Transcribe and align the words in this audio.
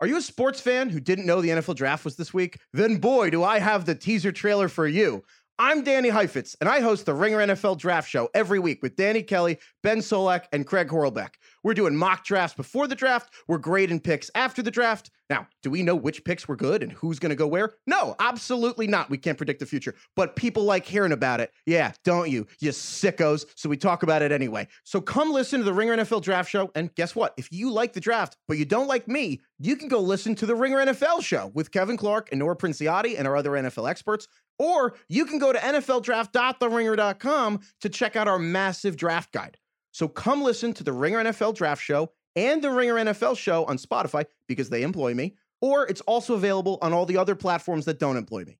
Are 0.00 0.06
you 0.06 0.16
a 0.16 0.22
sports 0.22 0.60
fan 0.60 0.90
who 0.90 1.00
didn't 1.00 1.26
know 1.26 1.40
the 1.40 1.48
NFL 1.48 1.74
draft 1.74 2.04
was 2.04 2.16
this 2.16 2.32
week? 2.32 2.60
Then, 2.72 2.98
boy, 2.98 3.30
do 3.30 3.42
I 3.42 3.58
have 3.58 3.84
the 3.84 3.96
teaser 3.96 4.30
trailer 4.30 4.68
for 4.68 4.86
you. 4.86 5.24
I'm 5.60 5.82
Danny 5.82 6.08
Heifetz, 6.08 6.54
and 6.60 6.70
I 6.70 6.78
host 6.78 7.04
the 7.04 7.14
Ringer 7.14 7.38
NFL 7.38 7.78
Draft 7.78 8.08
Show 8.08 8.28
every 8.32 8.60
week 8.60 8.80
with 8.80 8.94
Danny 8.94 9.24
Kelly, 9.24 9.58
Ben 9.82 9.98
Solak, 9.98 10.44
and 10.52 10.64
Craig 10.64 10.86
Horlbeck. 10.86 11.30
We're 11.64 11.74
doing 11.74 11.96
mock 11.96 12.24
drafts 12.24 12.54
before 12.54 12.86
the 12.86 12.94
draft, 12.94 13.34
we're 13.48 13.58
grading 13.58 14.00
picks 14.00 14.30
after 14.36 14.62
the 14.62 14.70
draft. 14.70 15.10
Now, 15.28 15.48
do 15.64 15.70
we 15.70 15.82
know 15.82 15.96
which 15.96 16.24
picks 16.24 16.46
were 16.46 16.54
good 16.54 16.82
and 16.82 16.92
who's 16.92 17.18
going 17.18 17.30
to 17.30 17.36
go 17.36 17.48
where? 17.48 17.74
No, 17.88 18.14
absolutely 18.20 18.86
not. 18.86 19.10
We 19.10 19.18
can't 19.18 19.36
predict 19.36 19.58
the 19.58 19.66
future, 19.66 19.96
but 20.14 20.36
people 20.36 20.62
like 20.62 20.86
hearing 20.86 21.12
about 21.12 21.40
it. 21.40 21.50
Yeah, 21.66 21.92
don't 22.04 22.30
you? 22.30 22.46
You 22.60 22.70
sickos. 22.70 23.44
So 23.56 23.68
we 23.68 23.76
talk 23.76 24.04
about 24.04 24.22
it 24.22 24.30
anyway. 24.30 24.68
So 24.84 25.00
come 25.00 25.32
listen 25.32 25.58
to 25.58 25.64
the 25.64 25.74
Ringer 25.74 25.96
NFL 25.96 26.22
Draft 26.22 26.48
Show, 26.48 26.70
and 26.76 26.94
guess 26.94 27.16
what? 27.16 27.34
If 27.36 27.50
you 27.50 27.72
like 27.72 27.94
the 27.94 28.00
draft, 28.00 28.36
but 28.46 28.58
you 28.58 28.64
don't 28.64 28.86
like 28.86 29.08
me, 29.08 29.40
you 29.58 29.74
can 29.74 29.88
go 29.88 29.98
listen 29.98 30.36
to 30.36 30.46
the 30.46 30.54
Ringer 30.54 30.78
NFL 30.78 31.20
Show 31.22 31.50
with 31.52 31.72
Kevin 31.72 31.96
Clark 31.96 32.28
and 32.30 32.38
Nora 32.38 32.56
Princiotti 32.56 33.18
and 33.18 33.26
our 33.26 33.36
other 33.36 33.50
NFL 33.50 33.90
experts. 33.90 34.28
Or 34.58 34.94
you 35.08 35.24
can 35.24 35.38
go 35.38 35.52
to 35.52 35.58
NFLDraft.theringer.com 35.58 37.60
to 37.80 37.88
check 37.88 38.16
out 38.16 38.28
our 38.28 38.38
massive 38.38 38.96
draft 38.96 39.32
guide. 39.32 39.56
So 39.92 40.08
come 40.08 40.42
listen 40.42 40.74
to 40.74 40.84
the 40.84 40.92
Ringer 40.92 41.24
NFL 41.24 41.54
Draft 41.54 41.82
Show 41.82 42.12
and 42.36 42.62
the 42.62 42.70
Ringer 42.70 42.94
NFL 42.94 43.38
Show 43.38 43.64
on 43.64 43.78
Spotify 43.78 44.26
because 44.46 44.70
they 44.70 44.82
employ 44.82 45.14
me, 45.14 45.34
or 45.60 45.86
it's 45.86 46.00
also 46.02 46.34
available 46.34 46.78
on 46.82 46.92
all 46.92 47.06
the 47.06 47.16
other 47.16 47.34
platforms 47.34 47.86
that 47.86 47.98
don't 47.98 48.16
employ 48.16 48.44
me. 48.44 48.58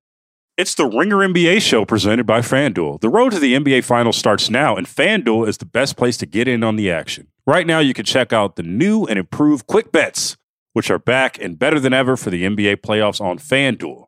It's 0.57 0.75
the 0.75 0.87
Ringer 0.87 1.19
NBA 1.19 1.63
show 1.63 1.85
presented 1.85 2.27
by 2.27 2.41
FanDuel. 2.41 3.01
The 3.01 3.09
road 3.09 3.31
to 3.31 3.39
the 3.39 3.55
NBA 3.55 3.85
Finals 3.85 4.17
starts 4.17 4.51
now, 4.51 4.75
and 4.75 4.89
FanDuel 4.89 5.47
is 5.47 5.59
the 5.59 5.65
best 5.65 5.97
place 5.97 6.17
to 6.17 6.27
get 6.27 6.49
in 6.49 6.65
on 6.65 6.75
the 6.75 6.91
action. 6.91 7.29
Right 7.47 7.65
now, 7.65 7.79
you 7.79 7.95
can 7.95 8.05
check 8.05 8.33
out 8.33 8.57
the 8.57 8.65
new 8.65 9.05
and 9.05 9.21
improved 9.21 9.69
Quick 9.69 9.93
Bets, 9.93 10.37
which 10.73 10.91
are 10.91 10.99
back 10.99 11.41
and 11.41 11.57
better 11.57 11.79
than 11.79 11.93
ever 11.93 12.17
for 12.17 12.31
the 12.31 12.43
NBA 12.43 12.79
playoffs 12.79 13.21
on 13.21 13.39
FanDuel. 13.39 14.08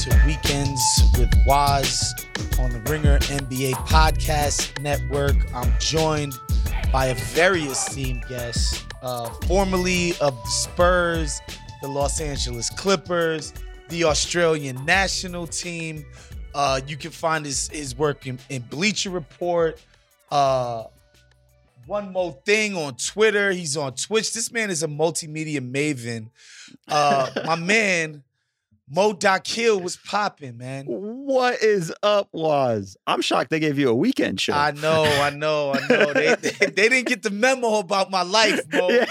to 0.00 0.22
Weekends 0.24 1.02
with 1.18 1.30
Wos 1.46 2.14
on 2.58 2.70
the 2.70 2.80
Ringer 2.90 3.18
NBA 3.18 3.72
Podcast 3.86 4.80
Network. 4.80 5.36
I'm 5.54 5.70
joined 5.78 6.32
by 6.90 7.06
a 7.06 7.14
very 7.14 7.64
esteemed 7.64 8.24
guest, 8.26 8.86
uh, 9.02 9.28
formerly 9.46 10.12
of 10.22 10.42
the 10.42 10.50
Spurs, 10.50 11.42
the 11.82 11.88
Los 11.88 12.18
Angeles 12.18 12.70
Clippers, 12.70 13.52
the 13.90 14.04
Australian 14.04 14.82
national 14.86 15.46
team. 15.46 16.06
Uh, 16.54 16.80
you 16.86 16.96
can 16.96 17.10
find 17.10 17.44
his, 17.44 17.68
his 17.68 17.94
work 17.94 18.26
in, 18.26 18.38
in 18.48 18.62
Bleacher 18.62 19.10
Report, 19.10 19.78
uh, 20.30 20.84
one 21.84 22.10
more 22.10 22.38
thing 22.46 22.74
on 22.74 22.94
Twitter. 22.94 23.52
He's 23.52 23.76
on 23.76 23.92
Twitch. 23.96 24.32
This 24.32 24.50
man 24.50 24.70
is 24.70 24.82
a 24.82 24.88
multimedia 24.88 25.60
maven. 25.60 26.30
Uh, 26.88 27.28
my 27.44 27.56
man, 27.56 28.22
Mo 28.92 29.12
Dakhil 29.12 29.80
was 29.80 29.96
popping, 29.96 30.56
man. 30.56 30.84
What 30.86 31.62
is 31.62 31.94
up, 32.02 32.28
Wos? 32.32 32.96
I'm 33.06 33.22
shocked 33.22 33.50
they 33.50 33.60
gave 33.60 33.78
you 33.78 33.88
a 33.88 33.94
weekend 33.94 34.40
show. 34.40 34.52
I 34.52 34.72
know, 34.72 35.04
I 35.04 35.30
know, 35.30 35.72
I 35.72 35.86
know. 35.86 36.12
They, 36.12 36.34
they, 36.40 36.66
they 36.66 36.88
didn't 36.88 37.06
get 37.06 37.22
the 37.22 37.30
memo 37.30 37.78
about 37.78 38.10
my 38.10 38.22
life, 38.22 38.60
Mo. 38.72 38.88
Yeah. 38.88 39.04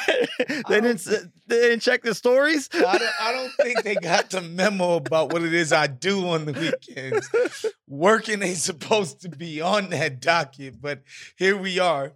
they 0.68 0.81
didn't 0.81 1.07
they 1.47 1.62
didn't 1.62 1.79
check 1.79 2.01
the 2.03 2.13
stories. 2.13 2.69
I 2.73 2.97
don't, 2.97 3.22
I 3.22 3.31
don't 3.31 3.51
think 3.53 3.84
they 3.84 3.95
got 3.95 4.29
the 4.29 4.41
memo 4.41 4.95
about 4.95 5.31
what 5.31 5.44
it 5.44 5.53
is 5.53 5.72
I 5.72 5.88
do 5.88 6.28
on 6.28 6.44
the 6.44 6.51
weekends. 6.51 7.66
Working 7.88 8.44
ain't 8.44 8.57
supposed 8.57 9.22
to 9.22 9.29
be 9.29 9.62
on 9.62 9.91
that 9.91 10.19
docket, 10.19 10.81
but 10.81 11.03
here 11.38 11.56
we 11.56 11.79
are. 11.79 12.12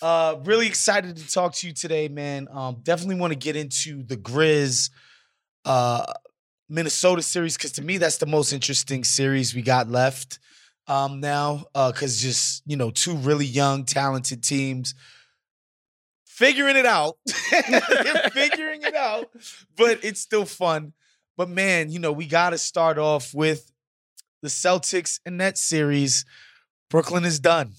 Uh, 0.00 0.36
really 0.44 0.66
excited 0.66 1.14
to 1.18 1.28
talk 1.28 1.52
to 1.56 1.66
you 1.66 1.74
today, 1.74 2.08
man. 2.08 2.48
Um, 2.50 2.78
definitely 2.82 3.16
want 3.16 3.32
to 3.32 3.38
get 3.38 3.54
into 3.54 4.02
the 4.02 4.16
Grizz 4.16 4.88
uh, 5.66 6.06
Minnesota 6.70 7.20
series 7.20 7.56
because 7.56 7.72
to 7.72 7.82
me 7.82 7.98
that's 7.98 8.18
the 8.18 8.26
most 8.26 8.52
interesting 8.52 9.04
series 9.04 9.54
we 9.54 9.62
got 9.62 9.90
left 9.90 10.38
um, 10.86 11.20
now. 11.20 11.64
Because 11.74 12.22
just 12.22 12.62
you 12.66 12.76
know, 12.76 12.90
two 12.90 13.16
really 13.16 13.46
young, 13.46 13.84
talented 13.84 14.42
teams 14.42 14.94
figuring 16.40 16.76
it 16.76 16.86
out, 16.86 17.18
figuring 18.32 18.82
it 18.82 18.94
out, 18.94 19.28
but 19.76 20.02
it's 20.02 20.20
still 20.20 20.46
fun. 20.46 20.94
But 21.36 21.50
man, 21.50 21.90
you 21.90 21.98
know, 21.98 22.12
we 22.12 22.26
got 22.26 22.50
to 22.50 22.58
start 22.58 22.96
off 22.96 23.34
with 23.34 23.70
the 24.40 24.48
Celtics 24.48 25.20
and 25.26 25.36
Nets 25.36 25.62
series. 25.62 26.24
Brooklyn 26.88 27.24
is 27.24 27.40
done. 27.40 27.74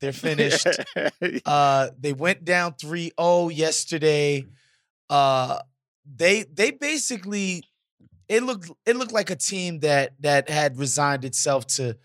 They're 0.00 0.12
finished. 0.12 0.66
uh, 1.46 1.90
they 2.00 2.14
went 2.14 2.44
down 2.44 2.72
3-0 2.72 3.54
yesterday. 3.54 4.46
Uh, 5.10 5.58
they 6.04 6.44
they 6.44 6.70
basically 6.70 7.62
it 8.32 8.42
looked 8.42 8.70
it 8.86 8.96
looked 8.96 9.12
like 9.12 9.28
a 9.28 9.36
team 9.36 9.80
that 9.80 10.14
that 10.20 10.48
had 10.48 10.78
resigned 10.78 11.24
itself 11.24 11.66
to 11.66 11.96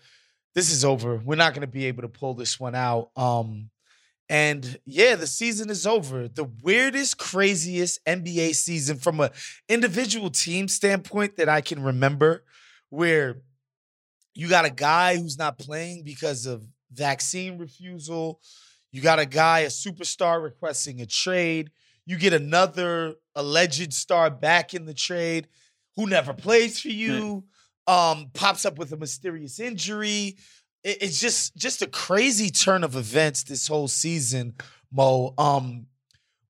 this 0.54 0.70
is 0.70 0.84
over. 0.84 1.16
We're 1.16 1.36
not 1.36 1.54
going 1.54 1.62
to 1.62 1.66
be 1.66 1.86
able 1.86 2.02
to 2.02 2.08
pull 2.08 2.34
this 2.34 2.60
one 2.60 2.74
out. 2.74 3.10
Um, 3.16 3.70
and 4.28 4.78
yeah, 4.84 5.14
the 5.14 5.26
season 5.26 5.70
is 5.70 5.86
over. 5.86 6.28
The 6.28 6.44
weirdest, 6.62 7.16
craziest 7.16 8.04
NBA 8.04 8.54
season 8.54 8.98
from 8.98 9.20
a 9.20 9.30
individual 9.70 10.28
team 10.30 10.68
standpoint 10.68 11.36
that 11.36 11.48
I 11.48 11.62
can 11.62 11.82
remember, 11.82 12.44
where 12.90 13.40
you 14.34 14.48
got 14.48 14.66
a 14.66 14.70
guy 14.70 15.16
who's 15.16 15.38
not 15.38 15.58
playing 15.58 16.02
because 16.04 16.44
of 16.44 16.62
vaccine 16.92 17.56
refusal. 17.56 18.40
You 18.92 19.00
got 19.00 19.18
a 19.18 19.26
guy, 19.26 19.60
a 19.60 19.68
superstar 19.68 20.42
requesting 20.42 21.00
a 21.00 21.06
trade. 21.06 21.70
You 22.04 22.18
get 22.18 22.34
another 22.34 23.14
alleged 23.34 23.94
star 23.94 24.30
back 24.30 24.74
in 24.74 24.84
the 24.84 24.94
trade 24.94 25.48
who 25.98 26.06
never 26.06 26.32
plays 26.32 26.80
for 26.80 26.88
you, 26.90 27.42
um, 27.88 28.30
pops 28.32 28.64
up 28.64 28.78
with 28.78 28.92
a 28.92 28.96
mysterious 28.96 29.58
injury. 29.58 30.36
It, 30.84 30.98
it's 31.02 31.20
just 31.20 31.56
just 31.56 31.82
a 31.82 31.88
crazy 31.88 32.50
turn 32.50 32.84
of 32.84 32.94
events 32.94 33.42
this 33.42 33.66
whole 33.66 33.88
season, 33.88 34.54
Mo. 34.92 35.34
Um, 35.36 35.86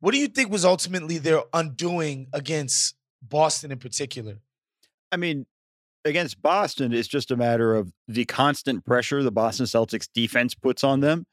what 0.00 0.12
do 0.12 0.18
you 0.18 0.28
think 0.28 0.52
was 0.52 0.66
ultimately 0.66 1.16
their 1.16 1.40
undoing 1.54 2.26
against 2.34 2.94
Boston 3.22 3.72
in 3.72 3.78
particular? 3.78 4.36
I 5.10 5.16
mean, 5.16 5.46
against 6.04 6.42
Boston, 6.42 6.92
it's 6.92 7.08
just 7.08 7.30
a 7.30 7.36
matter 7.36 7.74
of 7.74 7.90
the 8.06 8.26
constant 8.26 8.84
pressure 8.84 9.22
the 9.22 9.32
Boston 9.32 9.64
Celtics 9.64 10.08
defense 10.12 10.54
puts 10.54 10.84
on 10.84 11.00
them. 11.00 11.24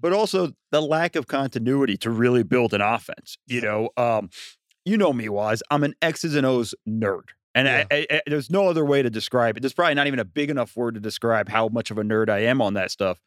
but 0.00 0.12
also 0.12 0.52
the 0.72 0.80
lack 0.80 1.14
of 1.14 1.26
continuity 1.26 1.96
to 1.98 2.10
really 2.10 2.42
build 2.42 2.74
an 2.74 2.80
offense. 2.80 3.36
You 3.46 3.60
know, 3.60 3.90
um, 3.96 4.30
you 4.84 4.96
know 4.96 5.12
me, 5.12 5.28
Wos. 5.28 5.62
I'm 5.70 5.84
an 5.84 5.94
X's 6.02 6.34
and 6.34 6.46
O's 6.46 6.74
nerd. 6.88 7.28
And 7.54 7.66
Yeah. 7.66 7.84
I, 7.90 8.06
I- 8.10 8.22
there's 8.26 8.50
no 8.50 8.68
other 8.68 8.84
way 8.84 9.02
to 9.02 9.10
describe 9.10 9.56
it. 9.56 9.60
There's 9.60 9.72
probably 9.74 9.94
not 9.94 10.06
even 10.06 10.18
a 10.18 10.24
big 10.24 10.50
enough 10.50 10.76
word 10.76 10.94
to 10.94 11.00
describe 11.00 11.48
how 11.48 11.68
much 11.68 11.90
of 11.90 11.98
a 11.98 12.02
nerd 12.02 12.28
I 12.28 12.40
am 12.40 12.60
on 12.62 12.74
that 12.74 12.90
stuff. 12.90 13.20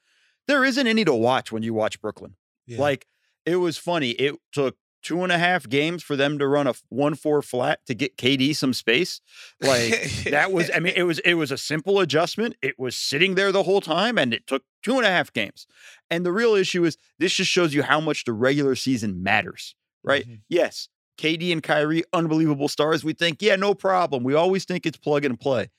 There 0.48 0.64
isn't 0.64 0.88
any 0.88 1.06
to 1.06 1.14
watch 1.14 1.52
when 1.52 1.64
you 1.64 1.74
watch 1.74 2.00
Brooklyn. 2.02 2.36
Yeah. 2.68 2.80
Like 2.80 3.06
it 3.46 3.58
was 3.58 3.78
funny. 3.78 4.12
It 4.12 4.36
took 4.52 4.78
two 5.02 5.22
and 5.24 5.34
a 5.34 5.38
half 5.38 5.68
games 5.68 6.02
for 6.02 6.16
them 6.16 6.40
to 6.40 6.48
run 6.48 6.66
a 6.66 6.74
one 6.88 7.14
four 7.16 7.42
flat 7.42 7.80
to 7.88 7.94
get 7.94 8.16
KD 8.18 8.56
some 8.56 8.74
space. 8.74 9.20
Like 9.62 10.24
that 10.30 10.52
was. 10.54 10.72
I 10.74 10.80
mean, 10.80 10.94
it 10.98 11.04
was 11.04 11.20
it 11.20 11.34
was 11.34 11.52
a 11.52 11.58
simple 11.58 12.00
adjustment. 12.00 12.56
It 12.62 12.80
was 12.80 12.96
sitting 12.98 13.36
there 13.36 13.52
the 13.52 13.64
whole 13.64 13.82
time, 13.82 14.18
and 14.18 14.34
it 14.34 14.48
took 14.48 14.64
two 14.82 14.96
and 14.98 15.06
a 15.06 15.10
half 15.10 15.32
games. 15.34 15.68
And 16.10 16.26
the 16.26 16.32
real 16.32 16.54
issue 16.56 16.86
is 16.86 16.98
this 17.20 17.34
just 17.34 17.52
shows 17.52 17.74
you 17.74 17.84
how 17.84 18.00
much 18.00 18.24
the 18.26 18.34
regular 18.34 18.76
season 18.76 19.22
matters, 19.24 19.76
right? 20.04 20.26
Mhm. 20.28 20.40
Yes, 20.48 20.88
KD 21.18 21.52
and 21.52 21.62
Kyrie, 21.62 22.04
unbelievable 22.14 22.68
stars. 22.68 23.04
We 23.04 23.14
think, 23.14 23.42
yeah, 23.42 23.56
no 23.56 23.74
problem. 23.74 24.24
We 24.24 24.34
always 24.34 24.66
think 24.66 24.86
it's 24.86 24.98
plug 24.98 25.26
and 25.26 25.40
play. 25.40 25.70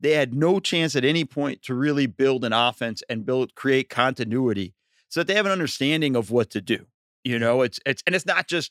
They 0.00 0.12
had 0.12 0.34
no 0.34 0.60
chance 0.60 0.94
at 0.94 1.04
any 1.04 1.24
point 1.24 1.62
to 1.62 1.74
really 1.74 2.06
build 2.06 2.44
an 2.44 2.52
offense 2.52 3.02
and 3.08 3.24
build 3.24 3.54
create 3.54 3.88
continuity 3.88 4.74
so 5.08 5.20
that 5.20 5.26
they 5.26 5.34
have 5.34 5.46
an 5.46 5.52
understanding 5.52 6.14
of 6.16 6.30
what 6.30 6.50
to 6.50 6.60
do. 6.60 6.86
You 7.24 7.38
know, 7.38 7.62
it's 7.62 7.80
it's 7.86 8.02
and 8.06 8.14
it's 8.14 8.26
not 8.26 8.46
just 8.46 8.70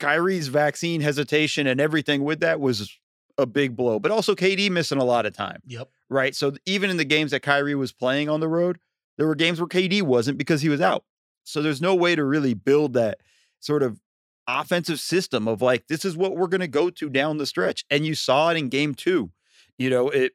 Kyrie's 0.00 0.48
vaccine 0.48 1.00
hesitation 1.00 1.66
and 1.66 1.80
everything 1.80 2.24
with 2.24 2.40
that 2.40 2.60
was 2.60 2.98
a 3.38 3.46
big 3.46 3.76
blow, 3.76 3.98
but 3.98 4.10
also 4.10 4.34
KD 4.34 4.70
missing 4.70 4.98
a 4.98 5.04
lot 5.04 5.24
of 5.26 5.32
time, 5.32 5.60
Yep. 5.66 5.88
right? 6.10 6.34
So 6.34 6.54
even 6.66 6.90
in 6.90 6.96
the 6.96 7.04
games 7.04 7.30
that 7.30 7.40
Kyrie 7.40 7.74
was 7.76 7.92
playing 7.92 8.28
on 8.28 8.40
the 8.40 8.48
road, 8.48 8.78
there 9.16 9.26
were 9.28 9.36
games 9.36 9.60
where 9.60 9.68
KD 9.68 10.02
wasn't 10.02 10.38
because 10.38 10.60
he 10.60 10.68
was 10.68 10.80
out. 10.80 11.04
So 11.44 11.62
there's 11.62 11.80
no 11.80 11.94
way 11.94 12.14
to 12.16 12.24
really 12.24 12.54
build 12.54 12.94
that 12.94 13.18
sort 13.60 13.82
of 13.82 14.00
offensive 14.48 14.98
system 14.98 15.46
of 15.46 15.62
like 15.62 15.86
this 15.86 16.04
is 16.04 16.16
what 16.16 16.36
we're 16.36 16.48
going 16.48 16.62
to 16.62 16.68
go 16.68 16.90
to 16.90 17.10
down 17.10 17.36
the 17.36 17.46
stretch. 17.46 17.84
And 17.90 18.04
you 18.04 18.14
saw 18.14 18.50
it 18.50 18.56
in 18.56 18.68
game 18.68 18.94
2. 18.94 19.30
You 19.76 19.90
know, 19.90 20.08
it 20.08 20.32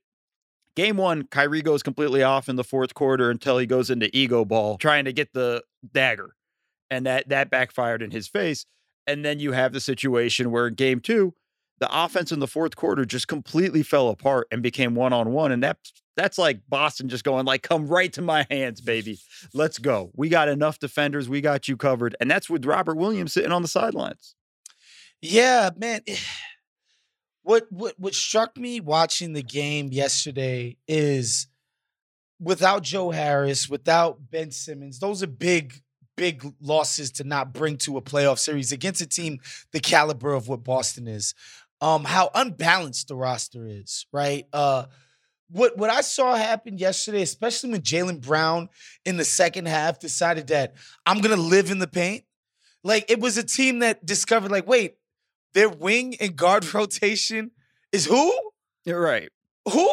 game 0.75 0.95
1 0.97 1.27
Kyrie 1.27 1.61
goes 1.61 1.83
completely 1.83 2.23
off 2.23 2.47
in 2.47 2.55
the 2.55 2.63
fourth 2.63 2.93
quarter 2.93 3.29
until 3.29 3.57
he 3.57 3.65
goes 3.65 3.89
into 3.89 4.15
ego 4.15 4.45
ball 4.45 4.77
trying 4.77 5.05
to 5.05 5.13
get 5.13 5.33
the 5.33 5.63
dagger. 5.91 6.35
And 6.89 7.05
that 7.05 7.27
that 7.29 7.49
backfired 7.49 8.01
in 8.01 8.11
his 8.11 8.27
face. 8.27 8.65
And 9.05 9.25
then 9.25 9.39
you 9.39 9.51
have 9.51 9.73
the 9.73 9.81
situation 9.81 10.51
where 10.51 10.67
in 10.67 10.75
game 10.75 10.99
2 10.99 11.33
the 11.83 12.03
offense 12.03 12.31
in 12.31 12.39
the 12.39 12.47
fourth 12.47 12.77
quarter 12.77 13.03
just 13.03 13.27
completely 13.27 13.83
fell 13.83 14.07
apart 14.07 14.47
and 14.51 14.63
became 14.63 14.95
one 14.95 15.11
on 15.11 15.33
one. 15.33 15.51
And 15.51 15.61
that's 15.61 15.91
that's 16.15 16.37
like 16.37 16.61
Boston 16.69 17.09
just 17.09 17.25
going 17.25 17.45
like, 17.45 17.61
come 17.61 17.89
right 17.89 18.13
to 18.13 18.21
my 18.21 18.47
hands, 18.49 18.79
baby. 18.79 19.19
Let's 19.53 19.79
go. 19.79 20.09
We 20.15 20.29
got 20.29 20.47
enough 20.47 20.79
defenders. 20.79 21.27
We 21.27 21.41
got 21.41 21.67
you 21.67 21.75
covered. 21.75 22.15
And 22.21 22.31
that's 22.31 22.49
with 22.49 22.63
Robert 22.63 22.95
Williams 22.95 23.33
sitting 23.33 23.51
on 23.51 23.63
the 23.63 23.67
sidelines. 23.67 24.35
Yeah, 25.21 25.71
man. 25.75 26.03
Eh, 26.07 26.15
what 27.41 27.65
what 27.69 27.95
what 27.97 28.15
struck 28.15 28.55
me 28.55 28.79
watching 28.79 29.33
the 29.33 29.43
game 29.43 29.91
yesterday 29.91 30.77
is 30.87 31.47
without 32.39 32.83
Joe 32.83 33.11
Harris, 33.11 33.67
without 33.67 34.31
Ben 34.31 34.51
Simmons, 34.51 34.99
those 34.99 35.21
are 35.21 35.27
big 35.27 35.83
big 36.15 36.45
losses 36.61 37.11
to 37.11 37.23
not 37.23 37.53
bring 37.53 37.77
to 37.77 37.97
a 37.97 38.01
playoff 38.01 38.39
series 38.39 38.71
against 38.71 39.01
a 39.01 39.07
team 39.07 39.39
the 39.71 39.79
caliber 39.79 40.33
of 40.33 40.47
what 40.47 40.63
Boston 40.63 41.07
is. 41.07 41.33
Um 41.83 42.05
how 42.05 42.31
unbalanced 42.33 43.09
the 43.09 43.15
roster 43.15 43.67
is, 43.67 44.05
right? 44.13 44.45
Uh 44.53 44.85
what 45.49 45.77
what 45.77 45.89
I 45.89 46.01
saw 46.01 46.35
happen 46.35 46.77
yesterday, 46.77 47.21
especially 47.21 47.71
when 47.71 47.81
Jaylen 47.81 48.21
Brown 48.21 48.69
in 49.05 49.17
the 49.17 49.25
second 49.25 49.67
half 49.67 49.99
decided 49.99 50.47
that 50.47 50.75
I'm 51.05 51.19
gonna 51.19 51.35
live 51.35 51.71
in 51.71 51.79
the 51.79 51.87
paint. 51.87 52.23
Like 52.83 53.11
it 53.11 53.19
was 53.19 53.37
a 53.37 53.43
team 53.43 53.79
that 53.79 54.05
discovered, 54.05 54.51
like, 54.51 54.67
wait, 54.67 54.95
their 55.53 55.69
wing 55.69 56.15
and 56.19 56.35
guard 56.35 56.73
rotation 56.73 57.51
is 57.91 58.05
who? 58.05 58.33
You're 58.85 59.01
right. 59.01 59.29
Who? 59.69 59.89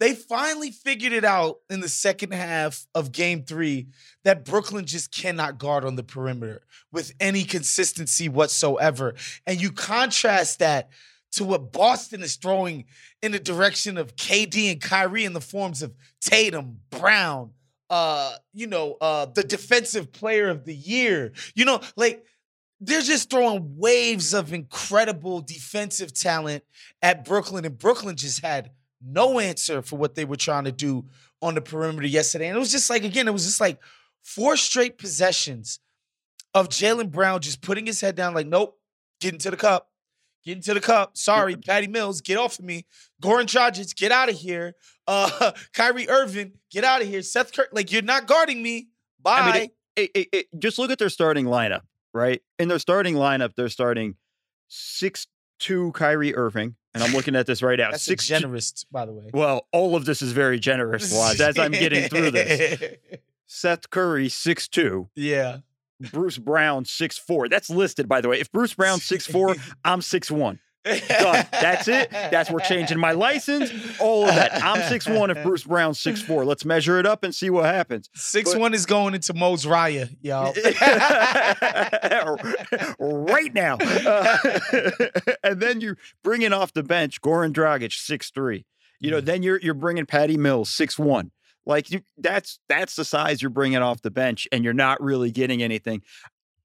They 0.00 0.14
finally 0.14 0.70
figured 0.70 1.12
it 1.12 1.26
out 1.26 1.58
in 1.68 1.80
the 1.80 1.88
second 1.88 2.32
half 2.32 2.86
of 2.94 3.12
game 3.12 3.42
three 3.42 3.88
that 4.24 4.46
Brooklyn 4.46 4.86
just 4.86 5.12
cannot 5.14 5.58
guard 5.58 5.84
on 5.84 5.96
the 5.96 6.02
perimeter 6.02 6.62
with 6.90 7.12
any 7.20 7.44
consistency 7.44 8.26
whatsoever. 8.30 9.14
And 9.46 9.60
you 9.60 9.70
contrast 9.70 10.60
that 10.60 10.88
to 11.32 11.44
what 11.44 11.72
Boston 11.72 12.22
is 12.22 12.36
throwing 12.36 12.84
in 13.22 13.32
the 13.32 13.38
direction 13.38 13.96
of 13.96 14.16
KD 14.16 14.72
and 14.72 14.80
Kyrie 14.80 15.24
in 15.24 15.32
the 15.32 15.40
forms 15.40 15.82
of 15.82 15.94
Tatum, 16.20 16.80
Brown, 16.90 17.52
uh, 17.88 18.34
you 18.52 18.66
know, 18.66 18.96
uh, 19.00 19.26
the 19.26 19.42
defensive 19.42 20.12
player 20.12 20.48
of 20.48 20.64
the 20.64 20.74
year. 20.74 21.32
You 21.54 21.64
know, 21.64 21.80
like 21.96 22.24
they're 22.80 23.02
just 23.02 23.30
throwing 23.30 23.76
waves 23.76 24.32
of 24.32 24.52
incredible 24.52 25.40
defensive 25.40 26.12
talent 26.12 26.64
at 27.02 27.24
Brooklyn, 27.24 27.64
and 27.64 27.78
Brooklyn 27.78 28.16
just 28.16 28.42
had 28.42 28.70
no 29.04 29.38
answer 29.38 29.82
for 29.82 29.96
what 29.96 30.14
they 30.14 30.24
were 30.24 30.36
trying 30.36 30.64
to 30.64 30.72
do 30.72 31.04
on 31.42 31.54
the 31.54 31.60
perimeter 31.60 32.06
yesterday. 32.06 32.48
And 32.48 32.56
it 32.56 32.60
was 32.60 32.72
just 32.72 32.90
like, 32.90 33.04
again, 33.04 33.28
it 33.28 33.32
was 33.32 33.44
just 33.44 33.60
like 33.60 33.78
four 34.22 34.56
straight 34.56 34.98
possessions 34.98 35.78
of 36.54 36.68
Jaylen 36.68 37.10
Brown 37.10 37.40
just 37.40 37.62
putting 37.62 37.86
his 37.86 38.00
head 38.00 38.14
down, 38.14 38.34
like, 38.34 38.46
nope, 38.46 38.78
get 39.20 39.32
into 39.32 39.50
the 39.50 39.56
cup. 39.56 39.89
Get 40.44 40.56
into 40.56 40.74
the 40.74 40.80
cup. 40.80 41.16
Sorry, 41.16 41.54
Patty 41.56 41.86
Mills, 41.86 42.20
get 42.20 42.38
off 42.38 42.58
of 42.58 42.64
me. 42.64 42.86
Goran 43.22 43.44
Dragic, 43.44 43.94
get 43.94 44.10
out 44.10 44.30
of 44.30 44.36
here. 44.36 44.74
Uh, 45.06 45.52
Kyrie 45.74 46.08
Irving, 46.08 46.52
get 46.70 46.84
out 46.84 47.02
of 47.02 47.08
here. 47.08 47.22
Seth 47.22 47.52
Curry, 47.52 47.68
like 47.72 47.92
you're 47.92 48.02
not 48.02 48.26
guarding 48.26 48.62
me. 48.62 48.88
Bye. 49.22 49.40
I 49.40 49.58
mean, 49.58 49.70
it, 49.96 50.10
it, 50.14 50.28
it, 50.32 50.46
just 50.58 50.78
look 50.78 50.90
at 50.90 50.98
their 50.98 51.10
starting 51.10 51.44
lineup, 51.44 51.82
right? 52.14 52.40
In 52.58 52.68
their 52.68 52.78
starting 52.78 53.14
lineup, 53.16 53.54
they're 53.54 53.68
starting 53.68 54.16
six 54.68 55.26
two 55.58 55.92
Kyrie 55.92 56.34
Irving, 56.34 56.76
and 56.94 57.02
I'm 57.02 57.12
looking 57.12 57.36
at 57.36 57.46
this 57.46 57.62
right 57.62 57.78
now. 57.78 57.90
That's 57.90 58.02
six 58.02 58.26
generous, 58.26 58.84
by 58.90 59.04
the 59.04 59.12
way. 59.12 59.30
Well, 59.34 59.66
all 59.72 59.94
of 59.94 60.06
this 60.06 60.22
is 60.22 60.32
very 60.32 60.58
generous, 60.58 61.12
Wos, 61.12 61.38
as 61.38 61.58
I'm 61.58 61.72
getting 61.72 62.08
through 62.08 62.30
this. 62.30 62.96
Seth 63.46 63.90
Curry 63.90 64.28
six 64.28 64.68
two, 64.68 65.10
yeah. 65.14 65.58
Bruce 66.12 66.38
Brown 66.38 66.84
six 66.84 67.18
four. 67.18 67.48
That's 67.48 67.70
listed, 67.70 68.08
by 68.08 68.20
the 68.20 68.28
way. 68.28 68.40
If 68.40 68.50
Bruce 68.52 68.74
Brown 68.74 68.98
six 69.00 69.26
four, 69.26 69.56
I'm 69.84 70.02
six 70.02 70.30
one. 70.30 70.60
Done. 70.82 71.46
That's 71.52 71.88
it. 71.88 72.10
That's 72.10 72.50
we're 72.50 72.60
changing 72.60 72.98
my 72.98 73.12
license. 73.12 73.70
All 74.00 74.26
of 74.26 74.34
that. 74.34 74.64
I'm 74.64 74.80
six 74.88 75.06
one. 75.06 75.30
If 75.30 75.42
Bruce 75.42 75.64
Brown's 75.64 76.00
six 76.00 76.22
four, 76.22 76.46
let's 76.46 76.64
measure 76.64 76.98
it 76.98 77.04
up 77.04 77.22
and 77.22 77.34
see 77.34 77.50
what 77.50 77.66
happens. 77.66 78.08
Six 78.14 78.52
But- 78.52 78.60
one 78.60 78.74
is 78.74 78.86
going 78.86 79.14
into 79.14 79.34
Mo's 79.34 79.66
Raya, 79.66 80.08
y'all. 80.22 80.54
right 82.98 83.52
now. 83.54 83.76
Uh, 83.76 84.38
and 85.44 85.60
then 85.60 85.82
you're 85.82 85.98
bringing 86.24 86.54
off 86.54 86.72
the 86.72 86.82
bench 86.82 87.20
Goran 87.20 87.52
Dragic, 87.52 87.92
six 87.92 88.30
three. 88.30 88.64
You 89.00 89.10
know, 89.10 89.20
then 89.20 89.42
you're 89.42 89.58
you're 89.60 89.74
bringing 89.74 90.06
Patty 90.06 90.36
Mills, 90.36 90.70
six 90.70 90.98
one. 90.98 91.30
Like 91.66 91.90
you, 91.90 92.00
that's 92.18 92.58
that's 92.68 92.96
the 92.96 93.04
size 93.04 93.42
you're 93.42 93.50
bringing 93.50 93.78
off 93.78 94.02
the 94.02 94.10
bench, 94.10 94.48
and 94.52 94.64
you're 94.64 94.72
not 94.72 95.02
really 95.02 95.30
getting 95.30 95.62
anything. 95.62 96.02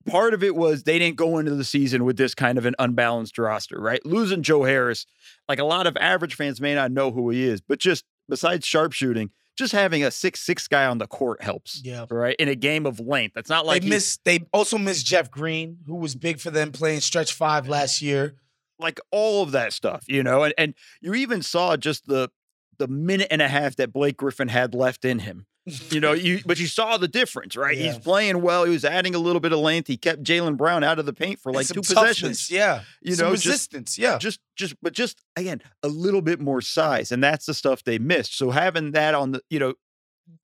Part 0.07 0.33
of 0.33 0.43
it 0.43 0.55
was 0.55 0.83
they 0.83 0.99
didn't 0.99 1.17
go 1.17 1.39
into 1.39 1.55
the 1.55 1.63
season 1.63 2.05
with 2.05 2.15
this 2.17 2.35
kind 2.35 2.57
of 2.57 2.65
an 2.65 2.75
unbalanced 2.77 3.37
roster, 3.37 3.79
right? 3.79 4.05
Losing 4.05 4.43
Joe 4.43 4.63
Harris, 4.63 5.05
like 5.49 5.59
a 5.59 5.63
lot 5.63 5.87
of 5.87 5.97
average 5.97 6.35
fans 6.35 6.61
may 6.61 6.75
not 6.75 6.91
know 6.91 7.11
who 7.11 7.29
he 7.31 7.43
is, 7.43 7.59
but 7.59 7.79
just 7.79 8.05
besides 8.29 8.67
sharpshooting, 8.67 9.31
just 9.57 9.73
having 9.73 10.03
a 10.03 10.11
six 10.11 10.41
six 10.41 10.67
guy 10.67 10.85
on 10.85 10.99
the 10.99 11.07
court 11.07 11.41
helps, 11.41 11.81
yeah. 11.83 12.05
right? 12.09 12.35
In 12.37 12.49
a 12.49 12.55
game 12.55 12.85
of 12.85 12.99
length, 12.99 13.33
that's 13.33 13.49
not 13.49 13.65
like 13.65 13.81
they 13.81 13.87
he- 13.87 13.89
missed. 13.89 14.23
They 14.25 14.45
also 14.53 14.77
miss 14.77 15.01
Jeff 15.01 15.31
Green, 15.31 15.79
who 15.87 15.95
was 15.95 16.15
big 16.15 16.39
for 16.39 16.51
them 16.51 16.71
playing 16.71 16.99
stretch 17.01 17.33
five 17.33 17.67
last 17.67 18.01
year. 18.01 18.35
like 18.79 18.99
all 19.11 19.41
of 19.41 19.51
that 19.51 19.73
stuff, 19.73 20.03
you 20.07 20.23
know, 20.23 20.43
and 20.43 20.53
and 20.57 20.73
you 21.01 21.13
even 21.13 21.41
saw 21.41 21.77
just 21.77 22.07
the 22.07 22.29
the 22.77 22.87
minute 22.87 23.27
and 23.31 23.41
a 23.41 23.47
half 23.47 23.75
that 23.77 23.91
Blake 23.93 24.17
Griffin 24.17 24.47
had 24.47 24.73
left 24.73 25.05
in 25.05 25.19
him. 25.19 25.45
You 25.89 25.99
know, 25.99 26.13
you 26.13 26.41
but 26.45 26.59
you 26.59 26.67
saw 26.67 26.97
the 26.97 27.07
difference, 27.07 27.55
right? 27.57 27.75
He's 27.75 27.97
playing 27.97 28.41
well. 28.41 28.65
He 28.65 28.69
was 28.71 28.85
adding 28.85 29.15
a 29.15 29.19
little 29.19 29.39
bit 29.39 29.51
of 29.51 29.59
length. 29.59 29.87
He 29.87 29.97
kept 29.97 30.21
Jaylen 30.23 30.57
Brown 30.57 30.83
out 30.83 30.99
of 30.99 31.05
the 31.07 31.13
paint 31.13 31.39
for 31.39 31.51
like 31.51 31.67
two 31.67 31.81
possessions. 31.81 32.51
Yeah, 32.51 32.81
You 33.01 33.15
some 33.15 33.27
know, 33.29 33.33
just 33.33 33.45
resistance. 33.47 33.97
yeah, 33.97 34.19
just 34.19 34.39
just 34.55 34.75
but 34.83 34.93
just 34.93 35.23
again 35.35 35.61
a 35.81 35.87
little 35.87 36.21
bit 36.21 36.39
more 36.39 36.61
size, 36.61 37.11
and 37.11 37.23
that's 37.23 37.47
the 37.47 37.55
stuff 37.55 37.83
they 37.83 37.97
missed. 37.97 38.37
So 38.37 38.51
having 38.51 38.91
that 38.91 39.15
on 39.15 39.31
the 39.31 39.41
you 39.49 39.57
know 39.57 39.73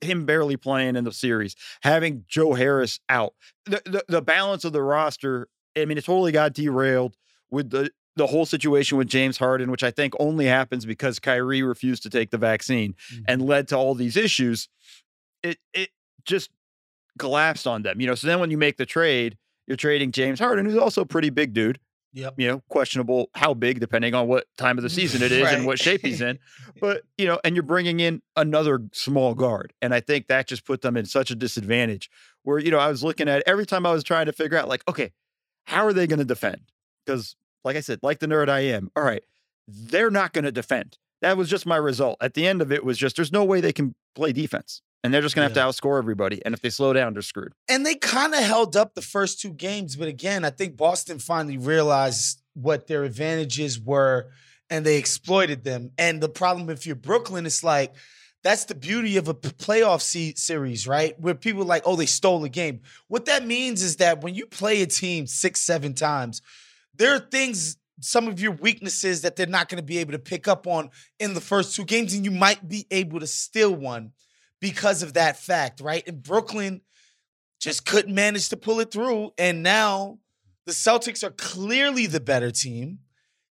him 0.01 0.25
barely 0.25 0.57
playing 0.57 0.95
in 0.95 1.03
the 1.03 1.11
series, 1.11 1.55
having 1.83 2.25
Joe 2.27 2.53
Harris 2.55 3.00
out, 3.07 3.33
the 3.65 3.81
the, 3.85 4.03
the 4.07 4.21
balance 4.23 4.65
of 4.65 4.73
the 4.73 4.81
roster. 4.81 5.47
I 5.77 5.85
mean, 5.85 5.97
it 6.00 6.05
totally 6.05 6.31
got 6.31 6.53
derailed 6.53 7.15
with 7.51 7.69
the 7.69 7.91
the 8.15 8.27
whole 8.27 8.46
situation 8.46 8.98
with 8.98 9.08
James 9.08 9.38
Harden, 9.38 9.72
which 9.72 9.84
I 9.84 9.91
think 9.91 10.13
only 10.20 10.46
happens 10.46 10.86
because 10.86 11.20
Kyrie 11.20 11.63
refused 11.63 12.03
to 12.03 12.10
take 12.10 12.30
the 12.32 12.38
vaccine 12.38 12.96
Mhm. 13.13 13.24
and 13.27 13.41
led 13.41 13.68
to 13.70 13.77
all 13.77 13.96
these 13.96 14.18
issues. 14.18 14.68
It 15.44 15.58
it 15.74 15.89
just 16.25 16.50
collapsed 17.18 17.68
on 17.68 17.84
them, 17.84 18.01
you 18.01 18.08
know. 18.08 18.15
So 18.15 18.27
then 18.27 18.39
when 18.39 18.51
you 18.51 18.58
make 18.58 18.77
the 18.77 18.86
trade, 18.86 19.38
you're 19.68 19.77
trading 19.77 20.12
James 20.12 20.39
Harden, 20.39 20.65
who's 20.65 20.77
also 20.77 21.01
a 21.01 21.06
pretty 21.06 21.30
big 21.30 21.53
dude 21.53 21.80
yep. 22.13 22.34
you 22.38 22.48
know, 22.48 22.62
questionable 22.70 23.30
how 23.36 23.53
big, 23.53 23.80
depending 23.80 24.13
on 24.13 24.27
what 24.27 24.46
time 24.58 24.77
of 24.77 24.84
the 24.84 24.89
season 25.00 25.22
it 25.22 25.32
is 25.32 25.48
and 25.51 25.65
what 25.65 25.80
shape 25.80 26.01
he's 26.01 26.22
in. 26.22 26.39
But, 26.80 27.03
you 27.15 27.27
know, 27.27 27.39
and 27.44 27.56
you're 27.56 27.62
bringing 27.62 28.00
in 28.00 28.24
another 28.36 28.80
small 28.91 29.36
guard. 29.36 29.72
And 29.84 29.94
I 29.94 30.00
think 30.00 30.25
that 30.27 30.48
just 30.48 30.65
put 30.65 30.82
them 30.82 30.98
in 30.98 31.06
such 31.06 31.30
a 31.30 31.36
disadvantage 31.36 32.10
where 32.41 32.58
you 32.58 32.72
know 32.72 32.80
I 32.80 32.88
was 32.88 33.03
looking 33.03 33.30
at 33.30 33.44
every 33.46 33.68
time 33.68 33.86
I 33.86 33.91
was 33.91 34.03
trying 34.03 34.25
to 34.25 34.34
figure 34.34 34.58
out 34.58 34.68
like, 34.68 34.82
okay, 34.89 35.12
how 35.65 35.86
are 35.86 35.94
they 35.94 36.08
going 36.08 36.18
to 36.18 36.25
defend? 36.25 36.62
Because 37.06 37.36
like 37.63 37.75
I 37.75 37.82
said, 37.82 38.00
like 38.01 38.20
the 38.20 38.27
nerd 38.27 38.50
I 38.50 38.62
am, 38.62 38.91
all 38.96 39.03
right, 39.03 39.24
they're 39.68 40.12
not 40.12 40.34
going 40.34 40.46
to 40.46 40.51
defend. 40.51 40.98
That 41.22 41.38
was 41.38 41.50
just 41.50 41.65
my 41.65 41.77
result. 41.77 42.18
At 42.22 42.34
the 42.34 42.48
end 42.48 42.62
of 42.62 42.72
it 42.72 42.84
was 42.84 42.98
just 42.98 43.15
there's 43.15 43.32
no 43.32 43.44
way 43.44 43.62
they 43.62 43.74
can 43.74 43.96
play 44.15 44.32
defense. 44.32 44.82
And 45.03 45.12
they're 45.12 45.22
just 45.22 45.34
gonna 45.34 45.46
have 45.46 45.53
to 45.53 45.60
outscore 45.60 45.98
everybody. 45.98 46.44
And 46.46 46.53
if 46.53 46.62
they 46.62 46.70
slow 46.70 46.94
down, 46.94 47.13
they're 47.13 47.24
screwed. 47.24 47.53
And 47.68 47.84
they 47.84 47.96
kind 47.96 48.36
of 48.36 48.44
held 48.44 48.75
up 48.75 48.94
the 48.94 49.01
first 49.01 49.41
two 49.41 49.51
games, 49.51 49.96
but 49.96 50.08
again, 50.08 50.46
I 50.46 50.51
think 50.51 50.77
Boston 50.77 51.18
finally 51.18 51.58
realized 51.58 52.41
what 52.53 52.88
their 52.88 53.03
advantages 53.03 53.80
were 53.80 54.30
and 54.70 54.86
they 54.86 54.98
exploited 54.98 55.63
them. 55.63 55.91
And 55.98 56.22
the 56.22 56.30
problem 56.30 56.70
if 56.70 56.86
you're 56.86 56.96
Brooklyn, 56.96 57.46
it's 57.46 57.63
like 57.63 57.96
that's 58.44 58.65
the 58.65 58.75
beauty 58.75 59.18
of 59.18 59.27
a 59.27 59.34
playoff 59.34 60.01
se- 60.01 60.36
series, 60.36 60.88
right? 60.88 61.20
Where 61.20 61.36
people 61.36 61.62
are 61.62 61.65
like, 61.65 61.84
oh, 61.86 61.96
they 61.96 62.06
stole 62.06 62.44
a 62.44 62.50
game. 62.50 62.82
What 63.08 63.25
that 63.25 63.46
means 63.46 63.84
is 63.84 63.98
that 63.98 64.22
when 64.22 64.34
you 64.34 64.46
play 64.48 64.82
a 64.82 64.88
team 64.88 65.27
six, 65.27 65.62
seven 65.62 65.94
times, 65.94 66.41
there 66.95 67.15
are 67.15 67.19
things, 67.19 67.77
some 68.00 68.27
of 68.27 68.39
your 68.39 68.51
weaknesses 68.51 69.21
that 69.21 69.36
they're 69.36 69.48
not 69.48 69.69
going 69.69 69.77
to 69.77 69.86
be 69.86 70.00
able 70.00 70.13
to 70.13 70.19
pick 70.19 70.48
up 70.48 70.67
on 70.67 70.89
in 71.19 71.33
the 71.33 71.41
first 71.41 71.75
two 71.75 71.86
games, 71.86 72.13
and 72.13 72.25
you 72.25 72.31
might 72.31 72.67
be 72.67 72.88
able 72.91 73.19
to 73.19 73.27
steal 73.27 73.74
one 73.74 74.12
because 74.60 75.03
of 75.03 75.13
that 75.13 75.38
fact, 75.38 75.81
right? 75.81 76.07
And 76.07 76.21
Brooklyn 76.21 76.81
just 77.60 77.86
couldn't 77.86 78.13
manage 78.13 78.50
to 78.50 78.57
pull 78.57 78.79
it 78.79 78.91
through. 78.91 79.31
And 79.38 79.63
now 79.63 80.19
the 80.65 80.71
Celtics 80.71 81.24
are 81.24 81.31
clearly 81.31 82.07
the 82.07 82.19
better 82.19 82.51
team, 82.51 83.00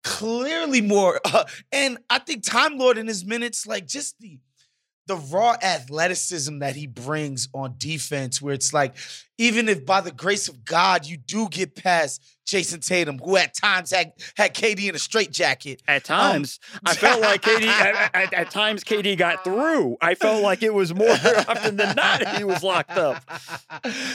clearly 0.04 0.82
more. 0.82 1.20
Uh, 1.26 1.44
and 1.72 1.98
I 2.10 2.20
think 2.20 2.44
Time 2.44 2.78
Lord 2.78 2.98
in 2.98 3.08
his 3.08 3.26
minutes, 3.26 3.68
like 3.68 3.86
just 3.86 4.20
the 4.20 4.40
the 5.08 5.16
raw 5.16 5.56
athleticism 5.62 6.60
that 6.60 6.76
he 6.76 6.86
brings 6.86 7.48
on 7.54 7.76
defense, 7.78 8.42
where 8.42 8.54
it's 8.54 8.74
like, 8.74 8.96
even 9.38 9.70
if 9.70 9.86
by 9.86 10.02
the 10.02 10.12
grace 10.12 10.48
of 10.48 10.66
God 10.66 11.06
you 11.06 11.18
do 11.18 11.48
get 11.50 11.76
past 11.76 12.22
Jayson 12.48 12.80
Tatum, 12.80 13.20
who 13.20 13.36
at 13.36 13.54
times 13.54 13.92
had 13.92 14.14
had 14.36 14.56
KD 14.56 14.88
in 14.88 14.96
a 14.96 15.00
straitjacket, 15.00 15.84
At 15.88 16.06
times, 16.06 16.60
I 16.86 16.96
felt 16.96 17.22
like 17.22 17.42
KD. 17.42 17.68
At, 17.78 18.16
at, 18.16 18.34
at 18.34 18.52
times, 18.52 18.84
KD 18.84 19.18
got 19.18 19.44
through. 19.44 19.98
I 20.02 20.16
felt 20.16 20.42
like 20.42 20.64
it 20.64 20.74
was 20.74 20.94
more 20.94 21.10
often 21.48 21.76
than 21.76 21.96
not 21.96 22.38
he 22.38 22.44
was 22.44 22.64
locked 22.64 22.98
up. 22.98 23.22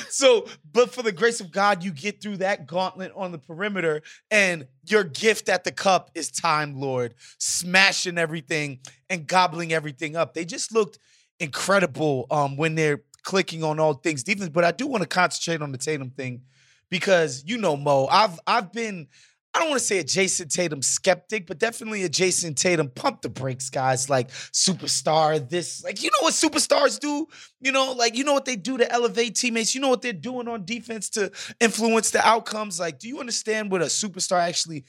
so, 0.09 0.47
but 0.73 0.93
for 0.93 1.03
the 1.03 1.13
grace 1.13 1.41
of 1.41 1.53
God, 1.53 1.85
you 1.85 1.93
get 1.93 2.23
through 2.23 2.39
that 2.39 2.67
gauntlet 2.67 3.13
on 3.15 3.33
the 3.33 3.39
perimeter, 3.39 4.03
and 4.31 4.67
your 4.87 5.05
gift 5.05 5.49
at 5.49 5.65
the 5.65 5.73
cup 5.73 6.11
is 6.15 6.31
Time 6.31 6.81
Lord, 6.81 7.15
smashing 7.39 8.17
everything 8.17 8.81
and 9.11 9.27
gobbling 9.27 9.73
everything 9.73 10.17
up. 10.17 10.33
They 10.33 10.47
just 10.47 10.73
looked 10.73 10.99
incredible 11.39 12.27
um, 12.31 12.57
when 12.57 12.77
they're 12.77 13.03
clicking 13.23 13.65
on 13.65 13.81
all 13.81 13.95
things 13.95 14.23
defense. 14.23 14.51
But 14.51 14.65
I 14.65 14.73
do 14.73 14.87
want 14.87 15.03
to 15.03 15.09
concentrate 15.09 15.63
on 15.63 15.73
the 15.73 15.79
Tatum 15.79 16.11
thing 16.11 16.43
because 16.91 17.45
you 17.47 17.59
know, 17.59 17.77
Mo, 17.77 18.07
I've 18.11 18.39
I've 18.47 18.73
been. 18.73 19.09
I 19.55 19.59
don't 19.59 19.69
want 19.69 19.81
to 19.81 19.87
say 19.87 19.99
a 19.99 20.05
Jayson 20.05 20.49
Tatum 20.49 20.81
skeptic, 20.81 21.47
but 21.47 21.59
definitely 21.59 22.05
a 22.05 22.09
Jayson 22.09 22.55
Tatum 22.55 22.89
pump 22.89 23.21
the 23.21 23.29
brakes, 23.29 23.69
guys. 23.69 24.09
Like 24.09 24.31
superstar, 24.31 25.47
this, 25.47 25.85
like, 25.85 26.03
you 26.03 26.09
know 26.09 26.23
what 26.23 26.33
superstars 26.33 26.99
do? 26.99 27.29
You 27.61 27.71
know, 27.71 27.93
like, 27.93 28.17
you 28.17 28.25
know 28.25 28.33
what 28.33 28.47
they 28.47 28.57
do 28.57 28.79
to 28.79 28.91
elevate 28.91 29.35
teammates? 29.35 29.75
You 29.75 29.83
know 29.83 29.91
what 29.91 30.01
they're 30.01 30.15
doing 30.15 30.49
on 30.49 30.65
defense 30.65 31.11
to 31.11 31.31
influence 31.61 32.13
the 32.13 32.27
outcomes? 32.27 32.81
Like, 32.81 32.99
do 32.99 33.09
you 33.09 33.21
understand 33.21 33.71
what 33.71 33.83
a 33.83 33.87
superstar 33.87 34.39
actually 34.39 34.87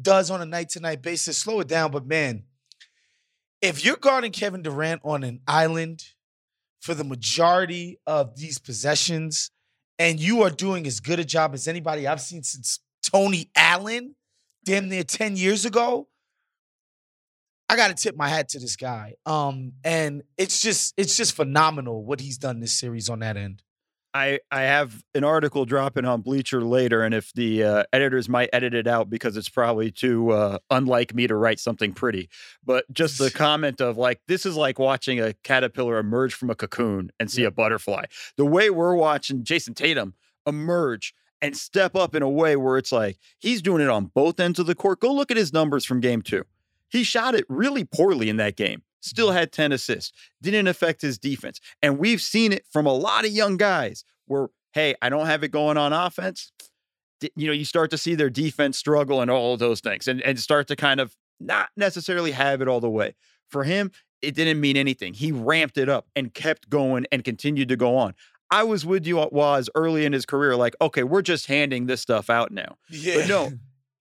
does 0.00 0.30
on 0.30 0.40
a 0.40 0.46
night 0.46 0.70
to 0.70 0.80
night 0.80 1.02
basis? 1.02 1.36
Slow 1.36 1.60
it 1.60 1.68
down. 1.68 1.90
But 1.90 2.06
man, 2.06 2.44
if 3.60 3.84
you're 3.84 3.96
guarding 3.96 4.32
Kevin 4.32 4.62
Durant 4.62 5.02
on 5.04 5.24
an 5.24 5.40
island 5.46 6.04
for 6.86 6.94
the 6.94 7.04
majority 7.04 7.98
of 8.06 8.36
these 8.36 8.58
possessions, 8.58 9.50
and 9.98 10.20
you 10.20 10.42
are 10.42 10.50
doing 10.50 10.86
as 10.86 11.00
good 11.00 11.18
a 11.18 11.24
job 11.24 11.52
as 11.52 11.66
anybody 11.66 12.06
I've 12.06 12.20
seen 12.20 12.44
since 12.44 12.78
Tony 13.02 13.50
Allen, 13.56 14.14
damn 14.64 14.88
near 14.88 15.02
10 15.02 15.36
years 15.36 15.64
ago. 15.64 16.06
I 17.68 17.74
gotta 17.74 17.94
tip 17.94 18.16
my 18.16 18.28
hat 18.28 18.50
to 18.50 18.60
this 18.60 18.76
guy. 18.76 19.14
Um, 19.26 19.72
and 19.82 20.22
it's 20.38 20.60
just 20.60 20.94
it's 20.96 21.16
just 21.16 21.34
phenomenal 21.34 22.04
what 22.04 22.20
he's 22.20 22.38
done 22.38 22.60
this 22.60 22.72
series 22.72 23.08
on 23.08 23.18
that 23.18 23.36
end. 23.36 23.62
I, 24.16 24.40
I 24.50 24.62
have 24.62 25.04
an 25.14 25.24
article 25.24 25.66
dropping 25.66 26.06
on 26.06 26.22
Bleacher 26.22 26.62
later, 26.62 27.02
and 27.02 27.12
if 27.12 27.34
the 27.34 27.62
uh, 27.62 27.84
editors 27.92 28.30
might 28.30 28.48
edit 28.50 28.72
it 28.72 28.86
out 28.86 29.10
because 29.10 29.36
it's 29.36 29.50
probably 29.50 29.90
too 29.90 30.30
uh, 30.30 30.58
unlike 30.70 31.14
me 31.14 31.26
to 31.26 31.34
write 31.34 31.60
something 31.60 31.92
pretty, 31.92 32.30
but 32.64 32.90
just 32.90 33.18
the 33.18 33.30
comment 33.34 33.82
of 33.82 33.98
like, 33.98 34.22
this 34.26 34.46
is 34.46 34.56
like 34.56 34.78
watching 34.78 35.20
a 35.20 35.34
caterpillar 35.44 35.98
emerge 35.98 36.32
from 36.32 36.48
a 36.48 36.54
cocoon 36.54 37.10
and 37.20 37.30
see 37.30 37.44
a 37.44 37.50
butterfly. 37.50 38.04
The 38.38 38.46
way 38.46 38.70
we're 38.70 38.94
watching 38.94 39.44
Jayson 39.44 39.74
Tatum 39.74 40.14
emerge 40.46 41.12
and 41.42 41.54
step 41.54 41.94
up 41.94 42.14
in 42.14 42.22
a 42.22 42.30
way 42.30 42.56
where 42.56 42.78
it's 42.78 42.92
like 42.92 43.18
he's 43.38 43.60
doing 43.60 43.82
it 43.82 43.90
on 43.90 44.06
both 44.14 44.40
ends 44.40 44.58
of 44.58 44.64
the 44.64 44.74
court. 44.74 44.98
Go 44.98 45.12
look 45.12 45.30
at 45.30 45.36
his 45.36 45.52
numbers 45.52 45.84
from 45.84 46.00
game 46.00 46.22
two. 46.22 46.44
He 46.88 47.04
shot 47.04 47.34
it 47.34 47.44
really 47.50 47.84
poorly 47.84 48.30
in 48.30 48.38
that 48.38 48.56
game. 48.56 48.82
Still 49.06 49.30
had 49.30 49.52
10 49.52 49.72
assists. 49.72 50.12
Didn't 50.42 50.66
affect 50.66 51.00
his 51.02 51.18
defense. 51.18 51.60
And 51.82 51.98
we've 51.98 52.20
seen 52.20 52.52
it 52.52 52.64
from 52.70 52.86
a 52.86 52.92
lot 52.92 53.24
of 53.24 53.30
young 53.30 53.56
guys 53.56 54.04
where, 54.26 54.48
hey, 54.72 54.94
I 55.00 55.08
don't 55.08 55.26
have 55.26 55.42
it 55.44 55.48
going 55.50 55.76
on 55.76 55.92
offense. 55.92 56.52
You 57.34 57.46
know, 57.46 57.52
you 57.52 57.64
start 57.64 57.90
to 57.92 57.98
see 57.98 58.14
their 58.14 58.28
defense 58.30 58.76
struggle 58.76 59.20
and 59.22 59.30
all 59.30 59.54
of 59.54 59.58
those 59.58 59.80
things 59.80 60.06
and, 60.06 60.20
and 60.22 60.38
start 60.38 60.68
to 60.68 60.76
kind 60.76 61.00
of 61.00 61.16
not 61.40 61.70
necessarily 61.76 62.32
have 62.32 62.60
it 62.60 62.68
all 62.68 62.80
the 62.80 62.90
way. 62.90 63.14
For 63.48 63.64
him, 63.64 63.90
it 64.22 64.34
didn't 64.34 64.60
mean 64.60 64.76
anything. 64.76 65.14
He 65.14 65.32
ramped 65.32 65.78
it 65.78 65.88
up 65.88 66.08
and 66.16 66.34
kept 66.34 66.68
going 66.68 67.06
and 67.12 67.24
continued 67.24 67.68
to 67.68 67.76
go 67.76 67.96
on. 67.96 68.14
I 68.50 68.62
was 68.64 68.84
with 68.86 69.06
you, 69.06 69.18
uh, 69.20 69.28
Wos 69.32 69.68
early 69.74 70.04
in 70.04 70.12
his 70.12 70.26
career, 70.26 70.56
like, 70.56 70.74
okay, 70.80 71.02
we're 71.02 71.22
just 71.22 71.46
handing 71.46 71.86
this 71.86 72.00
stuff 72.00 72.30
out 72.30 72.52
now 72.52 72.76
Yeah. 72.90 73.16
but 73.16 73.28
no, 73.28 73.52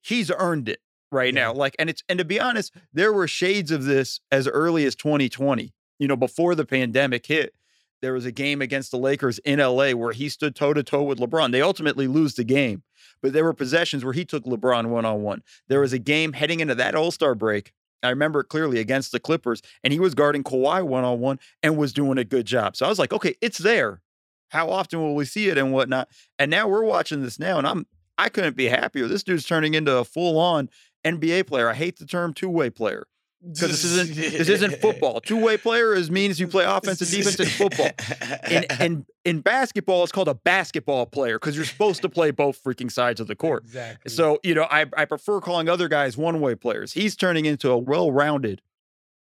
he's 0.02 0.30
earned 0.38 0.70
it 0.70 0.80
right 1.12 1.34
Yeah. 1.34 1.46
now. 1.46 1.54
Like, 1.54 1.76
and 1.80 1.90
it's 1.90 2.04
and 2.10 2.20
to 2.20 2.26
be 2.26 2.40
honest, 2.40 2.74
there 2.94 3.14
were 3.14 3.28
shades 3.28 3.72
of 3.72 3.86
this 3.86 4.20
as 4.32 4.48
early 4.48 4.86
as 4.86 4.96
2020. 4.96 5.74
You 6.00 6.08
know, 6.08 6.16
before 6.18 6.56
the 6.56 6.66
pandemic 6.66 7.26
hit, 7.28 7.54
there 8.02 8.14
was 8.14 8.26
a 8.26 8.32
game 8.32 8.62
against 8.62 8.92
the 8.92 8.98
Lakers 8.98 9.40
in 9.40 9.60
LA 9.60 9.92
where 9.92 10.12
he 10.12 10.30
stood 10.30 10.56
toe 10.56 10.74
to 10.74 10.84
toe 10.84 11.04
with 11.04 11.20
LeBron. 11.20 11.52
They 11.52 11.62
ultimately 11.62 12.08
lose 12.08 12.36
the 12.36 12.44
game, 12.44 12.84
but 13.22 13.34
there 13.34 13.44
were 13.46 13.54
possessions 13.54 14.04
where 14.04 14.14
he 14.14 14.26
took 14.26 14.44
LeBron 14.44 14.88
one 14.88 15.06
on 15.06 15.22
one. 15.22 15.42
There 15.70 15.80
was 15.80 15.94
a 15.94 16.00
game 16.00 16.34
heading 16.34 16.60
into 16.60 16.76
that 16.76 16.96
All 16.96 17.12
Star 17.12 17.34
break. 17.36 17.72
I 18.04 18.10
remember 18.10 18.42
it 18.42 18.50
clearly 18.50 18.80
against 18.80 19.12
the 19.12 19.20
Clippers, 19.20 19.62
and 19.84 19.92
he 19.92 20.00
was 20.00 20.14
guarding 20.14 20.44
Kawhi 20.44 20.84
one 20.84 21.04
on 21.04 21.20
one 21.20 21.40
and 21.64 21.78
was 21.78 21.94
doing 21.94 22.18
a 22.20 22.24
good 22.24 22.46
job. 22.46 22.76
So 22.76 22.86
I 22.86 22.90
was 22.90 23.00
like, 23.00 23.14
okay, 23.14 23.36
it's 23.42 23.58
there. 23.58 24.02
How 24.50 24.70
often 24.70 25.02
will 25.02 25.16
we 25.16 25.26
see 25.26 25.50
it 25.50 25.58
and 25.58 25.74
whatnot? 25.74 26.10
And 26.38 26.52
now 26.52 26.68
we're 26.68 26.84
watching 26.84 27.24
this 27.24 27.40
now, 27.40 27.58
and 27.58 27.66
I'm 27.66 27.88
I 28.18 28.30
couldn't 28.30 28.56
be 28.56 28.68
happier. 28.68 29.08
This 29.08 29.24
dude's 29.24 29.46
turning 29.46 29.74
into 29.74 29.96
a 29.98 30.06
full 30.06 30.38
on 30.38 30.70
NBA 31.06 31.48
player. 31.48 31.70
I 31.70 31.74
hate 31.76 32.00
the 32.00 32.06
term 32.06 32.34
two 32.34 32.50
way 32.50 32.70
player 32.70 33.08
because 33.42 33.70
this 33.70 33.84
isn't 33.84 34.16
this 34.16 34.50
isn't 34.50 34.76
football. 34.82 35.22
Two 35.22 35.40
way 35.40 35.58
player 35.58 35.94
is 35.94 36.10
means 36.10 36.40
you 36.40 36.48
play 36.48 36.66
offense 36.66 37.02
and 37.02 37.10
defense 37.10 37.40
in 37.40 37.46
football. 37.46 37.92
In 38.50 38.66
in 38.80 39.06
in 39.24 39.42
basketball, 39.42 40.04
it's 40.04 40.12
called 40.12 40.28
a 40.28 40.34
basketball 40.34 41.06
player 41.06 41.38
because 41.38 41.56
you're 41.56 41.66
supposed 41.66 42.02
to 42.02 42.10
play 42.10 42.32
both 42.32 42.62
freaking 42.64 42.92
sides 42.92 43.20
of 43.20 43.28
the 43.28 43.36
court. 43.36 43.64
Exactly. 43.66 44.12
So 44.12 44.40
you 44.44 44.56
know, 44.56 44.68
I 44.70 44.86
I 44.98 45.06
prefer 45.06 45.42
calling 45.42 45.70
other 45.70 45.88
guys 45.88 46.18
one 46.18 46.42
way 46.42 46.56
players. 46.56 46.94
He's 46.94 47.16
turning 47.16 47.46
into 47.46 47.70
a 47.70 47.78
well 47.78 48.12
rounded, 48.12 48.62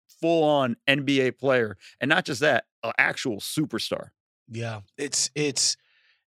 full 0.07 0.43
on 0.43 0.75
NBA 0.87 1.39
player, 1.39 1.77
and 1.99 2.09
not 2.09 2.25
just 2.25 2.41
that, 2.41 2.65
an 2.83 2.93
actual 2.97 3.37
superstar. 3.37 4.09
Yeah, 4.49 4.81
it's 4.97 5.31
it's 5.33 5.77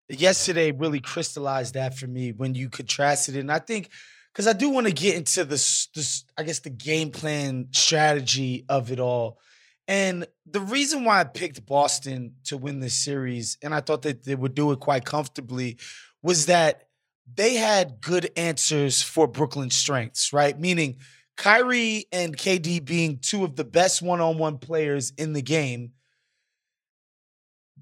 yesterday 0.08 0.72
really 0.72 1.00
crystallized 1.00 1.74
that 1.74 1.96
for 1.96 2.06
me 2.06 2.32
when 2.32 2.54
you 2.54 2.68
contrasted 2.68 3.36
it, 3.36 3.40
and 3.40 3.52
I 3.52 3.58
think 3.58 3.90
because 4.34 4.48
I 4.48 4.52
do 4.52 4.68
want 4.68 4.88
to 4.88 4.92
get 4.92 5.14
into 5.14 5.44
this, 5.44 5.86
this 5.94 6.24
I 6.36 6.42
guess 6.42 6.58
the 6.58 6.70
game 6.70 7.12
plan 7.12 7.68
strategy 7.70 8.64
of 8.68 8.90
it 8.90 8.98
all, 8.98 9.38
and 9.86 10.26
the 10.46 10.60
reason 10.60 11.04
why 11.04 11.20
I 11.20 11.24
picked 11.24 11.64
Boston 11.64 12.34
to 12.44 12.56
win 12.56 12.80
this 12.80 12.94
series, 12.94 13.56
and 13.62 13.74
I 13.74 13.80
thought 13.80 14.02
that 14.02 14.24
they 14.24 14.34
would 14.34 14.54
do 14.54 14.72
it 14.72 14.80
quite 14.80 15.04
comfortably, 15.04 15.78
was 16.22 16.46
that 16.46 16.88
they 17.32 17.54
had 17.54 18.00
good 18.00 18.30
answers 18.36 19.02
for 19.02 19.26
Brooklyn's 19.26 19.76
strengths, 19.76 20.32
right? 20.32 20.58
Meaning 20.58 20.96
Kyrie 21.36 22.06
and 22.12 22.36
KD 22.36 22.84
being 22.84 23.18
two 23.18 23.44
of 23.44 23.56
the 23.56 23.64
best 23.64 24.02
one-on-one 24.02 24.58
players 24.58 25.12
in 25.16 25.32
the 25.32 25.42
game 25.42 25.92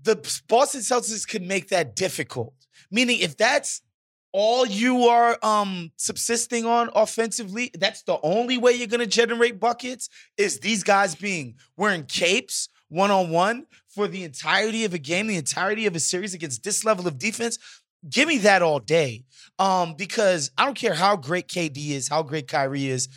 the 0.03 0.17
Boston 0.49 0.81
Celtics 0.81 1.29
could 1.29 1.43
make 1.43 1.69
that 1.69 1.95
difficult. 1.97 2.55
Meaning, 2.91 3.21
if 3.21 3.37
that's 3.37 3.83
all 4.33 4.67
you 4.67 5.05
are 5.05 5.39
um 5.43 5.93
subsisting 5.97 6.65
on 6.67 6.91
offensively, 6.95 7.71
that's 7.75 8.03
the 8.03 8.19
only 8.23 8.59
way 8.59 8.73
you're 8.73 8.87
gonna 8.87 9.07
generate 9.07 9.61
buckets. 9.61 10.09
Is 10.37 10.61
these 10.61 10.83
guys 10.83 11.15
being 11.15 11.57
wearing 11.77 12.05
capes 12.05 12.69
one 12.89 13.11
on 13.11 13.31
one 13.31 13.67
for 13.89 14.09
the 14.09 14.25
entirety 14.25 14.85
of 14.85 14.95
a 14.95 14.99
game, 14.99 15.27
the 15.27 15.37
entirety 15.37 15.87
of 15.87 15.95
a 15.95 16.01
series 16.01 16.35
against 16.35 16.65
this 16.65 16.85
level 16.85 17.07
of 17.07 17.19
defense? 17.19 17.59
Give 18.09 18.27
me 18.27 18.39
that 18.39 18.63
all 18.63 18.81
day. 18.81 19.25
Um, 19.59 19.95
because 19.95 20.51
I 20.59 20.65
don't 20.65 20.75
care 20.75 20.95
how 20.95 21.17
great 21.17 21.47
KD 21.47 21.91
is, 21.91 22.09
how 22.09 22.23
great 22.23 22.49
Kyrie 22.49 22.89
is, 22.89 23.09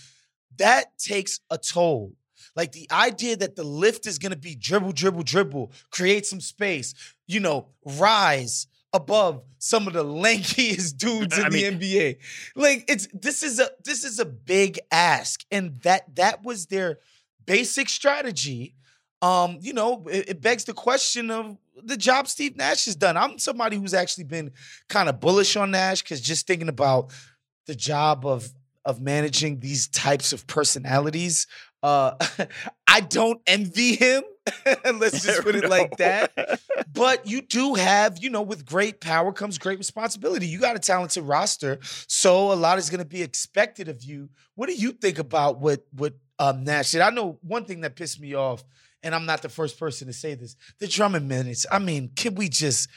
that 0.57 0.98
takes 1.00 1.39
a 1.50 1.57
toll. 1.57 2.13
Like 2.55 2.72
the 2.72 2.88
idea 2.91 3.36
that 3.38 3.55
the 3.55 3.63
lift 3.63 4.05
is 4.07 4.17
to 4.17 4.36
be 4.38 4.55
dribble, 4.55 4.93
dribble, 4.93 5.24
dribble, 5.24 5.72
create 5.91 6.25
some 6.25 6.39
space, 6.39 6.93
you 7.27 7.39
know, 7.39 7.67
rise, 7.84 8.67
above 8.96 9.44
some 9.60 9.88
of 9.88 9.94
the 9.94 10.04
lankiest 10.04 10.98
dudes 10.98 11.38
in 11.38 11.46
I 11.46 11.50
the 11.50 11.64
NBA. 11.64 12.18
Like 12.56 12.86
it's 12.88 13.08
this 13.14 13.44
is 13.44 13.60
a 13.60 13.70
this 13.84 14.04
is 14.04 14.20
a 14.20 14.25
big 14.25 14.80
ask, 14.92 15.44
and 15.52 15.80
that 15.82 16.16
that 16.16 16.44
was 16.44 16.68
their 16.68 17.00
basic 17.46 17.90
strategy. 17.90 18.75
Um, 19.22 19.58
you 19.62 19.74
know, 19.74 20.06
it, 20.10 20.30
it 20.30 20.42
begs 20.42 20.66
the 20.66 20.74
question 20.74 21.32
of 21.32 21.58
the 21.84 21.98
job 21.98 22.28
Steve 22.28 22.56
Nash 22.56 22.86
has 22.86 22.96
done. 22.96 23.18
I'm 23.18 23.38
somebody 23.40 23.78
who's 23.78 23.94
actually 23.94 24.25
been 24.25 24.52
kind 24.88 25.10
of 25.10 25.20
bullish 25.20 25.56
on 25.56 25.72
Nash 25.72 26.02
because 26.02 26.22
just 26.22 26.48
thinking 26.48 26.70
about 26.70 27.12
the 27.66 27.75
job 27.75 28.25
of 28.25 28.52
of 28.86 29.02
managing 29.02 29.60
these 29.60 29.88
types 29.88 30.32
of 30.32 30.46
personalities, 30.46 31.48
uh, 31.86 32.18
I 32.88 33.01
don't 33.01 33.39
envy 33.46 33.96
him. 33.96 34.24
Let's 34.65 35.24
just 35.24 35.44
put 35.44 35.56
it 35.56 35.70
like 35.70 35.98
that. 35.98 36.60
But 36.92 37.27
you 37.27 37.42
do 37.42 37.75
have, 37.75 38.18
you 38.18 38.30
know, 38.30 38.42
with 38.42 38.65
great 38.65 39.01
power 39.01 39.32
comes 39.32 39.58
great 39.58 39.77
responsibility. 39.77 40.48
You 40.48 40.60
got 40.60 40.75
a 40.75 40.80
talented 40.80 41.24
roster, 41.24 41.80
so 41.82 42.51
a 42.51 42.56
lot 42.56 42.80
is 42.80 42.89
going 42.89 43.00
to 43.00 43.06
be 43.06 43.22
expected 43.22 43.88
of 43.88 44.04
you. 44.04 44.30
What 44.56 44.68
do 44.68 44.75
you 44.75 44.94
think 44.94 45.20
about 45.20 45.60
what 45.60 45.86
what 45.92 46.13
um, 46.39 46.63
Nash 46.63 46.92
did? 46.92 47.01
I 47.01 47.12
know 47.12 47.38
one 47.42 47.65
thing 47.65 47.82
that 47.82 47.96
pissed 47.96 48.20
me 48.20 48.34
off, 48.34 48.63
and 49.04 49.13
I'm 49.13 49.25
not 49.25 49.42
the 49.42 49.50
first 49.50 49.80
person 49.80 50.08
to 50.08 50.13
say 50.13 50.34
this: 50.34 50.56
the 50.80 50.88
Drummond 50.88 51.27
minutes. 51.27 51.65
I 51.72 51.80
mean, 51.80 52.10
can 52.15 52.36
we 52.36 52.50
just 52.50 52.89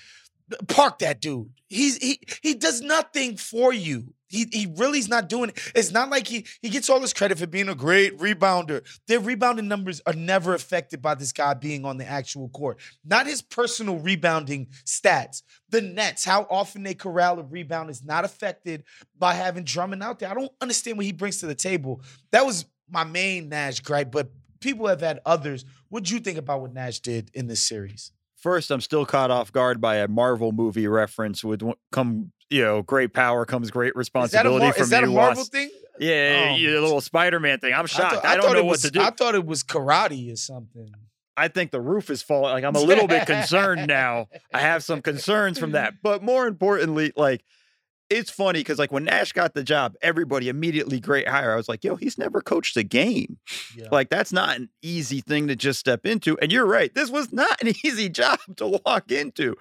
park 0.69 1.00
that 1.00 1.21
dude? 1.21 1.50
He's 1.69 1.97
he 1.99 2.21
he 2.43 2.55
does 2.55 2.81
nothing 2.81 3.37
for 3.37 3.73
you. 3.73 4.14
He 4.28 4.47
he 4.52 4.73
really 4.76 4.99
is 4.99 5.09
not 5.09 5.28
doing 5.28 5.50
it. 5.50 5.73
It's 5.75 5.90
not 5.90 6.11
like 6.11 6.26
he 6.26 6.47
he 6.62 6.69
gets 6.69 6.88
all 6.88 7.00
this 7.00 7.12
credit 7.12 7.38
for 7.38 7.47
being 7.47 7.69
a 7.69 7.75
great 7.75 8.19
rebounder. 8.19 8.83
Their 9.07 9.21
rebounding 9.21 9.69
numbers 9.69 10.00
are 10.07 10.12
never 10.12 10.55
affected 10.55 11.02
by 11.02 11.14
this 11.14 11.33
guy 11.33 11.55
being 11.55 11.85
on 11.85 11.97
the 11.97 12.07
actual 12.07 12.49
court. 12.50 12.81
Not 13.05 13.26
his 13.26 13.43
personal 13.43 13.99
rebounding 13.99 14.69
stats. 14.85 15.43
The 15.71 15.81
Nets, 15.81 16.25
how 16.25 16.47
often 16.50 16.83
they 16.83 16.95
corral 16.95 17.38
a 17.38 17.43
rebound 17.43 17.90
is 17.90 18.05
not 18.05 18.25
affected 18.25 18.85
by 19.19 19.35
having 19.35 19.64
Drummond 19.64 20.02
out 20.02 20.19
there. 20.19 20.31
I 20.31 20.35
don't 20.35 20.52
understand 20.61 20.97
what 20.97 21.07
he 21.07 21.12
brings 21.12 21.38
to 21.38 21.47
the 21.47 21.55
table. 21.55 22.02
That 22.31 22.47
was 22.47 22.64
my 22.90 23.05
main 23.05 23.49
Nash 23.49 23.81
gripe, 23.81 24.11
but 24.11 24.31
people 24.61 24.87
have 24.87 25.00
had 25.00 25.21
others. 25.25 25.64
What 25.88 26.05
do 26.05 26.14
you 26.14 26.21
think 26.21 26.38
about 26.38 26.61
what 26.61 26.73
Nash 26.73 27.00
did 27.00 27.31
in 27.35 27.47
this 27.47 27.62
series? 27.62 28.12
First, 28.38 28.71
I'm 28.71 28.80
still 28.80 29.04
caught 29.04 29.30
off 29.30 29.52
guard 29.52 29.80
by 29.80 29.97
a 29.97 30.09
Marvel 30.09 30.52
movie 30.52 30.87
reference 30.87 31.42
with 31.42 31.61
w- 31.61 31.76
come, 31.90 32.33
you 32.50 32.62
know, 32.62 32.83
great 32.83 33.12
power 33.12 33.45
comes 33.45 33.71
great 33.71 33.88
Is 33.88 33.92
that 33.92 33.95
a, 33.95 33.99
responsibility 33.99 34.64
Mar- 34.64 34.75
is 34.78 34.90
that 34.90 35.04
a 35.04 35.07
Marvel 35.09 35.45
thing? 35.45 35.71
Yeah, 35.99 36.54
yeah, 36.54 36.76
oh, 36.76 36.80
little 36.83 37.00
Spider-Man 37.00 37.59
thing. 37.59 37.75
I'm 37.75 37.87
shocked. 37.87 38.14
thought- 38.14 38.25
I, 38.25 38.37
don't 38.37 38.45
thought 38.47 38.52
know 38.52 38.59
it 38.61 38.64
what 38.64 38.71
was, 38.71 38.83
to 38.83 38.90
do. 38.92 39.00
I 39.00 39.11
thought 39.11 39.35
it 39.35 39.45
was 39.45 39.64
karate 39.64 40.33
or 40.33 40.37
something. 40.37 40.90
I 41.37 41.49
think 41.49 41.71
the 41.71 41.80
roof 41.80 42.11
is 42.11 42.21
falling. 42.23 42.52
Like 42.52 42.64
I'm 42.64 42.75
a 42.75 42.80
little 42.80 43.07
bit 43.07 43.26
concerned 43.26 43.87
now. 43.87 44.26
I 44.52 44.59
have 44.61 44.83
some 44.83 45.02
concerns 45.02 45.59
from 45.59 45.73
that. 45.73 45.95
But 46.02 46.23
more 46.23 46.47
importantly, 46.47 47.12
like 47.16 47.45
it's 48.11 48.31
funny 48.31 48.61
because 48.61 48.79
like 48.79 48.93
when 48.93 49.05
Nash 49.05 49.33
got 49.33 49.55
the 49.55 49.62
job, 49.62 49.95
everybody 50.00 50.49
immediately 50.49 51.00
great 51.00 51.29
hire. 51.29 51.53
I 51.53 51.57
was 51.57 51.69
like, 51.69 51.85
yo, 51.85 51.97
he's 51.97 52.19
never 52.19 52.41
coached 52.41 52.77
a 52.77 52.83
game. 52.83 53.38
Yeah. 53.77 53.88
Like 53.93 54.09
that's 54.09 54.33
not 54.33 54.57
an 54.57 54.69
easy 54.83 55.21
thing 55.21 55.49
to 55.49 55.57
just 55.57 55.79
step 55.79 56.07
into. 56.07 56.38
And 56.38 56.50
you're 56.50 56.67
right, 56.67 56.95
this 56.95 57.11
was 57.11 57.33
not 57.33 57.62
an 57.62 57.69
easy 57.85 58.09
job 58.09 58.38
to 58.57 58.81
walk 58.85 59.11
into. 59.11 59.57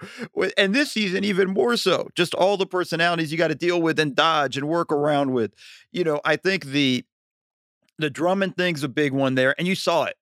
And 0.56 0.74
this 0.74 0.92
season, 0.92 1.24
even 1.24 1.50
more 1.50 1.76
so. 1.76 2.08
Just 2.14 2.34
all 2.34 2.56
the 2.56 2.66
personalities 2.66 3.30
you 3.30 3.38
got 3.38 3.48
to 3.48 3.54
deal 3.54 3.80
with 3.80 3.98
and 3.98 4.14
dodge 4.14 4.56
and 4.56 4.68
work 4.68 4.92
around 4.92 5.32
with. 5.32 5.52
You 5.92 6.04
know, 6.04 6.20
I 6.24 6.36
think 6.36 6.66
the 6.66 7.04
the 7.98 8.10
Drummond 8.10 8.56
thing's 8.56 8.84
a 8.84 8.88
big 8.88 9.12
one 9.12 9.34
there, 9.34 9.54
and 9.58 9.66
you 9.66 9.74
saw 9.74 10.04
it. 10.04 10.14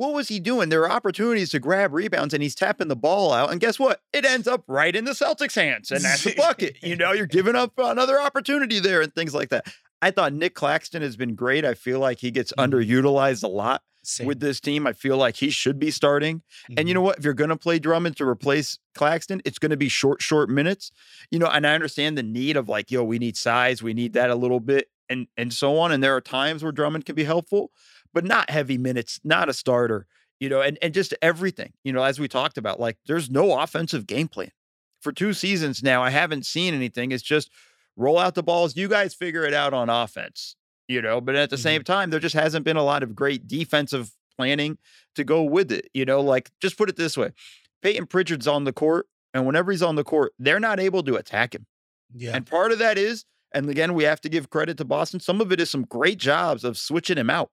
What 0.00 0.14
was 0.14 0.28
he 0.28 0.40
doing? 0.40 0.70
There 0.70 0.80
are 0.84 0.90
opportunities 0.90 1.50
to 1.50 1.58
grab 1.58 1.92
rebounds, 1.92 2.32
and 2.32 2.42
he's 2.42 2.54
tapping 2.54 2.88
the 2.88 2.96
ball 2.96 3.34
out. 3.34 3.52
And 3.52 3.60
guess 3.60 3.78
what? 3.78 4.00
It 4.14 4.24
ends 4.24 4.48
up 4.48 4.64
right 4.66 4.96
in 4.96 5.04
the 5.04 5.10
Celtics' 5.10 5.54
hands, 5.54 5.90
and 5.90 6.02
that's 6.02 6.26
a 6.26 6.34
bucket. 6.34 6.78
You 6.82 6.96
know, 6.96 7.12
you're 7.12 7.26
giving 7.26 7.54
up 7.54 7.74
another 7.76 8.18
opportunity 8.18 8.80
there, 8.80 9.02
and 9.02 9.14
things 9.14 9.34
like 9.34 9.50
that. 9.50 9.66
I 10.00 10.10
thought 10.10 10.32
Nic 10.32 10.54
Claxton 10.54 11.02
has 11.02 11.18
been 11.18 11.34
great. 11.34 11.66
I 11.66 11.74
feel 11.74 11.98
like 12.00 12.20
he 12.20 12.30
gets 12.30 12.50
Mhm. 12.56 12.70
underutilized 12.70 13.44
a 13.44 13.48
lot 13.48 13.82
Same. 14.02 14.26
with 14.26 14.40
this 14.40 14.58
team. 14.58 14.86
I 14.86 14.94
feel 14.94 15.18
like 15.18 15.36
he 15.36 15.50
should 15.50 15.78
be 15.78 15.90
starting. 15.90 16.40
And 16.78 16.88
you 16.88 16.92
Mhm. 16.92 16.94
know 16.94 17.02
what? 17.02 17.18
If 17.18 17.24
you're 17.26 17.34
going 17.34 17.50
to 17.50 17.56
play 17.58 17.78
Drummond 17.78 18.16
to 18.16 18.24
replace 18.26 18.78
Claxton, 18.94 19.42
it's 19.44 19.58
going 19.58 19.68
to 19.70 19.76
be 19.76 19.90
short, 19.90 20.22
short 20.22 20.48
minutes. 20.48 20.92
You 21.30 21.38
know, 21.40 21.48
and 21.48 21.66
I 21.66 21.74
understand 21.74 22.16
the 22.16 22.22
need 22.22 22.56
of 22.56 22.70
like, 22.70 22.90
yo, 22.90 23.04
we 23.04 23.18
need 23.18 23.36
size, 23.36 23.82
we 23.82 23.92
need 23.92 24.14
that 24.14 24.30
a 24.30 24.34
little 24.34 24.60
bit, 24.60 24.88
and 25.10 25.26
and 25.36 25.52
so 25.52 25.76
on. 25.76 25.92
And 25.92 26.02
there 26.02 26.16
are 26.16 26.22
times 26.22 26.62
where 26.62 26.72
Drummond 26.72 27.04
can 27.04 27.14
be 27.14 27.24
helpful, 27.24 27.70
but 28.14 28.24
not 28.24 28.50
heavy 28.50 28.78
minutes, 28.78 29.20
not 29.24 29.48
a 29.48 29.52
starter. 29.52 30.06
You 30.38 30.48
know, 30.48 30.62
and 30.62 30.78
and 30.80 30.94
just 30.94 31.12
everything. 31.20 31.72
You 31.84 31.92
know, 31.92 32.02
as 32.02 32.18
we 32.18 32.26
talked 32.28 32.56
about, 32.58 32.80
like 32.80 32.96
there's 33.06 33.28
no 33.30 33.58
offensive 33.60 34.06
game 34.06 34.28
plan 34.28 34.50
for 35.00 35.12
two 35.12 35.32
seasons 35.34 35.82
now. 35.82 36.02
I 36.02 36.10
haven't 36.10 36.46
seen 36.46 36.72
anything. 36.74 37.12
It's 37.12 37.22
just 37.22 37.50
roll 37.96 38.18
out 38.18 38.34
the 38.34 38.42
balls. 38.42 38.76
You 38.76 38.88
guys 38.88 39.12
figure 39.14 39.44
it 39.44 39.52
out 39.54 39.74
on 39.74 39.90
offense. 39.90 40.56
You 40.88 41.02
know, 41.02 41.20
but 41.20 41.36
at 41.36 41.50
the 41.50 41.56
Mhm. 41.56 41.62
same 41.62 41.84
time, 41.84 42.10
there 42.10 42.18
just 42.20 42.34
hasn't 42.34 42.64
been 42.64 42.76
a 42.78 42.82
lot 42.82 43.02
of 43.02 43.14
great 43.14 43.46
defensive 43.46 44.12
planning 44.36 44.78
to 45.14 45.24
go 45.24 45.42
with 45.42 45.70
it. 45.70 45.88
You 45.94 46.04
know, 46.06 46.20
like 46.22 46.50
just 46.60 46.76
put 46.78 46.88
it 46.88 46.96
this 46.96 47.16
way 47.18 47.32
Payton 47.82 48.06
Pritchard's 48.06 48.46
on 48.48 48.64
the 48.64 48.72
court, 48.72 49.06
and 49.34 49.46
whenever 49.46 49.70
he's 49.72 49.82
on 49.82 49.94
the 49.96 50.04
court, 50.04 50.32
they're 50.38 50.58
not 50.60 50.80
able 50.80 51.02
to 51.02 51.16
attack 51.16 51.54
him. 51.54 51.66
yeah. 52.14 52.34
And 52.34 52.46
part 52.46 52.72
of 52.72 52.78
that 52.80 52.96
is, 52.98 53.24
and 53.52 53.68
again, 53.70 53.94
we 53.94 54.04
have 54.04 54.20
to 54.22 54.28
give 54.28 54.48
credit 54.50 54.78
to 54.78 54.84
Boston, 54.84 55.20
some 55.20 55.40
of 55.40 55.52
it 55.52 55.60
is 55.60 55.70
some 55.70 55.82
great 55.84 56.18
jobs 56.18 56.64
of 56.64 56.76
switching 56.78 57.18
him 57.18 57.30
out. 57.30 57.50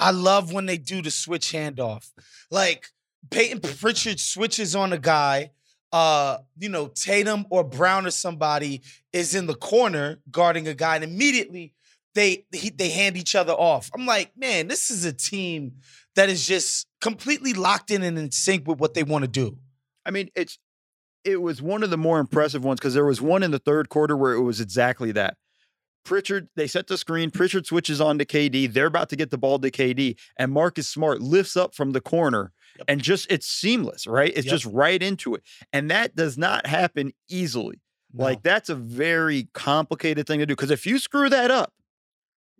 I 0.00 0.10
love 0.10 0.52
when 0.52 0.66
they 0.66 0.78
do 0.78 1.02
the 1.02 1.10
switch 1.10 1.52
handoff. 1.52 2.10
Like 2.50 2.86
Payton 3.30 3.60
Pritchard 3.60 4.18
switches 4.18 4.74
on 4.74 4.92
a 4.92 4.98
guy. 4.98 5.50
Uh, 5.92 6.38
you 6.58 6.68
know, 6.68 6.86
Tatum 6.86 7.46
or 7.50 7.64
Brown 7.64 8.06
or 8.06 8.10
somebody 8.10 8.80
is 9.12 9.34
in 9.34 9.46
the 9.46 9.54
corner 9.54 10.20
guarding 10.30 10.68
a 10.68 10.74
guy, 10.74 10.94
and 10.94 11.04
immediately 11.04 11.74
they 12.14 12.46
he, 12.52 12.70
they 12.70 12.90
hand 12.90 13.16
each 13.16 13.34
other 13.34 13.52
off. 13.52 13.90
I'm 13.94 14.06
like, 14.06 14.36
man, 14.36 14.68
this 14.68 14.90
is 14.90 15.04
a 15.04 15.12
team 15.12 15.72
that 16.14 16.28
is 16.28 16.46
just 16.46 16.86
completely 17.00 17.52
locked 17.54 17.90
in 17.90 18.02
and 18.02 18.18
in 18.18 18.30
sync 18.30 18.68
with 18.68 18.78
what 18.78 18.94
they 18.94 19.02
want 19.02 19.24
to 19.24 19.30
do. 19.30 19.58
I 20.06 20.12
mean, 20.12 20.30
it's 20.34 20.58
it 21.24 21.42
was 21.42 21.60
one 21.60 21.82
of 21.82 21.90
the 21.90 21.98
more 21.98 22.18
impressive 22.18 22.64
ones 22.64 22.80
because 22.80 22.94
there 22.94 23.04
was 23.04 23.20
one 23.20 23.42
in 23.42 23.50
the 23.50 23.58
third 23.58 23.88
quarter 23.88 24.16
where 24.16 24.32
it 24.32 24.42
was 24.42 24.60
exactly 24.60 25.12
that. 25.12 25.36
Pritchard, 26.04 26.48
they 26.56 26.66
set 26.66 26.86
the 26.86 26.96
screen. 26.98 27.30
Pritchard 27.30 27.66
switches 27.66 28.00
on 28.00 28.18
to 28.18 28.24
KD. 28.24 28.72
They're 28.72 28.86
about 28.86 29.08
to 29.10 29.16
get 29.16 29.30
the 29.30 29.38
ball 29.38 29.58
to 29.58 29.70
KD, 29.70 30.16
and 30.38 30.52
Marcus 30.52 30.88
Smart 30.88 31.20
lifts 31.20 31.56
up 31.56 31.74
from 31.74 31.92
the 31.92 32.00
corner, 32.00 32.52
Yep. 32.78 32.84
and 32.88 33.02
just 33.02 33.30
it's 33.30 33.46
seamless, 33.46 34.06
right? 34.06 34.32
It's 34.34 34.46
Yep. 34.46 34.50
just 34.52 34.64
right 34.66 35.02
into 35.02 35.34
it, 35.34 35.42
and 35.72 35.90
that 35.90 36.16
does 36.16 36.38
not 36.38 36.66
happen 36.66 37.12
easily. 37.28 37.80
No. 38.12 38.24
Like 38.24 38.42
that's 38.42 38.68
a 38.68 38.74
very 38.74 39.48
complicated 39.54 40.26
thing 40.26 40.40
to 40.40 40.46
do 40.46 40.54
because 40.56 40.70
if 40.70 40.86
you 40.86 40.98
screw 40.98 41.28
that 41.28 41.50
up, 41.50 41.72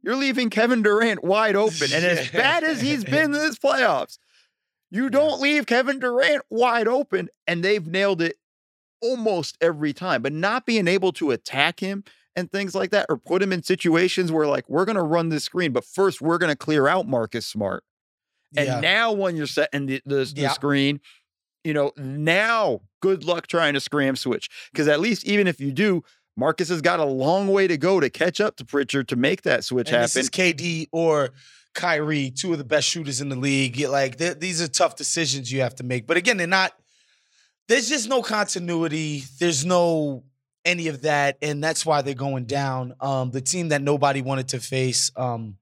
you're 0.02 0.16
leaving 0.16 0.48
Kevin 0.50 0.82
Durant 0.82 1.24
wide 1.24 1.56
open. 1.56 1.92
And 1.92 2.04
as 2.04 2.28
bad 2.32 2.62
as 2.64 2.80
he's 2.80 3.04
been 3.04 3.24
in 3.26 3.32
this 3.32 3.58
playoffs, 3.58 4.18
you 4.90 5.10
don't 5.10 5.40
leave 5.40 5.66
Kevin 5.66 5.98
Durant 5.98 6.42
wide 6.50 6.88
open, 6.88 7.28
and 7.46 7.64
they've 7.64 7.86
nailed 7.86 8.22
it 8.22 8.36
almost 9.00 9.56
every 9.60 9.92
time. 9.92 10.22
But 10.22 10.32
not 10.32 10.66
being 10.66 10.86
able 10.88 11.12
to 11.14 11.30
attack 11.30 11.80
him 11.80 12.04
and 12.36 12.50
things 12.50 12.74
like 12.74 12.90
that, 12.90 13.06
or 13.08 13.16
put 13.16 13.42
him 13.42 13.52
in 13.52 13.62
situations 13.62 14.30
where 14.32 14.46
like 14.46 14.68
we're 14.68 14.84
gonna 14.84 15.02
run 15.02 15.28
this 15.28 15.44
screen, 15.44 15.72
but 15.72 15.84
first 15.84 16.20
we're 16.20 16.38
gonna 16.38 16.56
clear 16.56 16.86
out 16.88 17.06
Marcus 17.08 17.46
Smart. 17.46 17.82
And 18.56 18.66
yeah. 18.66 18.80
now 18.80 19.12
when 19.12 19.36
you're 19.36 19.46
setting 19.46 19.86
the, 19.86 20.00
the, 20.04 20.24
the 20.34 20.42
Yeah. 20.42 20.52
screen, 20.52 21.00
you 21.64 21.72
know, 21.74 21.92
now 21.96 22.80
good 23.00 23.24
luck 23.24 23.46
trying 23.46 23.74
to 23.74 23.80
scram 23.80 24.16
switch. 24.16 24.48
Because 24.72 24.88
at 24.88 24.98
least 25.00 25.24
even 25.24 25.46
if 25.46 25.60
you 25.60 25.70
do, 25.72 26.02
Marcus 26.36 26.68
has 26.68 26.80
got 26.80 26.98
a 27.00 27.04
long 27.04 27.48
way 27.48 27.66
to 27.68 27.76
go 27.76 28.00
to 28.00 28.08
catch 28.10 28.40
up 28.40 28.56
to 28.56 28.64
Pritchard 28.64 29.08
to 29.08 29.16
make 29.16 29.42
that 29.42 29.62
switch 29.64 29.92
and 29.92 30.02
this 30.02 30.14
happen. 30.14 30.22
is 30.22 30.30
KD 30.30 30.88
or 30.90 31.30
Kyrie, 31.74 32.30
two 32.30 32.50
of 32.52 32.58
the 32.58 32.64
best 32.64 32.88
shooters 32.88 33.20
in 33.20 33.28
the 33.28 33.36
league. 33.36 33.78
Like 33.80 34.16
th- 34.18 34.38
these 34.38 34.60
are 34.62 34.66
tough 34.68 34.96
decisions 34.96 35.52
you 35.52 35.60
have 35.60 35.74
to 35.76 35.84
make. 35.84 36.06
But 36.06 36.16
again, 36.16 36.36
they're 36.36 36.46
not. 36.46 36.72
There's 37.68 37.88
just 37.88 38.08
no 38.08 38.20
continuity. 38.22 39.22
There's 39.38 39.64
no 39.64 40.24
any 40.64 40.88
of 40.88 41.02
that, 41.02 41.38
and 41.42 41.62
that's 41.62 41.86
why 41.86 42.02
they're 42.02 42.14
going 42.14 42.44
down. 42.44 42.94
Um, 43.00 43.30
the 43.30 43.40
team 43.40 43.68
that 43.68 43.82
nobody 43.82 44.22
wanted 44.22 44.48
to 44.48 44.60
face 44.60 45.10
um, 45.16 45.56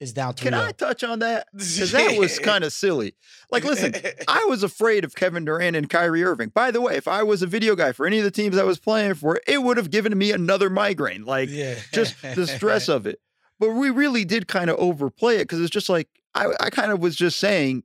is 0.00 0.12
down 0.12 0.34
three. 0.34 0.50
Can 0.50 0.54
I 0.54 0.72
touch 0.72 1.04
on 1.04 1.20
that? 1.20 1.48
Because 1.52 1.92
that 1.92 2.18
was 2.18 2.38
kind 2.40 2.64
of 2.64 2.72
silly. 2.72 3.14
Like, 3.50 3.64
listen, 3.64 3.94
I 4.28 4.44
was 4.44 4.62
afraid 4.62 5.04
of 5.04 5.14
Kevin 5.14 5.44
Durant 5.44 5.76
and 5.76 5.88
Kyrie 5.88 6.24
Irving. 6.24 6.50
By 6.50 6.70
the 6.70 6.80
way, 6.80 6.96
if 6.96 7.08
I 7.08 7.22
was 7.22 7.42
a 7.42 7.46
video 7.46 7.74
guy 7.74 7.92
for 7.92 8.06
any 8.06 8.18
of 8.18 8.24
the 8.24 8.30
teams 8.30 8.56
I 8.56 8.64
was 8.64 8.78
playing 8.78 9.14
for, 9.14 9.40
it 9.46 9.62
would 9.62 9.76
have 9.76 9.90
given 9.90 10.16
me 10.16 10.32
another 10.32 10.70
migraine. 10.70 11.24
Like, 11.24 11.48
yeah. 11.50 11.76
just 11.92 12.20
the 12.22 12.46
stress 12.46 12.88
of 12.88 13.06
it. 13.06 13.20
But 13.58 13.70
we 13.70 13.90
really 13.90 14.24
did 14.24 14.48
kind 14.48 14.70
of 14.70 14.76
overplay 14.76 15.36
it 15.36 15.44
because 15.44 15.60
it's 15.60 15.70
just 15.70 15.88
like 15.88 16.08
I, 16.34 16.48
I 16.60 16.70
kind 16.70 16.90
of 16.90 17.00
was 17.00 17.14
just 17.14 17.38
saying 17.38 17.84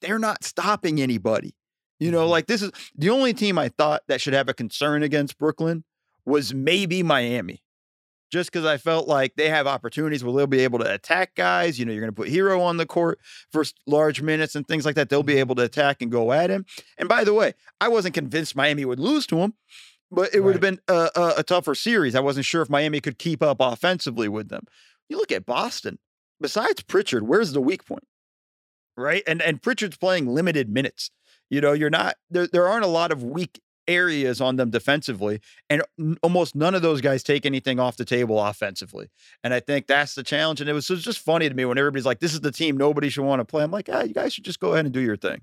they're 0.00 0.18
not 0.18 0.44
stopping 0.44 1.00
anybody. 1.00 1.54
You 2.00 2.10
know, 2.10 2.26
Mhm. 2.26 2.30
like 2.30 2.46
this 2.46 2.62
is 2.62 2.70
the 2.96 3.10
only 3.10 3.34
team 3.34 3.58
I 3.58 3.68
thought 3.70 4.02
that 4.08 4.20
should 4.20 4.34
have 4.34 4.48
a 4.48 4.54
concern 4.54 5.02
against 5.02 5.38
Brooklyn 5.38 5.84
was 6.24 6.52
maybe 6.54 7.02
Miami. 7.02 7.62
just 8.30 8.52
because 8.52 8.66
I 8.66 8.76
felt 8.76 9.08
like 9.08 9.36
they 9.36 9.48
have 9.48 9.66
opportunities 9.66 10.22
where 10.22 10.34
they'll 10.34 10.46
be 10.46 10.60
able 10.60 10.78
to 10.80 10.92
attack 10.92 11.34
guys. 11.34 11.78
You 11.78 11.86
know, 11.86 11.92
you're 11.92 12.02
going 12.02 12.12
to 12.12 12.14
put 12.14 12.28
Herro 12.28 12.60
on 12.60 12.76
the 12.76 12.84
court 12.84 13.18
for 13.50 13.64
large 13.86 14.20
minutes 14.20 14.54
and 14.54 14.68
things 14.68 14.84
like 14.84 14.96
that. 14.96 15.08
They'll 15.08 15.22
be 15.22 15.32
Mm-hmm. 15.32 15.40
able 15.40 15.54
to 15.54 15.62
attack 15.64 16.02
and 16.02 16.12
go 16.12 16.30
at 16.32 16.50
him. 16.50 16.66
And 16.98 17.08
by 17.08 17.24
the 17.24 17.32
way, 17.32 17.54
I 17.80 17.88
wasn't 17.88 18.12
convinced 18.12 18.54
Miami 18.54 18.84
would 18.84 19.00
lose 19.00 19.26
to 19.28 19.38
him, 19.38 19.54
but 20.10 20.34
it 20.34 20.40
would 20.40 20.52
have 20.52 20.60
been 20.60 20.78
a, 20.88 21.08
a, 21.16 21.34
a 21.38 21.42
tougher 21.42 21.74
series. 21.74 22.14
I 22.14 22.20
wasn't 22.20 22.44
sure 22.44 22.60
if 22.60 22.68
Miami 22.68 23.00
could 23.00 23.18
keep 23.18 23.42
up 23.42 23.56
offensively 23.60 24.28
with 24.28 24.50
them. 24.50 24.66
You 25.08 25.16
look 25.16 25.32
at 25.32 25.46
Boston, 25.46 25.98
besides 26.38 26.82
Pritchard, 26.82 27.26
where's 27.26 27.52
the 27.52 27.62
weak 27.62 27.86
point? 27.86 28.04
Right? 28.94 29.22
And 29.26 29.40
and 29.40 29.62
Pritchard's 29.62 29.96
playing 29.96 30.26
limited 30.26 30.68
minutes. 30.68 31.10
You 31.50 31.60
know, 31.60 31.72
you're 31.72 31.90
not 31.90 32.16
there 32.30 32.46
there 32.46 32.68
aren't 32.68 32.84
a 32.84 32.88
lot 32.88 33.10
of 33.12 33.22
weak 33.22 33.60
areas 33.86 34.38
on 34.40 34.56
them 34.56 34.68
defensively 34.68 35.40
and 35.70 35.82
almost 36.22 36.54
none 36.54 36.74
of 36.74 36.82
those 36.82 37.00
guys 37.00 37.22
take 37.22 37.46
anything 37.46 37.80
off 37.80 37.96
the 37.96 38.04
table 38.04 38.38
offensively. 38.44 39.08
And 39.42 39.54
I 39.54 39.60
think 39.60 39.86
that's 39.86 40.14
the 40.14 40.22
challenge 40.22 40.60
and 40.60 40.68
it 40.68 40.74
was, 40.74 40.90
it 40.90 40.92
was 40.94 41.02
just 41.04 41.20
funny 41.20 41.48
to 41.48 41.54
me 41.54 41.64
when 41.64 41.78
everybody's 41.78 42.04
like 42.04 42.20
this 42.20 42.34
is 42.34 42.42
the 42.42 42.52
team 42.52 42.76
nobody 42.76 43.08
should 43.08 43.24
want 43.24 43.40
to 43.40 43.46
play. 43.46 43.62
I'm 43.64 43.70
like, 43.70 43.88
"Ah, 43.90 44.02
you 44.02 44.12
guys 44.12 44.34
should 44.34 44.44
just 44.44 44.60
go 44.60 44.72
ahead 44.74 44.84
and 44.84 44.92
do 44.92 45.00
your 45.00 45.16
thing." 45.16 45.40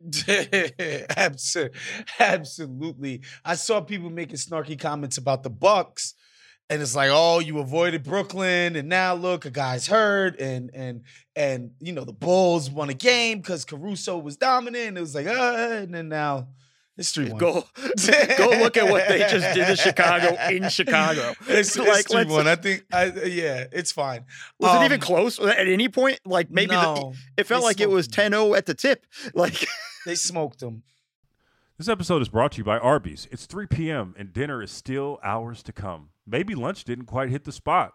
Abso- 0.04 1.74
Absolutely. 2.20 3.22
I 3.44 3.54
saw 3.56 3.80
people 3.80 4.10
making 4.10 4.36
snarky 4.36 4.78
comments 4.78 5.18
about 5.18 5.42
the 5.42 5.50
Bucks, 5.50 6.14
and 6.70 6.82
it's 6.82 6.94
like, 6.94 7.10
oh, 7.12 7.38
you 7.38 7.58
avoided 7.58 8.02
Brooklyn, 8.04 8.76
and 8.76 8.88
now 8.88 9.14
look, 9.14 9.44
a 9.44 9.50
guy's 9.50 9.86
hurt, 9.86 10.38
and 10.40 10.70
and 10.74 11.02
and 11.36 11.70
you 11.80 11.92
know 11.92 12.04
the 12.04 12.12
Bulls 12.12 12.70
won 12.70 12.90
a 12.90 12.94
game 12.94 13.38
because 13.40 13.64
Caruso 13.64 14.18
was 14.18 14.36
dominant. 14.36 14.96
It 14.98 15.00
was 15.00 15.14
like, 15.14 15.26
uh, 15.26 15.78
and 15.82 15.94
then 15.94 16.08
now 16.08 16.48
it's 16.96 17.12
three 17.12 17.28
one. 17.30 17.38
Go 17.38 17.64
go 18.36 18.48
look 18.58 18.76
at 18.76 18.90
what 18.90 19.08
they 19.08 19.20
just 19.20 19.54
did 19.54 19.66
to 19.66 19.76
Chicago 19.76 20.36
in 20.50 20.68
Chicago. 20.68 21.32
It's, 21.48 21.76
Like, 21.78 21.88
it's 22.00 22.08
three 22.08 22.16
let's- 22.18 22.30
one. 22.30 22.46
I 22.48 22.56
think. 22.56 22.84
I 22.92 23.04
yeah, 23.24 23.64
it's 23.72 23.92
fine. 23.92 24.24
Was 24.58 24.80
it 24.80 24.84
even 24.84 24.94
Um, 25.00 25.00
close 25.00 25.38
at 25.38 25.68
any 25.68 25.88
point? 25.88 26.20
Like 26.24 26.50
maybe 26.50 26.74
the, 26.74 27.14
it 27.36 27.44
felt 27.46 27.62
like 27.64 27.80
it 27.80 27.88
was 27.88 28.06
smoked 28.06 28.32
10-0 28.32 28.56
at 28.56 28.66
the 28.66 28.74
tip. 28.74 29.06
Like 29.34 29.66
they 30.04 30.14
smoked 30.16 30.60
them. 30.60 30.82
This 31.78 31.88
episode 31.88 32.20
is 32.22 32.28
brought 32.28 32.52
to 32.52 32.58
you 32.58 32.64
by 32.64 32.76
Arby's. 32.78 33.28
It's 33.30 33.46
3 33.46 33.66
p.m. 33.68 34.14
and 34.18 34.32
dinner 34.32 34.60
is 34.60 34.72
still 34.72 35.20
hours 35.22 35.62
to 35.62 35.72
come. 35.72 36.08
Maybe 36.30 36.54
lunch 36.54 36.84
didn't 36.84 37.06
quite 37.06 37.30
hit 37.30 37.44
the 37.44 37.52
spot. 37.52 37.94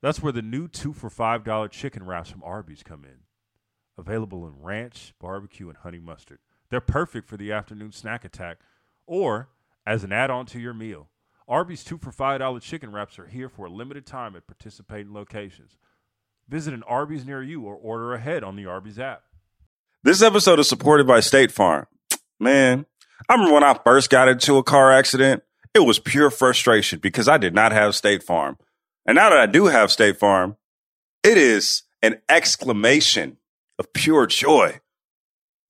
That's 0.00 0.20
where 0.20 0.32
the 0.32 0.42
new 0.42 0.66
two 0.66 0.92
for 0.92 1.08
$5 1.08 1.70
chicken 1.70 2.04
wraps 2.04 2.30
from 2.30 2.42
Arby's 2.42 2.82
come 2.82 3.04
in. 3.04 3.20
Available 3.96 4.46
in 4.46 4.60
ranch, 4.60 5.14
barbecue, 5.20 5.68
and 5.68 5.78
honey 5.78 6.00
mustard. 6.00 6.40
They're 6.70 6.80
perfect 6.80 7.28
for 7.28 7.36
the 7.36 7.52
afternoon 7.52 7.92
snack 7.92 8.24
attack 8.24 8.58
or 9.06 9.50
as 9.86 10.02
an 10.02 10.12
add 10.12 10.30
on 10.30 10.46
to 10.46 10.58
your 10.58 10.74
meal. 10.74 11.08
Arby's 11.46 11.84
two 11.84 11.98
for 11.98 12.10
$5 12.10 12.60
chicken 12.62 12.92
wraps 12.92 13.18
are 13.18 13.26
here 13.26 13.48
for 13.48 13.66
a 13.66 13.70
limited 13.70 14.06
time 14.06 14.34
at 14.34 14.46
participating 14.46 15.12
locations. 15.12 15.76
Visit 16.48 16.74
an 16.74 16.82
Arby's 16.84 17.24
near 17.24 17.42
you 17.42 17.62
or 17.62 17.76
order 17.76 18.12
ahead 18.14 18.42
on 18.42 18.56
the 18.56 18.66
Arby's 18.66 18.98
app. 18.98 19.22
This 20.02 20.20
episode 20.20 20.58
is 20.58 20.68
supported 20.68 21.06
by 21.06 21.20
State 21.20 21.52
Farm. 21.52 21.86
Man, 22.40 22.86
I 23.28 23.34
remember 23.34 23.54
when 23.54 23.64
I 23.64 23.78
first 23.84 24.10
got 24.10 24.26
into 24.26 24.56
a 24.56 24.64
car 24.64 24.90
accident, 24.90 25.44
it 25.74 25.80
was 25.80 25.98
pure 25.98 26.30
frustration 26.30 26.98
because 26.98 27.28
I 27.28 27.38
did 27.38 27.54
not 27.54 27.72
have 27.72 27.94
State 27.94 28.22
Farm. 28.22 28.58
And 29.06 29.16
now 29.16 29.30
that 29.30 29.38
I 29.38 29.46
do 29.46 29.66
have 29.66 29.90
State 29.90 30.18
Farm, 30.18 30.56
it 31.22 31.38
is 31.38 31.82
an 32.02 32.20
exclamation 32.28 33.38
of 33.78 33.92
pure 33.92 34.26
joy. 34.26 34.80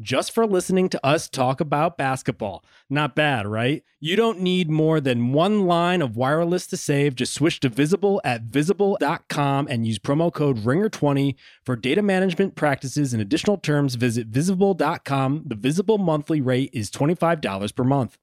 just 0.00 0.32
for 0.32 0.46
listening 0.46 0.88
to 0.90 1.06
us 1.06 1.28
talk 1.28 1.60
about 1.60 1.96
basketball. 1.96 2.64
Not 2.90 3.14
bad, 3.14 3.46
right? 3.46 3.82
You 4.00 4.16
don't 4.16 4.40
need 4.40 4.70
more 4.70 5.00
than 5.00 5.32
one 5.32 5.66
line 5.66 6.02
of 6.02 6.16
wireless 6.16 6.66
to 6.68 6.76
save. 6.76 7.14
Just 7.14 7.34
switch 7.34 7.60
to 7.60 7.68
Visible 7.68 8.20
at 8.24 8.42
visible.com 8.42 9.66
and 9.68 9.86
use 9.86 9.98
promo 9.98 10.32
code 10.32 10.58
RINGER20 10.58 11.34
for 11.64 11.76
data 11.76 12.02
management 12.02 12.54
practices 12.54 13.12
and 13.12 13.22
additional 13.22 13.56
terms. 13.56 13.94
Visit 13.94 14.28
visible.com. 14.28 15.44
The 15.46 15.54
Visible 15.54 15.98
monthly 15.98 16.40
rate 16.40 16.70
is 16.72 16.90
$25 16.90 17.74
per 17.74 17.84
month. 17.84 18.18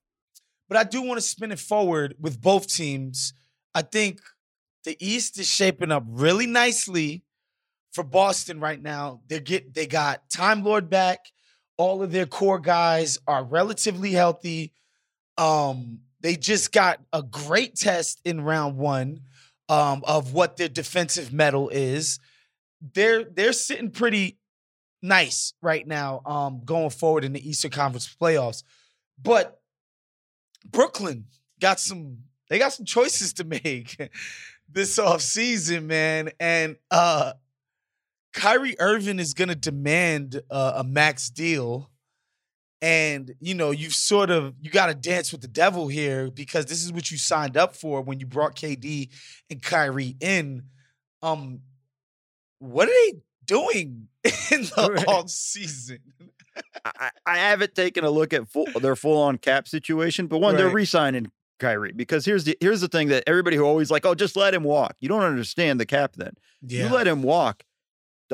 But 0.70 0.78
I 0.78 0.84
do 0.84 1.02
want 1.02 1.18
to 1.18 1.22
spin 1.22 1.52
it 1.52 1.60
forward 1.60 2.16
with 2.20 2.42
both 2.42 2.68
teams. 2.68 3.34
I 3.76 3.82
think 3.82 4.20
the 4.84 4.98
East 5.00 5.40
is 5.40 5.48
shaping 5.48 5.92
up 5.92 6.04
really 6.08 6.48
nicely 6.48 7.24
for 7.92 8.04
Boston 8.04 8.60
right 8.60 8.82
now. 8.82 9.22
They 9.28 9.40
get 9.40 9.74
they 9.74 9.86
got 9.88 10.30
Time 10.30 10.64
Lord 10.64 10.90
back. 10.90 11.20
All 11.78 12.04
of 12.04 12.12
their 12.12 12.26
core 12.26 12.60
guys 12.60 13.18
are 13.28 13.44
relatively 13.44 14.12
healthy. 14.12 14.74
Um, 15.38 16.00
they 16.22 16.36
just 16.36 16.72
got 16.72 17.00
a 17.12 17.22
great 17.22 17.76
test 17.76 18.22
in 18.24 18.42
round 18.42 18.78
one 18.78 19.22
um, 19.70 20.04
of 20.06 20.34
what 20.34 20.58
their 20.58 20.70
defensive 20.70 21.34
mettle 21.34 21.70
is. 21.70 22.20
They're 22.94 23.24
they're 23.24 23.54
sitting 23.54 23.92
pretty 23.92 24.38
nice 25.02 25.54
right 25.62 25.86
now, 25.86 26.22
um, 26.26 26.62
going 26.64 26.90
forward 26.90 27.24
in 27.24 27.34
the 27.34 27.48
Eastern 27.48 27.72
Conference 27.72 28.14
playoffs. 28.20 28.64
But 29.22 29.60
Brooklyn 30.70 31.26
got 31.60 31.80
some 31.80 32.20
they 32.50 32.60
got 32.60 32.74
some 32.74 32.86
choices 32.86 33.34
to 33.34 33.44
make 33.64 33.98
this 34.70 34.98
offseason, 34.98 35.86
man. 35.86 36.32
And 36.40 36.78
uh 36.92 37.34
Kyrie 38.34 38.76
Irving 38.80 39.20
is 39.20 39.34
gonna 39.34 39.56
demand 39.56 40.42
uh, 40.50 40.74
a 40.78 40.84
max 40.84 41.30
deal. 41.30 41.90
And 42.82 43.34
you 43.40 43.56
know, 43.56 43.72
you've 43.72 43.96
sort 43.96 44.30
of 44.30 44.56
you 44.60 44.70
gotta 44.70 44.94
dance 44.96 45.32
with 45.32 45.42
the 45.42 45.48
devil 45.48 45.88
here 45.88 46.30
because 46.30 46.66
this 46.66 46.84
is 46.84 46.92
what 46.92 47.10
you 47.12 47.18
signed 47.18 47.56
up 47.56 47.76
for 47.76 48.02
when 48.02 48.20
you 48.20 48.26
brought 48.26 48.56
KD 48.56 49.10
and 49.50 49.62
Kyrie 49.62 50.18
in. 50.20 50.64
Um, 51.22 51.62
what 52.60 52.90
are 52.90 52.92
they 52.92 53.20
doing 53.46 54.08
in 54.52 54.64
the 54.64 54.92
Right. 54.96 55.08
off 55.08 55.30
season? 55.30 56.00
I, 56.86 57.10
I 57.26 57.38
haven't 57.38 57.74
taken 57.74 58.04
a 58.04 58.10
look 58.12 58.34
at 58.34 58.48
full, 58.50 58.68
their 58.80 58.96
full 58.96 59.22
on 59.22 59.38
cap 59.38 59.68
situation, 59.68 60.28
but 60.28 60.40
one, 60.40 60.56
they're 60.56 60.70
re-signing 60.70 61.32
Kyrie 61.60 61.94
because 61.94 62.26
here's 62.26 62.44
the 62.44 62.58
here's 62.60 62.82
the 62.82 62.88
thing 62.88 63.08
that 63.08 63.24
everybody 63.28 63.56
who 63.56 63.64
always 63.64 63.90
like, 63.90 64.06
oh, 64.06 64.14
just 64.14 64.36
let 64.36 64.54
him 64.54 64.64
walk. 64.64 64.96
You 65.00 65.08
don't 65.10 65.24
understand 65.24 65.80
the 65.80 65.86
cap. 65.86 66.14
Then 66.18 66.34
you 66.62 66.90
let 66.90 67.08
him 67.08 67.24
walk 67.24 67.64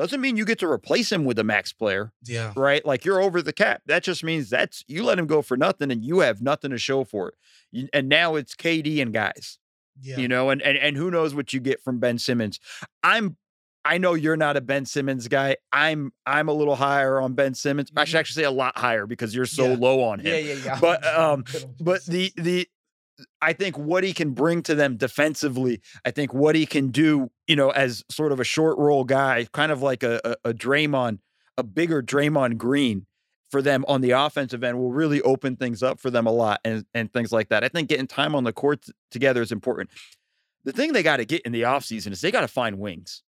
doesn't 0.00 0.20
mean 0.20 0.36
you 0.36 0.44
get 0.44 0.58
to 0.60 0.66
replace 0.70 1.10
him 1.12 1.24
with 1.24 1.38
a 1.38 1.44
max 1.44 1.72
player, 1.72 2.12
yeah. 2.24 2.52
right? 2.56 2.84
Like 2.84 3.04
you're 3.04 3.20
over 3.20 3.42
the 3.42 3.52
cap. 3.52 3.82
That 3.86 4.02
just 4.02 4.24
means 4.24 4.50
that's 4.50 4.84
you 4.88 5.04
let 5.04 5.18
him 5.18 5.26
go 5.26 5.42
for 5.42 5.56
nothing, 5.56 5.90
and 5.90 6.04
you 6.04 6.20
have 6.20 6.40
nothing 6.42 6.70
to 6.70 6.78
show 6.78 7.04
for 7.04 7.28
it. 7.28 7.34
You, 7.72 7.88
and 7.92 8.08
now 8.08 8.34
it's 8.36 8.54
KD 8.54 9.00
and 9.02 9.12
guys. 9.12 9.58
Yeah. 10.02 10.16
you 10.16 10.28
know, 10.28 10.48
and, 10.50 10.62
and 10.62 10.78
and 10.78 10.96
who 10.96 11.10
knows 11.10 11.34
what 11.34 11.52
you 11.52 11.60
get 11.60 11.82
from 11.82 11.98
Ben 11.98 12.18
Simmons. 12.18 12.58
I'm 13.02 13.36
I 13.84 13.98
know 13.98 14.14
you're 14.14 14.36
not 14.36 14.56
a 14.56 14.60
Ben 14.60 14.86
Simmons 14.86 15.28
guy. 15.28 15.56
I'm 15.72 16.12
I'm 16.24 16.48
a 16.48 16.52
little 16.52 16.76
higher 16.76 17.20
on 17.20 17.34
Ben 17.34 17.54
Simmons. 17.54 17.90
I 17.96 18.04
should 18.04 18.16
Mhm. 18.16 18.20
actually 18.20 18.42
say 18.42 18.46
a 18.46 18.50
lot 18.50 18.78
higher 18.78 19.06
because 19.06 19.34
you're 19.34 19.44
so 19.46 19.70
Yeah. 19.70 19.76
low 19.78 20.02
on 20.02 20.20
him. 20.20 20.26
Yeah, 20.26 20.38
yeah, 20.38 20.54
yeah. 20.64 20.78
But, 20.80 21.06
um, 21.06 21.44
But 21.80 22.04
the 22.06 22.32
the 22.36 22.68
I 23.42 23.52
think 23.52 23.76
what 23.76 24.02
he 24.04 24.14
can 24.14 24.30
bring 24.32 24.62
to 24.62 24.74
them 24.74 24.96
defensively, 24.96 25.82
I 26.06 26.10
think 26.10 26.32
what 26.32 26.54
he 26.54 26.64
can 26.64 26.88
do, 26.88 27.30
you 27.50 27.56
know, 27.56 27.70
as 27.70 28.04
sort 28.08 28.30
of 28.30 28.38
a 28.38 28.44
short 28.44 28.78
roll 28.78 29.02
guy, 29.02 29.44
kind 29.52 29.72
of 29.72 29.82
like 29.82 30.04
a, 30.04 30.20
a, 30.24 30.50
a 30.50 30.54
Draymond, 30.54 31.18
a 31.58 31.64
bigger 31.64 32.00
Draymond 32.00 32.58
Green 32.58 33.06
for 33.50 33.60
them 33.60 33.84
on 33.88 34.02
the 34.02 34.12
offensive 34.12 34.62
end 34.62 34.78
will 34.78 34.92
really 34.92 35.20
open 35.22 35.56
things 35.56 35.82
up 35.82 35.98
for 35.98 36.10
them 36.12 36.28
a 36.28 36.30
lot 36.30 36.60
and, 36.64 36.86
and 36.94 37.12
things 37.12 37.32
like 37.32 37.48
that. 37.48 37.64
I 37.64 37.68
think 37.68 37.88
getting 37.88 38.06
time 38.06 38.36
on 38.36 38.44
the 38.44 38.52
court 38.52 38.86
together 39.10 39.42
is 39.42 39.50
important. 39.50 39.90
The 40.62 40.70
thing 40.70 40.92
they 40.92 41.02
got 41.02 41.16
to 41.16 41.24
get 41.24 41.42
in 41.42 41.50
the 41.50 41.62
offseason 41.62 42.12
is 42.12 42.20
they 42.20 42.30
got 42.30 42.42
to 42.42 42.48
find 42.48 42.78
wings. 42.78 43.24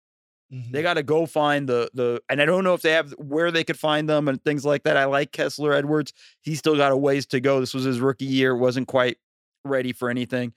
Mhm. 0.52 0.72
They 0.72 0.82
got 0.82 0.94
to 0.94 1.04
go 1.04 1.24
find 1.24 1.68
the 1.68 1.88
the, 1.94 2.20
and 2.28 2.42
I 2.42 2.44
don't 2.44 2.64
know 2.64 2.74
if 2.74 2.82
they 2.82 2.90
have 2.90 3.12
where 3.18 3.52
they 3.52 3.62
could 3.62 3.78
find 3.78 4.08
them 4.08 4.26
and 4.26 4.42
things 4.42 4.64
like 4.64 4.82
that. 4.82 4.96
I 4.96 5.04
like 5.04 5.30
Kessler 5.30 5.74
Edwards. 5.74 6.12
He's 6.40 6.58
still 6.58 6.76
got 6.76 6.90
a 6.90 6.96
ways 6.96 7.24
to 7.26 7.38
go. 7.38 7.60
This 7.60 7.72
was 7.72 7.84
his 7.84 8.00
rookie 8.00 8.24
year. 8.24 8.56
wasn't 8.56 8.88
quite 8.88 9.18
ready 9.64 9.92
for 9.92 10.10
anything. 10.10 10.54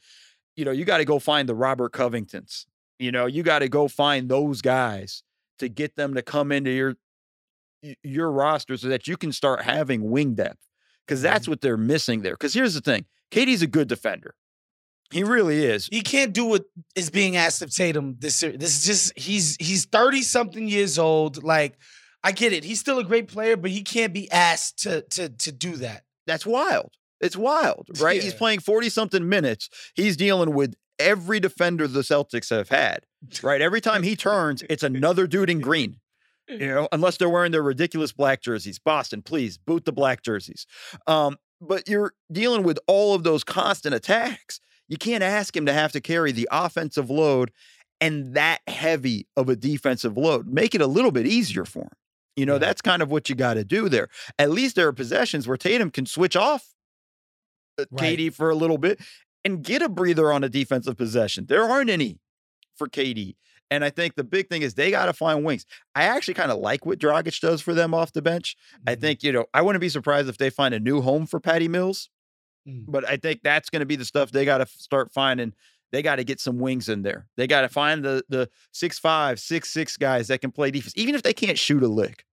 You 0.56 0.66
know, 0.66 0.72
you 0.72 0.84
got 0.84 0.98
to 0.98 1.06
go 1.06 1.20
find 1.20 1.48
the 1.48 1.54
Robert 1.54 1.94
Covingtons. 1.94 2.66
You 3.02 3.12
know, 3.12 3.26
you 3.26 3.42
got 3.42 3.60
to 3.60 3.70
go 3.70 3.88
find 3.88 4.30
those 4.30 4.62
guys 4.62 5.24
to 5.60 5.68
get 5.68 5.96
them 5.96 6.14
to 6.14 6.22
come 6.22 6.52
into 6.52 6.70
your 6.70 6.96
your 8.04 8.32
roster 8.32 8.78
so 8.78 8.90
that 8.90 9.08
you 9.08 9.18
can 9.18 9.32
start 9.32 9.64
having 9.64 10.12
wing 10.12 10.36
depth 10.36 10.60
because 11.06 11.22
that's 11.22 11.44
mm-hmm. 11.44 11.52
what 11.52 11.62
they're 11.62 11.78
missing 11.78 12.22
there. 12.22 12.34
Because 12.34 12.54
here's 12.54 12.76
the 12.76 12.82
thing, 12.82 13.06
KD's 13.32 13.64
a 13.64 13.68
good 13.68 13.88
defender. 13.88 14.36
He 15.12 15.24
really 15.24 15.66
is. 15.66 15.88
He 15.88 16.02
can't 16.02 16.32
do 16.32 16.46
what 16.46 16.66
is 16.96 17.10
being 17.10 17.36
asked 17.36 17.62
of 17.62 17.74
Tatum 17.76 18.18
this 18.20 18.42
year. 18.42 18.56
This 18.56 18.78
is 18.78 18.86
just 18.86 19.20
he's 19.20 19.58
he's 19.60 19.86
30 19.86 20.22
something 20.22 20.68
years 20.68 20.98
old. 20.98 21.44
Like, 21.44 21.78
I 22.24 22.32
get 22.32 22.54
it. 22.54 22.64
He's 22.64 22.80
still 22.80 23.00
a 23.00 23.04
great 23.04 23.28
player, 23.28 23.58
but 23.58 23.72
he 23.72 23.82
can't 23.82 24.14
be 24.14 24.32
asked 24.32 24.84
to 24.84 25.02
to 25.02 25.30
to 25.30 25.52
do 25.52 25.76
that. 25.78 26.04
That's 26.28 26.46
wild. 26.46 26.92
It's 27.20 27.36
wild, 27.36 27.88
right? 28.00 28.22
He's 28.22 28.34
playing 28.34 28.62
40 28.62 28.90
something 28.90 29.28
minutes. 29.28 29.70
He's 29.96 30.18
dealing 30.18 30.56
with 30.56 30.76
every 31.00 31.40
defender 31.40 31.88
the 31.88 32.02
Celtics 32.02 32.50
have 32.50 32.70
had, 32.70 33.06
right? 33.44 33.62
Every 33.62 33.82
time 33.82 34.04
he 34.04 34.16
turns, 34.16 34.64
it's 34.70 34.84
another 34.84 35.28
dude 35.28 35.50
in 35.50 35.60
green. 35.62 35.98
You 36.48 36.58
know, 36.68 36.88
unless 36.92 37.16
they're 37.18 37.30
wearing 37.30 37.54
their 37.54 37.64
ridiculous 37.64 38.12
black 38.12 38.42
jerseys. 38.42 38.78
Boston, 38.78 39.22
please 39.22 39.58
boot 39.58 39.86
the 39.86 39.94
black 39.94 40.22
jerseys. 40.22 40.66
Um, 41.08 41.38
but 41.62 41.88
you're 41.88 42.14
dealing 42.32 42.64
with 42.64 42.78
all 42.88 43.14
of 43.14 43.24
those 43.24 43.44
constant 43.46 43.96
attacks. 43.96 44.60
You 44.90 44.98
can't 44.98 45.24
ask 45.24 45.56
him 45.56 45.66
to 45.68 45.74
have 45.74 45.94
to 45.94 46.02
carry 46.02 46.34
the 46.34 46.50
offensive 46.52 47.10
load 47.10 47.52
and 48.02 48.34
that 48.36 48.60
heavy 48.68 49.28
of 49.38 49.48
a 49.48 49.56
defensive 49.56 50.18
load. 50.18 50.48
Make 50.48 50.76
it 50.76 50.82
a 50.82 50.88
little 50.88 51.12
bit 51.12 51.26
easier 51.26 51.64
for 51.64 51.84
him. 51.84 51.92
You 52.36 52.46
know, 52.46 52.54
Yeah. 52.54 52.60
that's 52.60 52.82
kind 52.82 53.02
of 53.02 53.10
what 53.12 53.30
you 53.30 53.36
got 53.36 53.54
to 53.54 53.64
do 53.64 53.88
there. 53.88 54.10
At 54.38 54.50
least 54.52 54.76
there 54.76 54.88
are 54.88 54.94
possessions 54.94 55.48
where 55.48 55.56
Tatum 55.58 55.90
can 55.92 56.06
switch 56.06 56.36
off 56.36 56.74
uh, 57.80 57.86
Right. 57.92 58.18
KD 58.18 58.34
for 58.34 58.50
a 58.50 58.56
little 58.56 58.78
bit 58.78 59.00
and 59.44 59.64
get 59.64 59.82
a 59.82 59.90
breather 59.90 60.32
on 60.32 60.44
a 60.44 60.50
defensive 60.50 60.98
possession. 60.98 61.46
There 61.48 61.64
aren't 61.64 61.90
any 61.90 62.20
for 62.76 62.88
KD. 62.88 63.36
And 63.70 63.86
I 63.86 63.90
think 63.90 64.16
the 64.16 64.24
big 64.24 64.50
thing 64.50 64.64
is 64.64 64.74
they 64.74 64.92
got 64.92 65.06
to 65.06 65.14
find 65.14 65.46
wings. 65.46 65.66
I 65.96 66.04
actually 66.04 66.34
kind 66.34 66.52
of 66.52 66.60
like 66.60 66.86
what 66.86 67.00
Dragic 67.00 67.40
does 67.40 67.62
for 67.62 67.74
them 67.74 67.94
off 67.94 68.12
the 68.12 68.22
bench. 68.22 68.58
I 68.86 68.96
Mhm. 68.96 69.02
think, 69.02 69.24
you 69.24 69.32
know, 69.32 69.46
I 69.54 69.62
wouldn't 69.62 69.80
be 69.82 69.88
surprised 69.90 70.28
if 70.28 70.38
they 70.38 70.50
find 70.50 70.74
a 70.74 70.80
new 70.80 71.02
home 71.02 71.26
for 71.26 71.40
Patty 71.40 71.68
Mills, 71.70 72.10
Mm. 72.68 72.84
but 72.88 73.08
I 73.08 73.16
think 73.18 73.42
that's 73.44 73.70
going 73.70 73.80
to 73.80 73.86
be 73.86 73.96
the 73.96 74.06
stuff 74.06 74.32
they 74.32 74.44
got 74.46 74.58
to 74.60 74.66
start 74.68 75.12
finding. 75.14 75.54
They 75.92 76.02
got 76.02 76.18
to 76.18 76.24
get 76.24 76.40
some 76.40 76.60
wings 76.60 76.90
in 76.90 77.02
there. 77.02 77.28
They 77.38 77.48
got 77.48 77.62
to 77.62 77.70
find 77.70 78.04
the 78.04 78.24
the 78.30 78.50
six 78.72 79.00
five, 79.00 79.40
six 79.40 79.70
six 79.72 79.98
guys 79.98 80.28
that 80.28 80.42
can 80.42 80.52
play 80.52 80.70
defense, 80.72 80.94
even 80.96 81.16
if 81.16 81.24
they 81.24 81.34
can't 81.34 81.58
shoot 81.58 81.82
a 81.84 81.88
lick. 81.88 82.26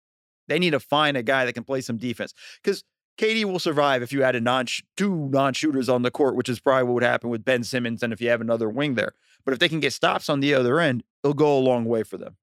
They 0.48 0.58
need 0.58 0.70
to 0.70 0.80
find 0.80 1.16
a 1.16 1.22
guy 1.22 1.44
that 1.44 1.52
can 1.54 1.64
play 1.64 1.80
some 1.82 1.96
defense 1.98 2.34
because 2.62 2.82
KD 3.18 3.44
will 3.44 3.58
survive 3.58 4.02
if 4.02 4.12
you 4.12 4.22
add 4.22 4.36
a 4.36 4.40
non 4.40 4.66
two 4.96 5.28
non 5.30 5.52
shooters 5.52 5.88
on 5.88 6.02
the 6.02 6.10
court, 6.10 6.36
which 6.36 6.48
is 6.48 6.60
probably 6.60 6.84
what 6.84 6.94
would 6.94 7.02
happen 7.02 7.28
with 7.30 7.44
Ben 7.44 7.64
Simmons, 7.64 8.02
and 8.02 8.12
if 8.12 8.20
you 8.20 8.30
have 8.30 8.40
another 8.40 8.68
wing 8.70 8.94
there. 8.94 9.12
But 9.44 9.52
if 9.54 9.58
they 9.60 9.68
can 9.68 9.80
get 9.80 9.92
stops 9.92 10.28
on 10.28 10.40
the 10.40 10.54
other 10.54 10.80
end, 10.80 11.02
it'll 11.24 11.34
go 11.34 11.58
a 11.58 11.60
long 11.60 11.84
way 11.84 12.02
for 12.04 12.16
them. 12.16 12.36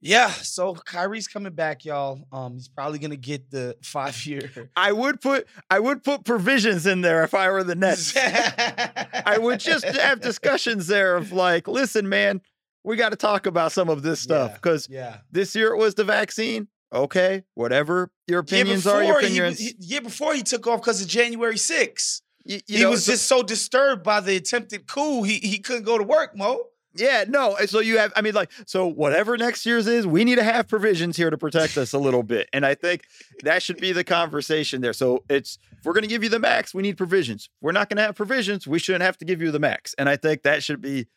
Yeah, 0.00 0.28
so 0.30 0.74
Kyrie's 0.74 1.26
coming 1.26 1.54
back, 1.54 1.86
y'all. 1.86 2.26
Um, 2.30 2.54
he's 2.54 2.68
probably 2.68 2.98
gonna 2.98 3.16
get 3.16 3.50
the 3.50 3.76
five 3.82 4.26
year. 4.26 4.50
I 4.76 4.92
would 4.92 5.20
put 5.20 5.46
I 5.70 5.80
would 5.80 6.02
put 6.02 6.24
provisions 6.24 6.86
in 6.86 7.00
there 7.00 7.22
if 7.24 7.32
I 7.34 7.50
were 7.50 7.64
the 7.64 7.74
Nets. 7.74 8.14
I 8.16 9.38
would 9.40 9.60
just 9.60 9.84
have 9.84 10.20
discussions 10.20 10.86
there 10.88 11.16
of 11.16 11.32
like, 11.32 11.68
listen, 11.68 12.08
man, 12.08 12.42
we 12.84 12.96
got 12.96 13.10
to 13.10 13.16
talk 13.16 13.46
about 13.46 13.72
some 13.72 13.88
of 13.88 14.02
this 14.02 14.20
stuff 14.20 14.50
Yeah. 14.50 14.54
because 14.56 14.88
Yeah. 14.90 15.16
this 15.30 15.54
year 15.54 15.72
it 15.72 15.78
was 15.78 15.94
the 15.94 16.04
vaccine. 16.04 16.68
Okay, 16.94 17.42
whatever 17.54 18.10
your 18.28 18.38
opinions 18.40 18.84
year 18.84 18.94
are, 18.94 19.02
your 19.02 19.14
before, 19.16 19.20
he 19.20 19.26
opinions. 19.38 19.58
he- 19.58 19.74
year 19.80 20.00
before 20.00 20.32
he 20.34 20.42
took 20.42 20.66
off 20.66 20.80
because 20.80 21.02
of 21.02 21.08
January 21.08 21.56
6th. 21.56 22.22
y- 22.46 22.62
you 22.68 22.76
he 22.78 22.82
know, 22.84 22.90
was 22.90 23.04
so- 23.04 23.12
just 23.12 23.26
so 23.26 23.42
disturbed 23.42 24.02
by 24.04 24.20
the 24.20 24.36
attempted 24.36 24.86
coup, 24.86 25.22
he 25.24 25.38
he 25.38 25.58
couldn't 25.58 25.82
go 25.84 25.98
to 25.98 26.04
work, 26.04 26.36
Mo. 26.36 26.66
yeah, 26.94 27.24
no. 27.26 27.56
So 27.66 27.80
you 27.80 27.98
have, 27.98 28.12
I 28.14 28.20
mean, 28.20 28.34
like, 28.34 28.52
so 28.66 28.86
whatever 28.86 29.36
next 29.36 29.66
year's 29.66 29.88
is, 29.88 30.06
we 30.06 30.22
need 30.22 30.36
to 30.36 30.44
have 30.44 30.68
provisions 30.68 31.16
here 31.16 31.28
to 31.30 31.36
protect 31.36 31.76
us 31.76 31.92
a 31.92 31.98
little 31.98 32.22
bit, 32.22 32.48
and 32.52 32.64
I 32.64 32.74
think 32.76 33.02
that 33.42 33.62
should 33.64 33.78
be 33.78 33.90
the 33.92 34.04
conversation 34.04 34.80
there. 34.80 34.92
So 34.92 35.24
it's 35.28 35.58
if 35.76 35.84
we're 35.84 35.94
going 35.94 36.02
to 36.04 36.08
give 36.08 36.22
you 36.22 36.28
the 36.28 36.38
max, 36.38 36.72
we 36.72 36.82
need 36.82 36.96
provisions. 36.96 37.46
If 37.46 37.62
we're 37.62 37.72
not 37.72 37.88
going 37.88 37.96
to 37.96 38.04
have 38.04 38.14
provisions, 38.14 38.68
we 38.68 38.78
shouldn't 38.78 39.02
have 39.02 39.18
to 39.18 39.24
give 39.24 39.42
you 39.42 39.50
the 39.50 39.58
max, 39.58 39.94
and 39.98 40.08
I 40.08 40.14
think 40.16 40.42
that 40.44 40.62
should 40.62 40.80
be 40.80 41.08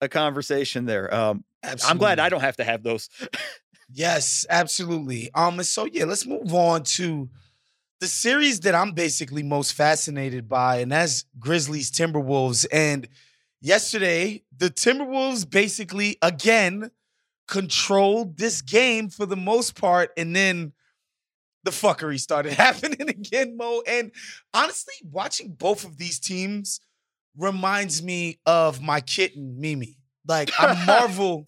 a 0.00 0.08
conversation 0.08 0.86
there. 0.86 1.14
Um, 1.14 1.44
I'm 1.86 1.98
glad 1.98 2.18
I 2.18 2.30
don't 2.30 2.40
have 2.40 2.56
to 2.56 2.64
have 2.64 2.82
those. 2.82 3.08
Yes, 3.92 4.46
absolutely. 4.48 5.30
Um, 5.34 5.58
and 5.58 5.66
so 5.66 5.84
yeah, 5.84 6.04
let's 6.04 6.26
move 6.26 6.54
on 6.54 6.84
to 6.84 7.28
the 8.00 8.06
series 8.06 8.60
that 8.60 8.74
I'm 8.74 8.92
basically 8.92 9.42
most 9.42 9.74
fascinated 9.74 10.48
by, 10.48 10.78
and 10.78 10.92
that's 10.92 11.24
Grizzlies 11.38 11.90
Timberwolves. 11.90 12.66
And 12.72 13.08
yesterday, 13.60 14.42
the 14.56 14.70
Timberwolves 14.70 15.48
basically 15.48 16.16
again 16.22 16.90
controlled 17.48 18.38
this 18.38 18.62
game 18.62 19.08
for 19.08 19.26
the 19.26 19.36
most 19.36 19.74
part, 19.74 20.10
and 20.16 20.34
then 20.34 20.72
the 21.64 21.70
fuckery 21.72 22.18
started 22.18 22.52
happening 22.54 23.08
again, 23.08 23.56
Mo. 23.56 23.82
And 23.86 24.12
honestly, 24.54 24.94
watching 25.04 25.52
both 25.52 25.84
of 25.84 25.98
these 25.98 26.18
teams 26.18 26.80
reminds 27.36 28.02
me 28.02 28.38
of 28.46 28.80
my 28.80 29.00
kitten, 29.00 29.60
Mimi. 29.60 29.96
Like 30.26 30.50
I 30.58 30.84
marvel. 30.86 31.46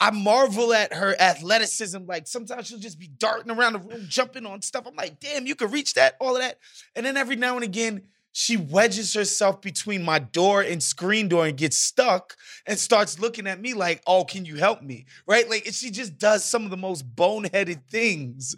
I 0.00 0.10
marvel 0.10 0.72
at 0.72 0.94
her 0.94 1.14
athleticism. 1.20 1.98
Like 2.06 2.26
sometimes 2.26 2.66
she'll 2.66 2.78
just 2.78 2.98
be 2.98 3.08
darting 3.08 3.52
around 3.52 3.74
the 3.74 3.78
room, 3.80 4.06
jumping 4.08 4.46
on 4.46 4.62
stuff. 4.62 4.86
I'm 4.86 4.96
like, 4.96 5.20
damn, 5.20 5.46
you 5.46 5.54
could 5.54 5.72
reach 5.72 5.94
that, 5.94 6.16
all 6.20 6.34
of 6.36 6.42
that. 6.42 6.58
And 6.96 7.04
then 7.04 7.18
every 7.18 7.36
now 7.36 7.54
and 7.56 7.64
again, 7.64 8.02
she 8.32 8.56
wedges 8.56 9.12
herself 9.12 9.60
between 9.60 10.02
my 10.02 10.18
door 10.20 10.62
and 10.62 10.82
screen 10.82 11.28
door 11.28 11.46
and 11.46 11.56
gets 11.56 11.76
stuck 11.76 12.36
and 12.64 12.78
starts 12.78 13.18
looking 13.18 13.46
at 13.46 13.60
me 13.60 13.74
like, 13.74 14.02
oh, 14.06 14.24
can 14.24 14.44
you 14.44 14.56
help 14.56 14.82
me? 14.82 15.06
Right? 15.26 15.50
Like, 15.50 15.66
she 15.72 15.90
just 15.90 16.16
does 16.16 16.44
some 16.44 16.64
of 16.64 16.70
the 16.70 16.76
most 16.76 17.04
boneheaded 17.16 17.88
things 17.88 18.56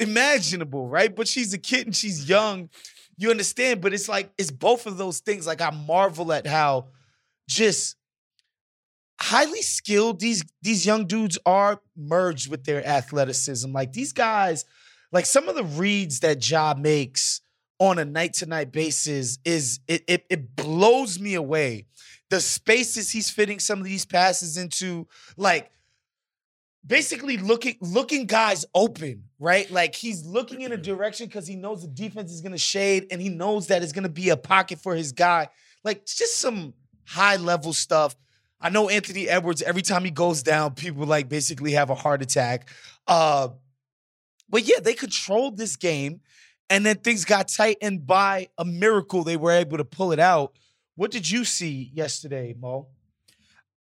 imaginable, 0.00 0.88
right? 0.88 1.14
But 1.14 1.28
she's 1.28 1.52
a 1.52 1.58
kid 1.58 1.86
and 1.86 1.94
she's 1.94 2.28
young. 2.28 2.70
You 3.18 3.30
understand? 3.30 3.82
But 3.82 3.92
it's 3.92 4.08
like, 4.08 4.32
it's 4.38 4.50
both 4.50 4.86
of 4.86 4.96
those 4.96 5.20
things. 5.20 5.46
Like, 5.46 5.60
I 5.60 5.70
marvel 5.70 6.32
at 6.32 6.46
how 6.46 6.86
just 7.46 7.96
highly 9.20 9.62
skilled 9.62 10.20
these 10.20 10.44
these 10.62 10.84
young 10.84 11.06
dudes 11.06 11.38
are 11.46 11.80
merged 11.96 12.50
with 12.50 12.64
their 12.64 12.86
athleticism. 12.86 13.72
Like 13.72 13.92
these 13.92 14.12
guys, 14.12 14.64
like 15.12 15.26
some 15.26 15.48
of 15.48 15.54
the 15.54 15.64
reads 15.64 16.20
that 16.20 16.38
Job 16.40 16.78
makes 16.78 17.40
on 17.78 17.98
a 17.98 18.04
night 18.04 18.34
to 18.34 18.46
night 18.46 18.72
basis 18.72 19.38
is 19.44 19.80
it, 19.88 20.04
it 20.08 20.26
it 20.30 20.56
blows 20.56 21.18
me 21.18 21.34
away. 21.34 21.86
The 22.30 22.40
spaces 22.40 23.10
he's 23.10 23.30
fitting 23.30 23.58
some 23.58 23.78
of 23.78 23.84
these 23.84 24.04
passes 24.04 24.56
into, 24.56 25.06
like 25.36 25.70
basically 26.86 27.36
looking 27.36 27.76
looking 27.80 28.26
guys 28.26 28.64
open, 28.74 29.24
right? 29.38 29.70
Like 29.70 29.94
he's 29.94 30.24
looking 30.24 30.62
in 30.62 30.72
a 30.72 30.76
direction 30.90 31.26
because 31.26 31.46
he 31.46 31.56
knows 31.56 31.82
the 31.82 31.88
defense 31.88 32.32
is 32.32 32.40
gonna 32.40 32.58
shade 32.58 33.06
and 33.10 33.20
he 33.20 33.28
knows 33.28 33.68
that 33.68 33.82
it's 33.82 33.92
gonna 33.92 34.08
be 34.08 34.30
a 34.30 34.36
pocket 34.36 34.78
for 34.78 34.94
his 34.94 35.12
guy. 35.12 35.48
Like 35.82 36.06
just 36.06 36.38
some 36.38 36.74
high 37.06 37.36
level 37.36 37.72
stuff. 37.72 38.16
I 38.64 38.70
know 38.70 38.88
Anthony 38.88 39.28
Edwards, 39.28 39.60
every 39.60 39.82
time 39.82 40.04
he 40.06 40.10
goes 40.10 40.42
down, 40.42 40.72
people 40.74 41.04
like 41.04 41.28
basically 41.28 41.72
have 41.72 41.90
a 41.90 41.94
heart 41.94 42.22
attack. 42.22 42.66
Uh, 43.06 43.48
but 44.48 44.66
yeah, 44.66 44.80
they 44.82 44.94
controlled 44.94 45.58
this 45.58 45.76
game, 45.76 46.22
and 46.70 46.84
then 46.84 46.96
things 46.96 47.26
got 47.26 47.48
tight, 47.48 47.76
and 47.82 48.06
by 48.06 48.48
a 48.56 48.64
miracle, 48.64 49.22
they 49.22 49.36
were 49.36 49.50
able 49.52 49.76
to 49.76 49.84
pull 49.84 50.12
it 50.12 50.18
out. 50.18 50.56
What 50.96 51.10
did 51.10 51.30
you 51.30 51.44
see 51.44 51.90
yesterday, 51.92 52.54
Mo? 52.58 52.86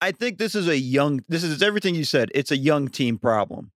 I 0.00 0.12
think 0.12 0.38
this 0.38 0.54
is 0.54 0.68
a 0.68 0.78
young. 0.78 1.24
This 1.28 1.42
is 1.42 1.60
everything 1.60 1.96
you 1.96 2.04
said. 2.04 2.30
It's 2.32 2.52
a 2.52 2.56
young 2.56 2.86
team 2.86 3.18
problem, 3.18 3.72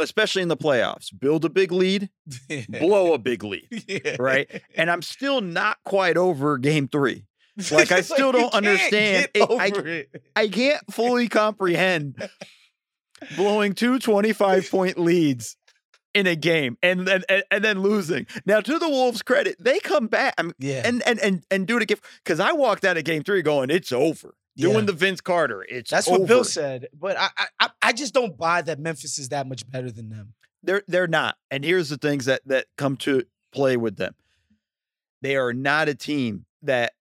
especially 0.00 0.42
in 0.42 0.48
the 0.48 0.56
playoffs. 0.56 1.16
Build 1.16 1.44
a 1.44 1.48
big 1.48 1.70
lead, 1.70 2.10
blow 2.68 3.12
a 3.14 3.18
big 3.18 3.44
lead, 3.44 3.68
Yeah. 3.86 4.16
right? 4.18 4.50
And 4.74 4.90
I'm 4.90 5.02
still 5.02 5.40
not 5.40 5.76
quite 5.84 6.16
over 6.16 6.58
Game 6.58 6.88
Three. 6.88 7.24
Like, 7.70 7.92
I 7.92 8.00
still 8.02 8.28
you 8.28 8.32
don't 8.32 8.54
understand. 8.54 9.28
It- 9.34 9.50
I- 9.50 9.66
it. 9.74 10.22
I 10.36 10.48
can't 10.48 10.82
fully 10.92 11.28
comprehend 11.28 12.28
blowing 13.36 13.74
two 13.74 13.98
25 13.98 14.70
point 14.70 14.98
leads 14.98 15.56
in 16.14 16.26
a 16.26 16.36
game 16.36 16.76
and 16.82 17.06
then 17.06 17.22
and, 17.28 17.42
and 17.50 17.64
then 17.64 17.80
losing. 17.80 18.26
Now, 18.44 18.60
to 18.60 18.78
the 18.78 18.88
Wolves' 18.88 19.22
credit, 19.22 19.56
they 19.58 19.78
come 19.80 20.08
back 20.08 20.34
I 20.38 20.42
mean, 20.42 20.52
Yeah. 20.58 20.82
and 20.84 21.02
and 21.06 21.18
and 21.20 21.42
and 21.50 21.66
do 21.66 21.76
it 21.76 21.82
again 21.82 21.98
because 22.24 22.40
I 22.40 22.52
walked 22.52 22.84
out 22.84 22.96
of 22.96 23.04
Game 23.04 23.22
Three 23.22 23.42
going, 23.42 23.70
"It's 23.70 23.92
over." 23.92 24.34
Yeah. 24.54 24.68
Doing 24.68 24.84
the 24.84 24.92
Vince 24.92 25.22
Carter, 25.22 25.64
it's 25.66 25.90
That's 25.90 26.06
what 26.06 26.26
Bill 26.28 26.44
said. 26.44 26.88
But 26.92 27.16
I, 27.18 27.28
I 27.38 27.46
I- 27.60 27.70
I 27.84 27.92
just 27.94 28.12
don't 28.12 28.36
buy 28.36 28.60
that 28.62 28.78
Memphis 28.78 29.18
is 29.18 29.30
that 29.30 29.46
much 29.46 29.68
better 29.70 29.90
than 29.90 30.10
them. 30.10 30.34
They're 30.62 30.82
they're 30.86 31.06
not. 31.08 31.36
And 31.50 31.64
here's 31.64 31.88
the 31.88 31.96
things 31.96 32.26
that 32.26 32.42
that 32.46 32.66
come 32.76 32.96
to 32.98 33.24
play 33.52 33.76
with 33.78 33.96
them. 33.96 34.14
They 35.22 35.36
are 35.36 35.52
not 35.54 35.88
a 35.88 35.94
team 35.94 36.44
that 36.62 36.92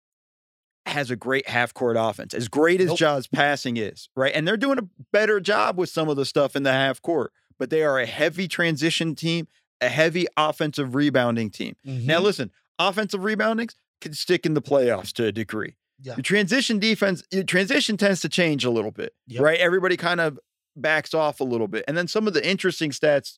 has 0.86 1.12
a 1.12 1.16
great 1.16 1.48
half 1.48 1.74
court 1.74 1.96
offense, 2.00 2.34
as 2.34 2.48
great 2.48 2.82
as 2.82 2.88
Nope. 2.88 2.98
Ja's 2.98 3.28
passing 3.28 3.78
is, 3.78 4.10
right? 4.16 4.32
And 4.34 4.48
they're 4.48 4.58
doing 4.58 4.80
a 4.80 4.88
better 5.14 5.40
job 5.40 5.78
with 5.78 5.90
some 5.90 6.10
of 6.10 6.18
the 6.18 6.26
stuff 6.26 6.56
in 6.56 6.64
the 6.64 6.72
half 6.72 7.02
court, 7.02 7.32
but 7.60 7.70
they 7.70 7.84
are 7.84 8.00
a 8.00 8.06
heavy 8.06 8.48
transition 8.48 9.14
team, 9.16 9.48
a 9.80 9.90
heavy 9.90 10.26
offensive 10.38 10.96
rebounding 10.96 11.50
team. 11.50 11.76
Now, 11.84 12.20
Mhm. 12.20 12.24
listen, 12.24 12.52
offensive 12.80 13.22
reboundings 13.22 13.76
can 14.02 14.14
stick 14.14 14.46
in 14.46 14.54
the 14.56 14.62
playoffs 14.62 15.12
to 15.14 15.26
a 15.26 15.32
degree. 15.32 15.76
Yeah. 16.02 16.16
Your 16.16 16.24
transition 16.24 16.80
defense, 16.80 17.24
your 17.32 17.44
transition 17.44 17.96
tends 17.96 18.22
to 18.22 18.30
change 18.30 18.66
a 18.66 18.72
little 18.72 18.92
bit, 18.92 19.14
Yep. 19.28 19.42
right? 19.44 19.60
Everybody 19.60 19.98
kind 19.98 20.20
of 20.20 20.40
backs 20.76 21.14
off 21.14 21.40
a 21.40 21.44
little 21.44 21.68
bit. 21.68 21.86
And 21.88 21.96
then 21.96 22.08
some 22.08 22.28
of 22.28 22.34
the 22.34 22.48
interesting 22.48 22.90
stats 22.90 23.38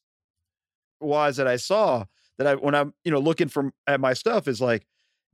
wise 1.01 1.36
that 1.38 1.47
I 1.47 1.58
saw 1.58 2.06
that 2.38 2.47
I 2.47 2.56
when 2.56 2.73
I'm, 2.73 2.93
you 3.03 3.12
know, 3.12 3.19
looking 3.19 3.49
from 3.49 3.73
at 3.88 3.99
my 3.99 4.13
stuff 4.13 4.47
is 4.47 4.62
like 4.62 4.86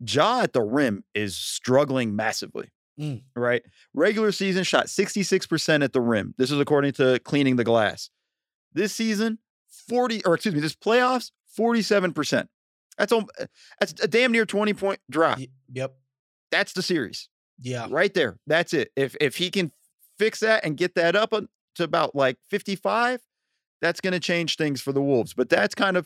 Ja 0.05 0.41
at 0.41 0.53
the 0.53 0.61
rim 0.61 1.03
is 1.13 1.35
struggling 1.35 2.15
massively. 2.15 2.69
Mm. 2.99 3.23
Right? 3.35 3.63
Regular 3.93 4.31
season 4.31 4.63
shot 4.63 4.87
66% 4.87 5.83
at 5.83 5.93
the 5.93 6.01
rim. 6.01 6.33
This 6.37 6.51
is 6.51 6.59
according 6.59 6.93
to 6.93 7.19
cleaning 7.23 7.55
the 7.55 7.63
glass. 7.63 8.09
This 8.73 8.93
season, 8.93 9.39
40 9.87 10.25
or 10.25 10.35
excuse 10.35 10.53
me, 10.53 10.61
this 10.61 10.75
playoffs, 10.75 11.31
47%. 11.57 12.47
That's 12.97 13.13
al- 13.13 13.29
that's 13.79 13.93
a 14.03 14.07
damn 14.07 14.31
near 14.33 14.45
20 14.45 14.73
point 14.73 14.99
drop. 15.09 15.39
Yep. 15.71 15.95
That's 16.51 16.73
the 16.73 16.81
series 16.81 17.29
Yeah. 17.61 17.87
right 17.89 18.13
there. 18.13 18.37
That's 18.47 18.73
it. 18.73 18.91
If 18.97 19.15
if 19.21 19.37
he 19.37 19.49
can 19.49 19.71
fix 20.17 20.41
that 20.41 20.65
and 20.65 20.75
get 20.75 20.95
that 20.95 21.15
up 21.15 21.33
to 21.75 21.83
about 21.83 22.13
like 22.15 22.37
55, 22.49 23.21
that's 23.81 24.01
going 24.01 24.11
to 24.13 24.19
change 24.19 24.57
things 24.57 24.81
for 24.81 24.91
the 24.91 25.01
Wolves. 25.01 25.33
But 25.33 25.47
that's 25.47 25.73
kind 25.73 25.95
of 25.95 26.05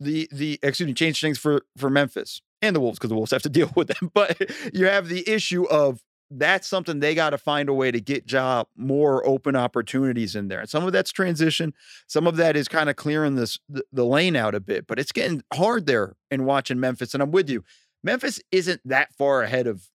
the 0.00 0.28
the 0.32 0.58
excuse 0.62 0.86
me, 0.86 0.94
change 0.94 1.20
things 1.20 1.38
for 1.38 1.62
for 1.76 1.90
Memphis 1.90 2.40
and 2.62 2.74
the 2.74 2.80
Wolves 2.80 2.98
because 2.98 3.10
the 3.10 3.16
Wolves 3.16 3.30
have 3.30 3.42
to 3.42 3.48
deal 3.50 3.70
with 3.76 3.88
them. 3.88 4.10
But 4.12 4.50
you 4.74 4.86
have 4.86 5.08
the 5.08 5.28
issue 5.28 5.64
of 5.64 6.02
that's 6.30 6.68
something 6.68 7.00
they 7.00 7.14
got 7.14 7.30
to 7.30 7.38
find 7.38 7.68
a 7.68 7.74
way 7.74 7.90
to 7.90 8.00
get 8.00 8.24
job 8.24 8.68
more 8.76 9.26
open 9.26 9.56
opportunities 9.56 10.36
in 10.36 10.48
there. 10.48 10.60
And 10.60 10.68
some 10.68 10.86
of 10.86 10.92
that's 10.92 11.10
transition, 11.10 11.74
some 12.06 12.26
of 12.26 12.36
that 12.36 12.56
is 12.56 12.68
kind 12.68 12.88
of 12.88 12.96
clearing 12.96 13.34
this 13.34 13.58
the, 13.68 13.84
the 13.92 14.04
lane 14.04 14.36
out 14.36 14.54
a 14.54 14.60
bit, 14.60 14.86
but 14.86 14.98
it's 14.98 15.12
getting 15.12 15.42
hard 15.52 15.86
there 15.86 16.14
in 16.30 16.44
watching 16.44 16.78
Memphis. 16.78 17.14
And 17.14 17.22
I'm 17.22 17.32
with 17.32 17.50
you. 17.50 17.64
Memphis 18.02 18.40
isn't 18.52 18.80
that 18.84 19.12
far 19.14 19.42
ahead 19.42 19.66
of 19.66 19.88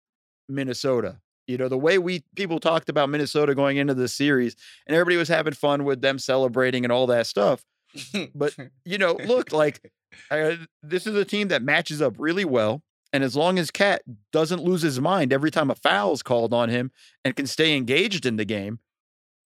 Minnesota. 0.48 1.20
You 1.46 1.58
know, 1.58 1.68
the 1.68 1.78
way 1.78 1.98
we 1.98 2.24
people 2.34 2.60
talked 2.60 2.88
about 2.88 3.10
Minnesota 3.10 3.54
going 3.54 3.76
into 3.76 3.94
the 3.94 4.08
series 4.08 4.56
and 4.86 4.94
everybody 4.94 5.16
was 5.16 5.28
having 5.28 5.52
fun 5.52 5.84
with 5.84 6.00
them 6.00 6.18
celebrating 6.18 6.84
and 6.84 6.92
all 6.92 7.06
that 7.08 7.26
stuff. 7.26 7.64
But, 8.34 8.54
You 8.84 8.98
know, 8.98 9.12
look, 9.14 9.52
like 9.52 9.80
uh, 10.30 10.56
this 10.82 11.06
is 11.06 11.14
a 11.14 11.24
team 11.24 11.48
that 11.48 11.62
matches 11.62 12.00
up 12.02 12.14
really 12.18 12.44
well. 12.44 12.82
And 13.12 13.22
as 13.22 13.36
long 13.36 13.58
as 13.58 13.70
Cat 13.70 14.02
doesn't 14.32 14.62
lose 14.62 14.80
his 14.80 14.98
mind 14.98 15.32
every 15.32 15.50
time 15.50 15.70
a 15.70 15.74
foul 15.74 16.12
is 16.12 16.22
called 16.22 16.54
on 16.54 16.70
him 16.70 16.90
and 17.24 17.36
can 17.36 17.46
stay 17.46 17.76
engaged 17.76 18.24
in 18.24 18.36
the 18.36 18.46
game, 18.46 18.78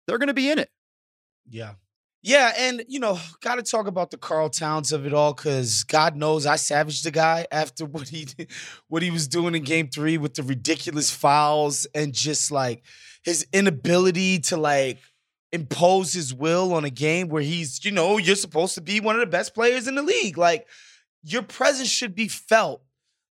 they're 0.05 0.19
going 0.19 0.27
to 0.27 0.33
be 0.33 0.51
in 0.51 0.59
it. 0.59 0.69
Yeah. 1.49 1.73
Yeah, 2.23 2.51
and 2.57 2.83
you 2.87 2.99
know, 2.99 3.19
got 3.41 3.55
to 3.55 3.63
talk 3.63 3.87
about 3.87 4.11
the 4.11 4.17
Karl 4.17 4.49
Towns 4.49 4.91
of 4.91 5.05
it 5.05 5.13
all 5.13 5.33
because 5.33 5.83
God 5.85 6.15
knows 6.15 6.45
I 6.45 6.57
savaged 6.57 7.03
the 7.05 7.11
guy 7.11 7.47
after 7.51 7.85
what 7.95 8.09
he 8.09 8.25
did- 8.25 8.51
what 8.89 9.01
he 9.01 9.11
was 9.11 9.27
doing 9.27 9.55
in 9.55 9.63
Game 9.63 9.87
Three 9.87 10.17
with 10.17 10.35
the 10.35 10.43
ridiculous 10.43 11.09
fouls 11.09 11.87
and 11.95 12.13
just 12.13 12.51
like 12.51 12.83
his 13.23 13.47
inability 13.53 14.39
to 14.39 14.57
like 14.57 14.99
impose 15.51 16.13
his 16.13 16.33
will 16.33 16.73
on 16.73 16.83
a 16.83 16.89
game 16.89 17.29
where 17.29 17.41
he's 17.41 17.83
you 17.85 17.91
know 17.91 18.17
you're 18.17 18.35
supposed 18.35 18.75
to 18.75 18.81
be 18.81 18.99
one 18.99 19.15
of 19.15 19.21
the 19.21 19.25
best 19.27 19.53
players 19.53 19.87
in 19.87 19.95
the 19.95 20.01
league. 20.01 20.37
Like 20.37 20.67
your 21.23 21.43
presence 21.43 21.89
should 21.89 22.15
be 22.15 22.27
felt 22.27 22.81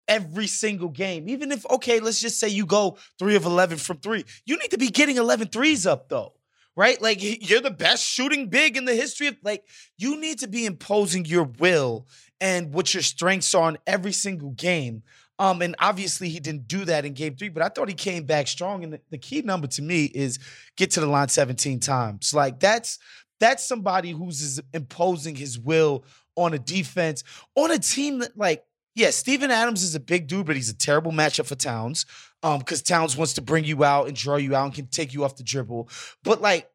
every 0.07 0.47
single 0.47 0.89
game, 0.89 1.29
even 1.29 1.51
if 1.51 1.65
okay, 1.69 1.99
let's 1.99 2.19
just 2.19 2.39
say 2.39 2.47
you 2.47 2.65
go 2.65 2.97
three 3.17 3.35
of 3.35 3.45
eleven 3.45 3.77
from 3.77 3.97
three, 3.97 4.25
you 4.45 4.57
need 4.57 4.71
to 4.71 4.77
be 4.77 4.89
getting 4.89 5.17
11 5.17 5.49
threes 5.49 5.85
up 5.85 6.09
though 6.09 6.33
right? 6.79 7.01
Like 7.01 7.17
you're 7.21 7.59
the 7.59 7.71
best 7.71 8.05
shooting 8.05 8.47
big 8.47 8.77
in 8.77 8.85
the 8.85 8.95
history 8.95 9.27
of 9.27 9.35
like 9.43 9.65
you 9.97 10.17
need 10.17 10.39
to 10.39 10.47
be 10.47 10.65
imposing 10.65 11.25
your 11.25 11.43
will 11.43 12.07
and 12.39 12.73
what 12.73 12.93
your 12.93 13.03
strengths 13.03 13.53
are 13.53 13.67
in 13.69 13.77
every 13.85 14.13
single 14.13 14.51
game. 14.51 15.03
Um, 15.39 15.61
and 15.61 15.75
obviously 15.79 16.27
he 16.27 16.41
didn't 16.41 16.67
do 16.67 16.83
that 16.85 17.05
in 17.05 17.13
game 17.13 17.35
three, 17.35 17.47
but 17.47 17.63
I 17.63 17.69
thought 17.69 17.87
he 17.87 17.95
came 17.95 18.25
back 18.25 18.47
strong. 18.47 18.83
And 18.83 18.93
the, 18.93 19.01
the 19.09 19.17
key 19.17 19.41
number 19.41 19.67
to 19.67 19.81
me 19.81 20.05
is 20.05 20.37
get 20.75 20.91
to 20.91 20.99
the 20.99 21.07
line 21.07 21.29
17 21.29 21.79
times. 21.79 22.33
Like 22.33 22.59
that's 22.59 22.99
that's 23.39 23.63
somebody 23.63 24.11
who's 24.11 24.59
imposing 24.73 25.35
his 25.35 25.57
will 25.57 26.03
on 26.35 26.53
a 26.53 26.59
defense, 26.59 27.23
on 27.55 27.71
a 27.71 27.79
team 27.79 28.19
that 28.19 28.37
like, 28.37 28.65
yeah, 28.95 29.11
Steven 29.11 29.49
Adams 29.49 29.81
is 29.81 29.95
a 29.95 29.99
big 29.99 30.27
dude, 30.27 30.45
but 30.45 30.57
he's 30.57 30.69
a 30.69 30.75
terrible 30.75 31.13
matchup 31.13 31.45
for 31.45 31.55
Towns. 31.55 32.05
Um, 32.43 32.59
because 32.59 32.81
Towns 32.81 33.17
wants 33.17 33.33
to 33.33 33.41
bring 33.41 33.65
you 33.65 33.83
out 33.83 34.07
and 34.07 34.15
draw 34.15 34.35
you 34.35 34.55
out 34.55 34.65
and 34.65 34.73
can 34.73 34.87
take 34.87 35.13
you 35.13 35.23
off 35.23 35.37
the 35.37 35.43
dribble. 35.43 35.89
But 36.23 36.41
like, 36.41 36.69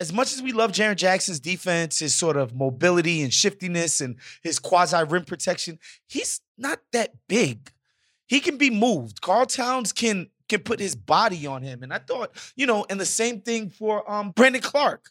as 0.00 0.12
much 0.12 0.32
as 0.32 0.42
we 0.42 0.52
love 0.52 0.72
Jaren 0.72 0.96
Jackson's 0.96 1.40
defense, 1.40 2.00
his 2.00 2.14
sort 2.14 2.36
of 2.36 2.54
mobility 2.54 3.22
and 3.22 3.32
shiftiness 3.32 4.00
and 4.00 4.16
his 4.42 4.58
quasi 4.58 5.02
rim 5.04 5.24
protection, 5.24 5.78
he's 6.06 6.40
not 6.58 6.80
that 6.92 7.12
big. 7.28 7.70
He 8.26 8.40
can 8.40 8.56
be 8.56 8.70
moved. 8.70 9.20
Karl 9.20 9.46
Towns 9.46 9.92
can 9.92 10.28
can 10.48 10.60
put 10.60 10.78
his 10.78 10.94
body 10.94 11.46
on 11.46 11.62
him. 11.62 11.82
And 11.82 11.92
I 11.92 11.98
thought, 11.98 12.30
you 12.54 12.66
know, 12.66 12.84
and 12.90 13.00
the 13.00 13.06
same 13.06 13.40
thing 13.40 13.70
for 13.70 14.10
um 14.10 14.30
Brandon 14.30 14.62
Clarke. 14.62 15.10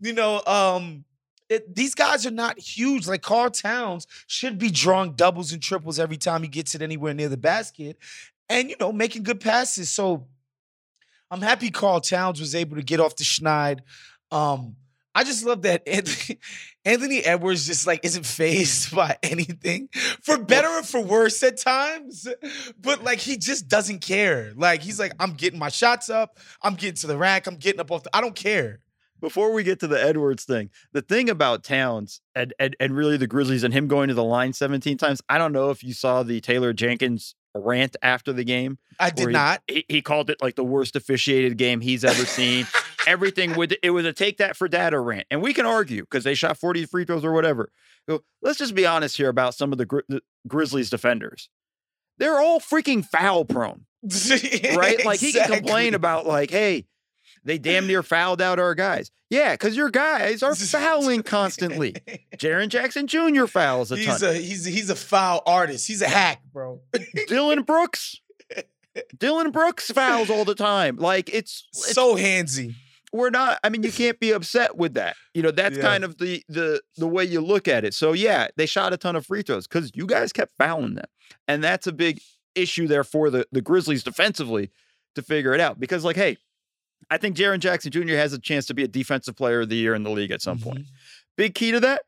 You 0.00 0.12
know, 0.12 0.42
um 0.46 1.04
it, 1.48 1.74
these 1.74 1.94
guys 1.94 2.26
are 2.26 2.30
not 2.30 2.58
huge. 2.58 3.06
Like 3.06 3.22
Karl 3.22 3.50
Towns 3.50 4.06
should 4.26 4.58
be 4.58 4.70
drawing 4.70 5.12
doubles 5.12 5.52
and 5.52 5.62
triples 5.62 5.98
every 5.98 6.16
time 6.16 6.42
he 6.42 6.48
gets 6.48 6.74
it 6.74 6.80
anywhere 6.80 7.12
near 7.12 7.28
the 7.28 7.36
basket 7.36 7.98
and 8.48 8.70
you 8.70 8.76
know 8.80 8.92
making 8.92 9.22
good 9.22 9.40
passes. 9.40 9.90
So 9.90 10.26
I'm 11.30 11.42
happy 11.42 11.70
Karl 11.70 12.00
Towns 12.00 12.40
was 12.40 12.54
able 12.54 12.76
to 12.76 12.82
get 12.82 13.00
off 13.00 13.16
the 13.16 13.24
schneid. 13.24 13.80
Um, 14.30 14.76
I 15.14 15.24
just 15.24 15.44
love 15.44 15.62
that 15.62 15.82
Anthony, 15.88 16.38
Anthony 16.84 17.20
Edwards 17.20 17.66
just 17.66 17.86
like 17.86 18.00
isn't 18.02 18.26
fazed 18.26 18.94
by 18.94 19.16
anything, 19.22 19.88
for 20.22 20.38
better 20.38 20.68
or 20.68 20.82
for 20.82 21.00
worse 21.00 21.42
at 21.42 21.58
times. 21.58 22.26
But 22.80 23.04
like 23.04 23.20
he 23.20 23.36
just 23.36 23.68
doesn't 23.68 24.00
care. 24.00 24.52
Like 24.56 24.82
he's 24.82 24.98
like, 24.98 25.12
I'm 25.20 25.34
getting 25.34 25.58
my 25.58 25.68
shots 25.68 26.10
up, 26.10 26.38
I'm 26.62 26.74
getting 26.74 26.96
to 26.96 27.06
the 27.06 27.18
rack, 27.18 27.46
I'm 27.46 27.56
getting 27.56 27.80
up 27.80 27.90
off 27.90 28.02
the. 28.02 28.16
I 28.16 28.20
don't 28.20 28.36
care. 28.36 28.80
Before 29.20 29.54
we 29.54 29.62
get 29.62 29.80
to 29.80 29.86
the 29.86 30.02
Edwards 30.02 30.44
thing, 30.44 30.68
the 30.92 31.00
thing 31.00 31.30
about 31.30 31.64
Towns 31.64 32.20
and, 32.34 32.52
and 32.58 32.76
and 32.78 32.94
really 32.94 33.16
the 33.16 33.26
Grizzlies 33.26 33.64
and 33.64 33.72
him 33.72 33.88
going 33.88 34.08
to 34.08 34.14
the 34.14 34.24
line 34.24 34.52
17 34.52 34.98
times, 34.98 35.22
I 35.30 35.38
don't 35.38 35.52
know 35.52 35.70
if 35.70 35.82
you 35.82 35.94
saw 35.94 36.22
the 36.22 36.42
Taylor 36.42 36.74
Jenkins 36.74 37.34
rant 37.54 37.96
after 38.02 38.32
the 38.32 38.44
game. 38.44 38.78
I 38.98 39.10
did 39.10 39.28
he- 39.28 39.32
not. 39.32 39.62
He, 39.66 39.84
he 39.88 40.02
called 40.02 40.30
it 40.30 40.42
like 40.42 40.56
the 40.56 40.64
worst 40.64 40.96
officiated 40.96 41.56
game 41.56 41.80
he's 41.80 42.04
ever 42.04 42.24
seen. 42.24 42.66
Everything 43.06 43.54
with 43.54 43.74
it 43.82 43.90
was 43.90 44.06
a 44.06 44.12
take 44.14 44.38
that 44.38 44.56
for 44.56 44.66
data 44.66 44.98
rant, 44.98 45.26
and 45.30 45.42
we 45.42 45.52
can 45.52 45.66
argue 45.66 46.02
because 46.02 46.24
they 46.24 46.34
shot 46.34 46.56
40 46.56 46.86
free 46.86 47.04
throws 47.04 47.24
or 47.24 47.32
whatever. 47.32 47.70
So 48.08 48.22
let's 48.40 48.58
just 48.58 48.74
be 48.74 48.86
honest 48.86 49.16
here 49.16 49.28
about 49.28 49.54
some 49.54 49.72
of 49.72 49.78
the, 49.78 49.84
Gri- 49.84 50.02
the 50.08 50.22
Grizzlies 50.48 50.88
defenders. 50.88 51.50
They're 52.16 52.38
all 52.40 52.60
freaking 52.60 53.04
foul 53.04 53.44
prone, 53.44 53.84
right? 54.74 55.04
Like 55.04 55.20
he 55.20 55.32
can 55.32 55.50
complain 55.50 55.92
about 55.94 56.26
like, 56.26 56.50
hey, 56.50 56.86
they 57.44 57.58
damn 57.58 57.86
near 57.86 58.02
fouled 58.02 58.40
out 58.42 58.58
our 58.58 58.74
guys. 58.74 59.10
Yeah, 59.30 59.52
because 59.52 59.76
your 59.76 59.90
guys 59.90 60.42
are 60.42 60.54
fouling 60.54 61.22
constantly. 61.22 61.94
Jaren 62.36 62.68
Jackson 62.68 63.06
Jr. 63.06 63.46
fouls 63.46 63.90
a 63.92 63.96
ton. 63.96 64.04
He's 64.04 64.22
a 64.22 64.34
he's 64.34 64.66
a, 64.66 64.70
he's 64.70 64.90
a 64.90 64.94
foul 64.96 65.42
artist. 65.46 65.86
He's 65.88 66.02
a 66.02 66.08
hack, 66.08 66.42
bro. 66.52 66.80
Dillon 67.28 67.62
Brooks. 67.62 68.20
Dillon 69.18 69.50
Brooks 69.50 69.90
fouls 69.90 70.30
all 70.30 70.44
the 70.44 70.54
time. 70.54 70.96
Like 70.96 71.28
it's, 71.32 71.66
it's 71.72 71.92
so 71.94 72.16
handsy. 72.16 72.74
we're 73.12 73.30
not 73.30 73.58
i 73.64 73.68
mean 73.68 73.82
you 73.82 73.92
can't 73.92 74.18
be 74.20 74.30
upset 74.32 74.76
with 74.76 74.94
that 74.94 75.14
you 75.34 75.42
know 75.42 75.50
that's 75.52 75.76
Yeah. 75.76 75.82
kind 75.82 76.02
of 76.04 76.18
the 76.18 76.42
the 76.48 76.80
the 76.96 77.06
way 77.06 77.24
you 77.24 77.40
look 77.40 77.68
at 77.68 77.84
it 77.84 77.94
so 77.94 78.12
yeah 78.12 78.48
they 78.56 78.66
shot 78.66 78.92
a 78.92 78.96
ton 78.96 79.14
of 79.14 79.24
free 79.26 79.42
throws 79.42 79.66
because 79.68 79.92
you 79.94 80.04
guys 80.06 80.32
kept 80.32 80.52
fouling 80.58 80.94
them 80.94 81.04
and 81.46 81.62
that's 81.62 81.86
a 81.86 81.92
big 81.92 82.20
issue 82.56 82.88
there 82.88 83.04
for 83.04 83.30
the 83.30 83.46
the 83.52 83.60
grizzlies 83.60 84.02
defensively 84.02 84.70
to 85.14 85.22
figure 85.22 85.54
it 85.54 85.60
out 85.60 85.78
because 85.78 86.04
like 86.04 86.16
hey 86.16 86.36
i 87.10 87.16
think 87.18 87.36
Jaren 87.36 87.58
jackson 87.60 87.90
jr 87.92 88.14
has 88.16 88.32
a 88.32 88.38
chance 88.38 88.66
to 88.66 88.74
be 88.74 88.82
a 88.84 88.88
defensive 88.88 89.36
player 89.36 89.60
of 89.62 89.68
the 89.68 89.76
year 89.76 89.94
in 89.94 90.02
the 90.02 90.10
league 90.10 90.30
at 90.30 90.42
some 90.42 90.58
point 90.58 90.86
big 91.36 91.54
key 91.54 91.70
to 91.72 91.80
that 91.80 92.02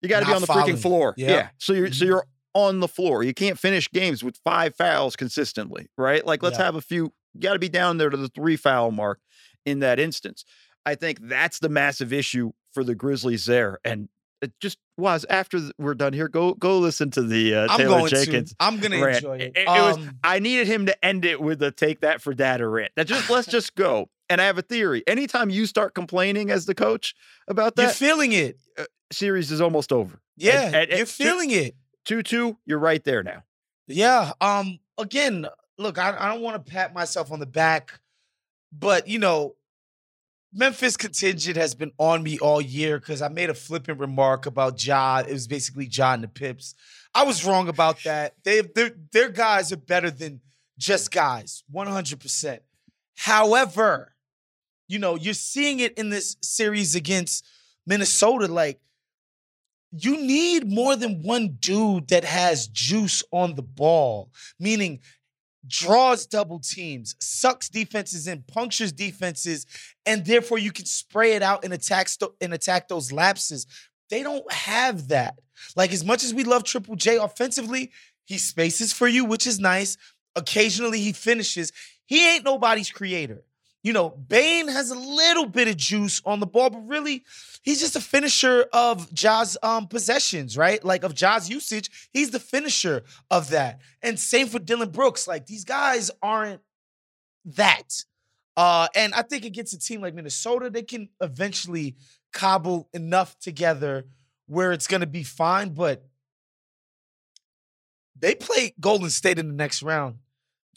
you 0.00 0.08
got 0.08 0.20
to 0.20 0.26
be 0.26 0.32
on 0.32 0.40
the 0.40 0.46
fouling. 0.46 0.74
freaking 0.76 0.78
floor 0.82 1.14
Yep. 1.16 1.28
yeah 1.30 1.48
so 1.58 1.72
you're 1.72 1.92
so 1.92 2.04
Mhm. 2.04 2.08
you're 2.08 2.26
on 2.54 2.80
the 2.80 2.88
floor 2.88 3.22
you 3.22 3.32
can't 3.34 3.58
finish 3.58 3.90
games 3.90 4.22
with 4.22 4.36
five 4.44 4.74
fouls 4.76 5.16
consistently 5.16 5.88
right 5.96 6.26
like 6.26 6.42
let's 6.42 6.58
Yeah. 6.58 6.64
have 6.66 6.74
a 6.74 6.80
few 6.82 7.12
you 7.34 7.40
got 7.40 7.54
to 7.54 7.58
be 7.58 7.68
down 7.70 7.96
there 7.96 8.10
to 8.10 8.16
the 8.16 8.28
three 8.28 8.56
foul 8.56 8.90
mark 8.90 9.18
in 9.64 9.78
that 9.78 9.98
instance. 9.98 10.44
I 10.84 10.96
think 10.96 11.18
that's 11.22 11.60
the 11.60 11.70
massive 11.70 12.12
issue 12.12 12.50
for 12.74 12.84
the 12.84 12.94
Grizzlies 12.94 13.46
there. 13.46 13.78
And 13.86 14.10
it 14.42 14.52
just 14.60 14.76
was 14.98 15.24
after 15.30 15.58
we're 15.78 15.94
done 15.94 16.12
here. 16.12 16.28
Go 16.28 16.52
go 16.52 16.78
listen 16.78 17.10
to 17.12 17.22
the 17.22 17.54
uh, 17.54 17.66
I'm 17.70 17.78
Taylor 17.78 17.98
going 18.00 18.10
Jenkins. 18.10 18.50
to. 18.50 18.56
I'm 18.60 18.80
gonna 18.80 19.00
rant. 19.02 19.16
enjoy 19.16 19.36
it. 19.38 19.52
It- 19.56 19.62
it 19.62 19.66
was- 19.66 19.96
Um, 19.96 20.18
I 20.22 20.40
needed 20.40 20.66
him 20.66 20.84
to 20.86 21.02
end 21.04 21.24
it 21.24 21.40
with 21.40 21.62
a 21.62 21.70
take 21.70 22.00
that 22.00 22.20
for 22.20 22.34
data 22.34 22.66
rant. 22.68 22.92
That 22.96 23.06
just 23.06 23.30
let's 23.30 23.46
just 23.50 23.74
go. 23.76 24.10
And 24.32 24.40
I 24.40 24.44
have 24.46 24.56
a 24.56 24.62
theory. 24.62 25.02
Anytime 25.06 25.50
you 25.50 25.66
start 25.66 25.94
complaining 25.94 26.50
as 26.50 26.64
the 26.64 26.74
coach 26.74 27.14
about 27.48 27.76
that, 27.76 27.82
you're 27.82 27.90
feeling 27.92 28.32
it. 28.32 28.58
series 29.12 29.52
is 29.52 29.60
almost 29.60 29.92
over. 29.92 30.20
Yeah, 30.38 30.64
and- 30.66 30.74
and 30.76 30.88
you're 30.90 30.98
two- 31.00 31.04
feeling 31.06 31.50
it. 31.50 31.76
Two 32.06 32.22
two, 32.22 32.56
you're 32.64 32.78
right 32.78 33.04
there 33.04 33.22
now. 33.22 33.44
Yeah. 33.86 34.32
Um. 34.40 34.78
Again, 34.98 35.46
look, 35.78 35.98
I, 35.98 36.16
I 36.18 36.28
don't 36.32 36.40
want 36.40 36.64
to 36.64 36.72
pat 36.72 36.94
myself 36.94 37.30
on 37.30 37.40
the 37.40 37.46
back, 37.46 38.00
but 38.72 39.06
you 39.06 39.18
know, 39.18 39.54
Memphis 40.54 40.96
contingent 40.96 41.56
has 41.58 41.74
been 41.74 41.92
on 41.98 42.22
me 42.22 42.38
all 42.38 42.60
year 42.60 42.98
because 42.98 43.20
I 43.22 43.28
made 43.28 43.50
a 43.50 43.54
flippant 43.54 44.00
remark 44.00 44.46
about 44.46 44.84
Ja. 44.84 45.18
It 45.18 45.32
was 45.32 45.46
basically 45.46 45.86
Ja 45.86 46.14
and 46.14 46.24
the 46.24 46.28
Pips. 46.28 46.74
I 47.14 47.24
was 47.24 47.44
wrong 47.44 47.68
about 47.68 48.02
that. 48.04 48.34
They 48.44 48.62
their 48.62 48.92
their 49.12 49.28
guys 49.28 49.72
are 49.72 49.76
better 49.76 50.10
than 50.10 50.40
just 50.78 51.10
guys, 51.12 51.62
100%. 51.72 52.60
However, 53.16 54.11
you 54.92 54.98
know, 54.98 55.16
you're 55.16 55.32
seeing 55.32 55.80
it 55.80 55.96
in 55.96 56.10
this 56.10 56.36
series 56.42 56.94
against 56.94 57.46
Minnesota. 57.86 58.46
Like, 58.46 58.78
you 59.90 60.18
need 60.18 60.70
more 60.70 60.96
than 60.96 61.22
one 61.22 61.56
dude 61.60 62.08
that 62.08 62.24
has 62.24 62.66
juice 62.66 63.22
on 63.30 63.54
the 63.54 63.62
ball, 63.62 64.30
meaning 64.60 65.00
draws 65.66 66.26
double 66.26 66.58
teams, 66.58 67.16
sucks 67.20 67.70
defenses 67.70 68.28
in, 68.28 68.42
punctures 68.42 68.92
defenses, 68.92 69.64
and 70.04 70.26
therefore 70.26 70.58
you 70.58 70.70
can 70.70 70.84
spray 70.84 71.32
it 71.32 71.42
out 71.42 71.64
and 71.64 71.72
attack 71.72 72.10
st- 72.10 72.32
and 72.42 72.52
attack 72.52 72.88
those 72.88 73.12
lapses. 73.12 73.66
They 74.10 74.22
don't 74.22 74.50
have 74.52 75.08
that. 75.08 75.38
Like 75.74 75.92
as 75.92 76.04
much 76.04 76.22
as 76.22 76.34
we 76.34 76.44
love 76.44 76.64
Triple 76.64 76.96
J 76.96 77.16
offensively, 77.16 77.92
he 78.26 78.36
spaces 78.36 78.92
for 78.92 79.08
you, 79.08 79.24
which 79.24 79.46
is 79.46 79.58
nice. 79.58 79.96
Occasionally 80.36 81.00
he 81.00 81.12
finishes. 81.12 81.72
He 82.04 82.34
ain't 82.34 82.44
nobody's 82.44 82.90
creator. 82.90 83.42
You 83.82 83.92
know, 83.92 84.10
Bane 84.10 84.68
has 84.68 84.90
a 84.90 84.98
little 84.98 85.46
bit 85.46 85.66
of 85.66 85.76
juice 85.76 86.22
on 86.24 86.38
the 86.38 86.46
ball, 86.46 86.70
but 86.70 86.86
really, 86.86 87.24
he's 87.62 87.80
just 87.80 87.96
a 87.96 88.00
finisher 88.00 88.66
of 88.72 89.12
Ja's 89.12 89.56
um, 89.62 89.88
possessions, 89.88 90.56
right? 90.56 90.82
Like 90.84 91.02
of 91.02 91.14
Ja's 91.14 91.50
usage. 91.50 92.08
He's 92.12 92.30
the 92.30 92.38
finisher 92.38 93.02
of 93.30 93.50
that. 93.50 93.80
And 94.00 94.18
same 94.18 94.46
for 94.46 94.60
Dillon 94.60 94.90
Brooks. 94.90 95.26
Like 95.26 95.46
these 95.46 95.64
guys 95.64 96.12
aren't 96.22 96.60
that. 97.44 98.04
Uh, 98.56 98.86
and 98.94 99.14
I 99.14 99.22
think 99.22 99.44
against 99.44 99.74
a 99.74 99.78
team 99.78 100.00
like 100.00 100.14
Minnesota, 100.14 100.70
they 100.70 100.82
can 100.82 101.08
eventually 101.20 101.96
cobble 102.32 102.88
enough 102.92 103.36
together 103.40 104.04
where 104.46 104.72
it's 104.72 104.86
going 104.86 105.00
to 105.00 105.06
be 105.06 105.24
fine. 105.24 105.70
But 105.70 106.04
they 108.18 108.34
play 108.36 108.74
Golden 108.78 109.10
State 109.10 109.38
in 109.38 109.48
the 109.48 109.54
next 109.54 109.82
round. 109.82 110.18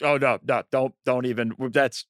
Oh 0.02 0.16
no, 0.16 0.38
no, 0.46 0.62
don't 0.70 0.94
don't 1.04 1.26
even. 1.26 1.54
That's 1.70 2.04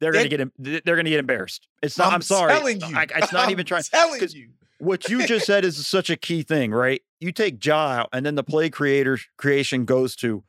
they're 0.00 0.12
gonna 0.12 0.28
get 0.28 0.40
em- 0.40 0.52
they're 0.58 0.96
gonna 0.96 1.10
get 1.10 1.20
embarrassed. 1.20 1.68
It's 1.82 1.98
not. 1.98 2.08
I'm, 2.08 2.14
I'm 2.14 2.22
sorry. 2.22 2.52
telling 2.52 2.80
you. 2.80 2.96
I, 2.96 3.06
it's 3.16 3.32
not 3.32 3.44
I'm 3.46 3.50
even 3.50 3.66
trying. 3.66 3.82
telling 3.82 4.20
you. 4.30 4.50
What 4.78 5.08
you 5.08 5.26
just 5.26 5.46
said 5.46 5.64
is 5.64 5.86
such 5.86 6.10
a 6.10 6.16
key 6.16 6.42
thing, 6.42 6.72
right? 6.72 7.00
You 7.20 7.32
take 7.32 7.64
Ja 7.64 7.90
out, 7.90 8.08
and 8.12 8.26
then 8.26 8.34
the 8.34 8.42
play 8.42 8.68
creator 8.68 9.18
creation 9.38 9.84
goes 9.84 10.14
to 10.16 10.42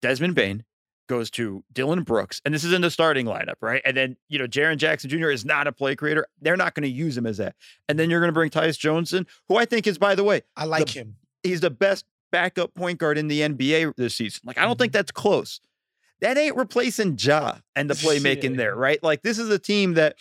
Desmond 0.00 0.34
Bane, 0.34 0.64
goes 1.08 1.30
to 1.32 1.64
Dillon 1.72 2.02
Brooks, 2.02 2.40
and 2.44 2.54
this 2.54 2.64
is 2.64 2.72
in 2.72 2.82
the 2.82 2.90
starting 2.90 3.26
lineup, 3.26 3.56
right? 3.60 3.82
And 3.84 3.96
then 3.96 4.16
you 4.28 4.38
know 4.38 4.46
Jaren 4.46 4.76
Jackson 4.76 5.10
Jr. 5.10 5.30
is 5.30 5.44
not 5.44 5.66
a 5.66 5.72
play 5.72 5.96
creator. 5.96 6.26
They're 6.40 6.56
not 6.56 6.74
going 6.74 6.84
to 6.84 6.88
use 6.88 7.16
him 7.16 7.26
as 7.26 7.38
that. 7.38 7.56
And 7.88 7.98
then 7.98 8.10
you're 8.10 8.20
going 8.20 8.28
to 8.28 8.34
bring 8.34 8.50
Tyus 8.50 8.78
Jones 8.78 9.12
in, 9.12 9.26
who 9.48 9.56
I 9.56 9.64
think 9.64 9.86
is, 9.86 9.98
by 9.98 10.14
the 10.14 10.24
way, 10.24 10.42
I 10.56 10.64
like 10.64 10.90
him. 10.90 11.16
he's 11.42 11.60
the 11.60 11.70
best 11.70 12.06
backup 12.30 12.74
point 12.74 12.98
guard 12.98 13.18
in 13.18 13.28
the 13.28 13.40
NBA 13.40 13.94
this 13.96 14.16
season. 14.16 14.42
Like, 14.44 14.58
I 14.58 14.64
don't 14.64 14.78
think 14.78 14.92
mm-hmm. 14.92 14.98
that's 14.98 15.12
close. 15.12 15.60
That 16.20 16.38
ain't 16.38 16.56
replacing 16.56 17.16
Ja 17.18 17.56
and 17.76 17.90
the 17.90 17.94
playmaking 17.94 18.50
Yeah. 18.52 18.56
there, 18.56 18.76
right? 18.76 19.02
Like, 19.02 19.22
this 19.22 19.38
is 19.38 19.50
a 19.50 19.58
team 19.58 19.94
that 19.94 20.16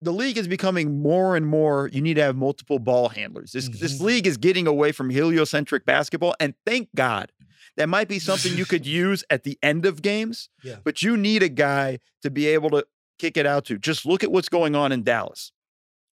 the 0.00 0.12
league 0.12 0.38
is 0.38 0.46
becoming 0.46 1.02
more 1.02 1.36
and 1.36 1.44
more. 1.46 1.88
You 1.92 2.00
need 2.00 2.14
to 2.14 2.22
have 2.22 2.36
multiple 2.36 2.78
ball 2.78 3.08
handlers. 3.08 3.52
This 3.52 3.68
this 3.68 3.98
Mhm. 3.98 4.02
league 4.04 4.26
is 4.26 4.36
getting 4.36 4.66
away 4.66 4.92
from 4.92 5.10
heliocentric 5.10 5.84
basketball, 5.84 6.34
and 6.38 6.54
thank 6.64 6.88
God. 6.94 7.32
That 7.76 7.88
might 7.88 8.08
be 8.08 8.18
something 8.18 8.56
you 8.56 8.64
could 8.64 8.86
use 8.86 9.24
at 9.30 9.42
the 9.44 9.58
end 9.62 9.84
of 9.86 10.00
games, 10.02 10.50
Yeah. 10.62 10.76
but 10.84 11.02
you 11.02 11.16
need 11.16 11.42
a 11.42 11.48
guy 11.48 11.98
to 12.22 12.30
be 12.30 12.46
able 12.46 12.70
to 12.70 12.86
kick 13.18 13.36
it 13.36 13.46
out 13.46 13.64
to. 13.66 13.78
Just 13.78 14.06
look 14.06 14.22
at 14.24 14.30
what's 14.32 14.48
going 14.48 14.74
on 14.76 14.92
in 14.92 15.02
Dallas, 15.02 15.52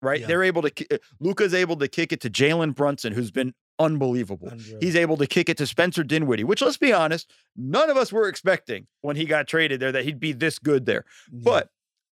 right? 0.02 0.22
Yeah. 0.22 0.28
They're 0.28 0.44
able 0.44 0.62
to. 0.62 1.00
Luka's 1.20 1.54
able 1.56 1.76
to 1.78 1.88
kick 1.88 2.12
it 2.14 2.22
to 2.22 2.30
Jalen 2.30 2.76
Brunson, 2.76 3.14
who's 3.14 3.32
been 3.32 3.54
unbelievable. 3.84 4.50
Unreal. 4.50 4.78
He's 4.82 4.96
able 4.96 5.18
to 5.18 5.28
kick 5.28 5.50
it 5.50 5.58
to 5.58 5.68
Spencer 5.68 6.04
Dinwiddie, 6.04 6.44
which 6.44 6.62
let's 6.62 6.78
be 6.78 6.94
honest, 6.94 7.30
none 7.56 7.90
of 7.90 7.98
us 7.98 8.12
were 8.12 8.28
expecting 8.28 8.88
when 9.02 9.16
he 9.16 9.26
got 9.26 9.48
traded 9.48 9.80
there 9.80 9.92
that 9.92 10.04
he'd 10.06 10.20
be 10.20 10.32
this 10.34 10.60
good 10.60 10.86
there. 10.86 11.06
Yeah. 11.32 11.40
But 11.44 11.70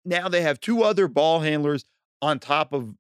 now 0.05 0.29
they 0.29 0.43
have 0.43 0.61
two 0.61 0.83
other 0.83 1.09
ball 1.09 1.41
handlers 1.41 1.85
on 2.23 2.39
top 2.39 2.73
of 2.73 2.95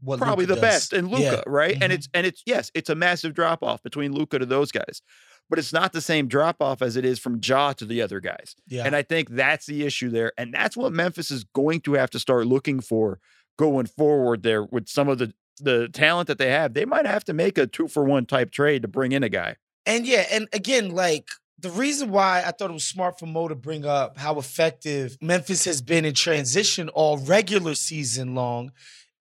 What 0.00 0.18
probably 0.18 0.46
Luka 0.46 0.60
the 0.60 0.60
does. 0.66 0.74
best 0.74 0.92
and 0.92 1.08
Luka, 1.08 1.22
Yeah. 1.22 1.42
right? 1.46 1.74
And 1.80 1.92
Mhm. 1.92 1.96
it's 1.96 2.08
and 2.14 2.26
it's 2.26 2.42
yes, 2.46 2.70
it's 2.74 2.90
a 2.90 2.94
massive 2.94 3.34
drop 3.34 3.62
off 3.62 3.82
between 3.82 4.12
Luka 4.12 4.38
to 4.38 4.46
those 4.46 4.70
guys. 4.72 5.02
But 5.50 5.58
it's 5.58 5.72
not 5.72 5.92
the 5.94 6.00
same 6.02 6.28
drop 6.28 6.56
off 6.60 6.82
as 6.82 6.94
it 6.96 7.04
is 7.06 7.18
from 7.18 7.40
Ja 7.42 7.72
to 7.72 7.86
the 7.86 8.02
other 8.02 8.20
guys. 8.20 8.54
Yeah. 8.66 8.84
And 8.84 8.94
I 8.94 9.02
think 9.02 9.30
that's 9.30 9.64
the 9.66 9.84
issue 9.86 10.10
there. 10.10 10.32
And 10.36 10.52
that's 10.52 10.76
what 10.76 10.92
Memphis 10.92 11.30
is 11.30 11.44
going 11.44 11.80
to 11.82 11.94
have 11.94 12.10
to 12.10 12.18
start 12.18 12.46
looking 12.46 12.80
for 12.80 13.18
going 13.58 13.86
forward 13.86 14.42
there 14.42 14.62
with 14.62 14.88
some 14.88 15.08
of 15.08 15.18
the 15.18 15.32
the 15.58 15.88
talent 15.88 16.28
that 16.28 16.38
they 16.38 16.50
have. 16.50 16.74
They 16.74 16.84
might 16.84 17.06
have 17.06 17.24
to 17.24 17.32
make 17.32 17.58
a 17.58 17.66
two 17.66 17.88
for 17.88 18.04
one 18.04 18.26
type 18.26 18.50
trade 18.50 18.82
to 18.82 18.88
bring 18.88 19.12
in 19.12 19.22
a 19.22 19.28
guy. 19.28 19.56
And 19.86 20.06
yeah, 20.06 20.26
and 20.30 20.48
again, 20.52 20.90
like 20.90 21.28
the 21.58 21.70
reason 21.70 22.10
why 22.10 22.42
I 22.46 22.52
thought 22.52 22.70
it 22.70 22.74
was 22.74 22.84
smart 22.84 23.18
for 23.18 23.26
Mo 23.26 23.48
to 23.48 23.54
bring 23.54 23.84
up 23.84 24.16
how 24.16 24.38
effective 24.38 25.16
Memphis 25.20 25.64
has 25.64 25.82
been 25.82 26.04
in 26.04 26.14
transition 26.14 26.88
all 26.90 27.18
regular 27.18 27.74
season 27.74 28.34
long 28.34 28.72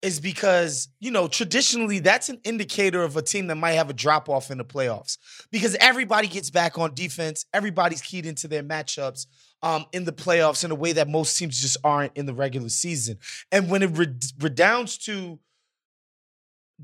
is 0.03 0.19
because, 0.19 0.89
you 0.99 1.09
know, 1.09 1.27
traditionally 1.27 1.99
that's 1.99 2.29
an 2.29 2.39
indicator 2.43 3.01
of 3.01 3.17
a 3.17 3.21
team 3.21 3.47
that 3.47 3.55
might 3.55 3.71
have 3.71 3.89
a 3.89 3.93
drop 3.93 4.29
off 4.29 4.51
in 4.51 4.59
the 4.59 4.65
playoffs 4.65 5.17
because 5.51 5.75
everybody 5.79 6.27
gets 6.27 6.51
back 6.51 6.77
on 6.77 6.93
defense, 6.93 7.45
everybody's 7.53 8.01
keyed 8.01 8.25
into 8.25 8.47
their 8.47 8.63
matchups. 8.63 9.25
Um, 9.63 9.85
in 9.91 10.05
the 10.05 10.11
playoffs 10.11 10.63
in 10.63 10.69
a 10.69 10.75
way 10.75 10.91
that 10.91 11.09
most 11.09 11.35
teams 11.35 11.59
just 11.59 11.77
aren't 11.83 12.15
in 12.15 12.27
the 12.27 12.33
regular 12.33 12.69
season. 12.69 13.17
And 13.51 13.71
when 13.71 13.81
it 13.81 13.89
re- 13.97 14.13
redounds 14.37 14.99
to 15.05 15.39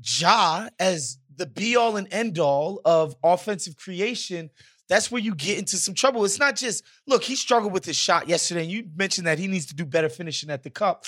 Ja 0.02 0.68
as 0.78 1.18
the 1.36 1.46
be 1.46 1.76
all 1.76 1.96
and 1.96 2.12
end 2.12 2.38
all 2.38 2.80
of 2.84 3.14
offensive 3.22 3.76
creation, 3.76 4.50
that's 4.88 5.10
where 5.10 5.20
you 5.20 5.34
get 5.34 5.58
into 5.58 5.76
some 5.76 5.94
trouble. 5.94 6.24
It's 6.24 6.38
not 6.38 6.56
just, 6.56 6.84
look, 7.06 7.22
he 7.24 7.36
struggled 7.36 7.72
with 7.72 7.84
his 7.84 7.96
shot 7.96 8.28
yesterday. 8.28 8.62
And 8.62 8.70
you 8.70 8.84
mentioned 8.96 9.26
that 9.26 9.38
he 9.38 9.46
needs 9.46 9.66
to 9.66 9.74
do 9.74 9.84
better 9.84 10.08
finishing 10.08 10.50
at 10.50 10.62
the 10.62 10.70
cup. 10.70 11.06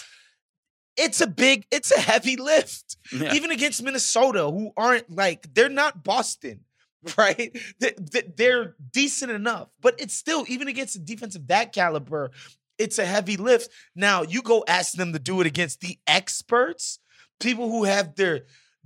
It's 0.97 1.21
a 1.21 1.27
big, 1.27 1.67
it's 1.71 1.93
a 1.93 2.01
heavy 2.01 2.37
lift. 2.37 2.97
Yeah. 3.13 3.35
Even 3.35 3.51
against 3.51 3.83
Minnesota, 3.83 4.45
who 4.51 4.73
aren't 4.77 5.11
like, 5.15 5.53
they're 5.55 5.69
not 5.69 6.03
Boston, 6.03 6.61
right? 7.19 7.57
They- 7.79 7.95
they- 7.99 8.33
They're 8.35 8.77
decent 8.93 9.31
enough, 9.31 9.69
but 9.81 10.01
it's 10.01 10.15
still, 10.15 10.45
even 10.49 10.69
against 10.69 10.97
a 10.97 11.01
defense 11.01 11.37
of 11.37 11.47
that 11.49 11.73
caliber, 11.75 12.31
it's 12.79 12.99
a 12.99 13.05
heavy 13.07 13.37
lift. 13.37 13.71
Now, 13.95 14.23
you 14.23 14.41
go 14.43 14.65
ask 14.67 14.93
them 14.95 15.13
to 15.13 15.19
do 15.19 15.41
it 15.43 15.47
against 15.47 15.81
the 15.81 15.99
experts, 16.07 16.99
people 17.41 17.69
who 17.71 17.85
have 17.85 18.15
their 18.17 18.43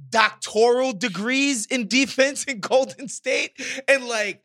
doctoral 0.09 0.93
degrees 0.93 1.67
in 1.67 1.89
defense 1.89 2.45
in 2.45 2.61
Golden 2.61 3.09
State, 3.09 3.53
and 3.89 4.05
like 4.05 4.43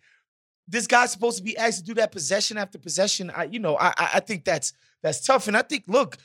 this 0.67 0.87
guy's 0.87 1.11
supposed 1.11 1.37
to 1.37 1.43
be 1.43 1.57
asked 1.57 1.79
to 1.79 1.85
do 1.85 1.93
that 1.95 2.11
possession 2.11 2.57
after 2.57 2.77
possession. 2.77 3.31
I, 3.35 3.45
you 3.45 3.59
know, 3.59 3.77
I, 3.77 3.93
I 3.97 4.19
think 4.19 4.45
that's 4.45 4.73
that's 5.01 5.25
tough, 5.25 5.47
and 5.47 5.55
I 5.55 5.61
think 5.61 5.85
look, 5.87 6.17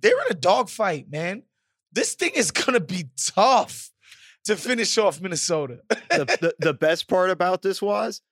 they're 0.00 0.20
in 0.26 0.30
a 0.30 0.34
dogfight, 0.34 1.10
man. 1.10 1.42
This 1.92 2.14
thing 2.14 2.32
is 2.34 2.50
gonna 2.50 2.80
be 2.80 3.10
tough 3.16 3.90
to 4.44 4.56
finish 4.56 4.96
off 4.96 5.20
Minnesota. 5.20 5.80
the, 5.88 6.38
the, 6.40 6.54
the 6.58 6.74
best 6.74 7.08
part 7.08 7.30
about 7.30 7.62
this 7.62 7.82
was 7.82 8.22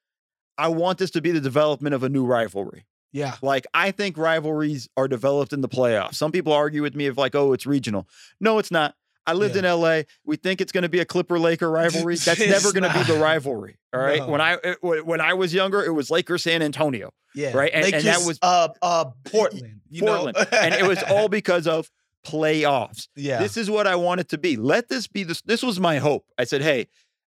I 0.58 0.68
want 0.68 0.98
this 0.98 1.10
to 1.12 1.20
be 1.20 1.30
the 1.30 1.40
development 1.40 1.94
of 1.94 2.02
a 2.02 2.08
new 2.08 2.24
rivalry. 2.24 2.86
yeah, 3.12 3.36
Like, 3.42 3.66
I 3.74 3.90
think 3.90 4.16
rivalries 4.16 4.88
are 4.96 5.08
developed 5.08 5.52
in 5.52 5.60
the 5.60 5.68
playoffs. 5.68 6.14
Some 6.14 6.32
people 6.32 6.52
argue 6.52 6.82
with 6.82 6.94
me 6.94 7.06
of 7.06 7.18
like, 7.18 7.34
oh, 7.34 7.52
it's 7.52 7.66
regional. 7.66 8.08
No, 8.40 8.58
it's 8.58 8.70
not. 8.70 8.94
I 9.26 9.32
lived 9.32 9.54
Yeah. 9.56 9.74
in 9.74 9.80
LA. 9.80 10.02
We 10.24 10.36
think 10.36 10.60
it's 10.60 10.72
going 10.72 10.82
to 10.82 10.88
be 10.88 11.00
a 11.00 11.04
Clipper 11.04 11.38
Laker 11.38 11.70
rivalry. 11.80 12.16
That's 12.16 12.40
never 12.40 12.72
going 12.72 12.90
to 12.90 12.96
be 12.98 13.04
the 13.04 13.18
rivalry. 13.18 13.76
All 13.94 14.00
right. 14.00 14.20
No. 14.20 14.28
When 14.28 14.40
I 14.40 14.56
it- 14.62 15.06
when 15.06 15.20
I 15.20 15.34
was 15.34 15.52
younger, 15.54 15.82
it 15.84 15.92
was 15.92 16.10
Lakers 16.10 16.42
San 16.44 16.62
Antonio, 16.62 17.10
yeah, 17.34 17.52
Right, 17.56 17.70
and- 17.74 17.92
and 17.94 18.04
that 18.04 18.22
was- 18.26 18.38
uh 18.42 18.68
uh 18.82 19.06
Portland, 19.24 19.80
you 19.90 20.02
know? 20.02 20.22
Portland, 20.24 20.48
and 20.52 20.74
it 20.74 20.84
was 20.86 21.02
all 21.04 21.28
because 21.40 21.66
of 21.66 21.90
playoffs. 22.26 23.08
yeah. 23.16 23.38
This 23.38 23.56
is 23.56 23.70
what 23.70 23.86
I 23.86 23.96
want 23.96 24.20
it 24.20 24.28
to 24.30 24.38
be. 24.38 24.56
Let 24.56 24.88
this 24.88 25.06
be 25.06 25.22
this. 25.22 25.42
This 25.42 25.62
was 25.62 25.78
my 25.80 25.98
hope. 25.98 26.26
I 26.38 26.44
said, 26.44 26.62
hey, 26.62 26.88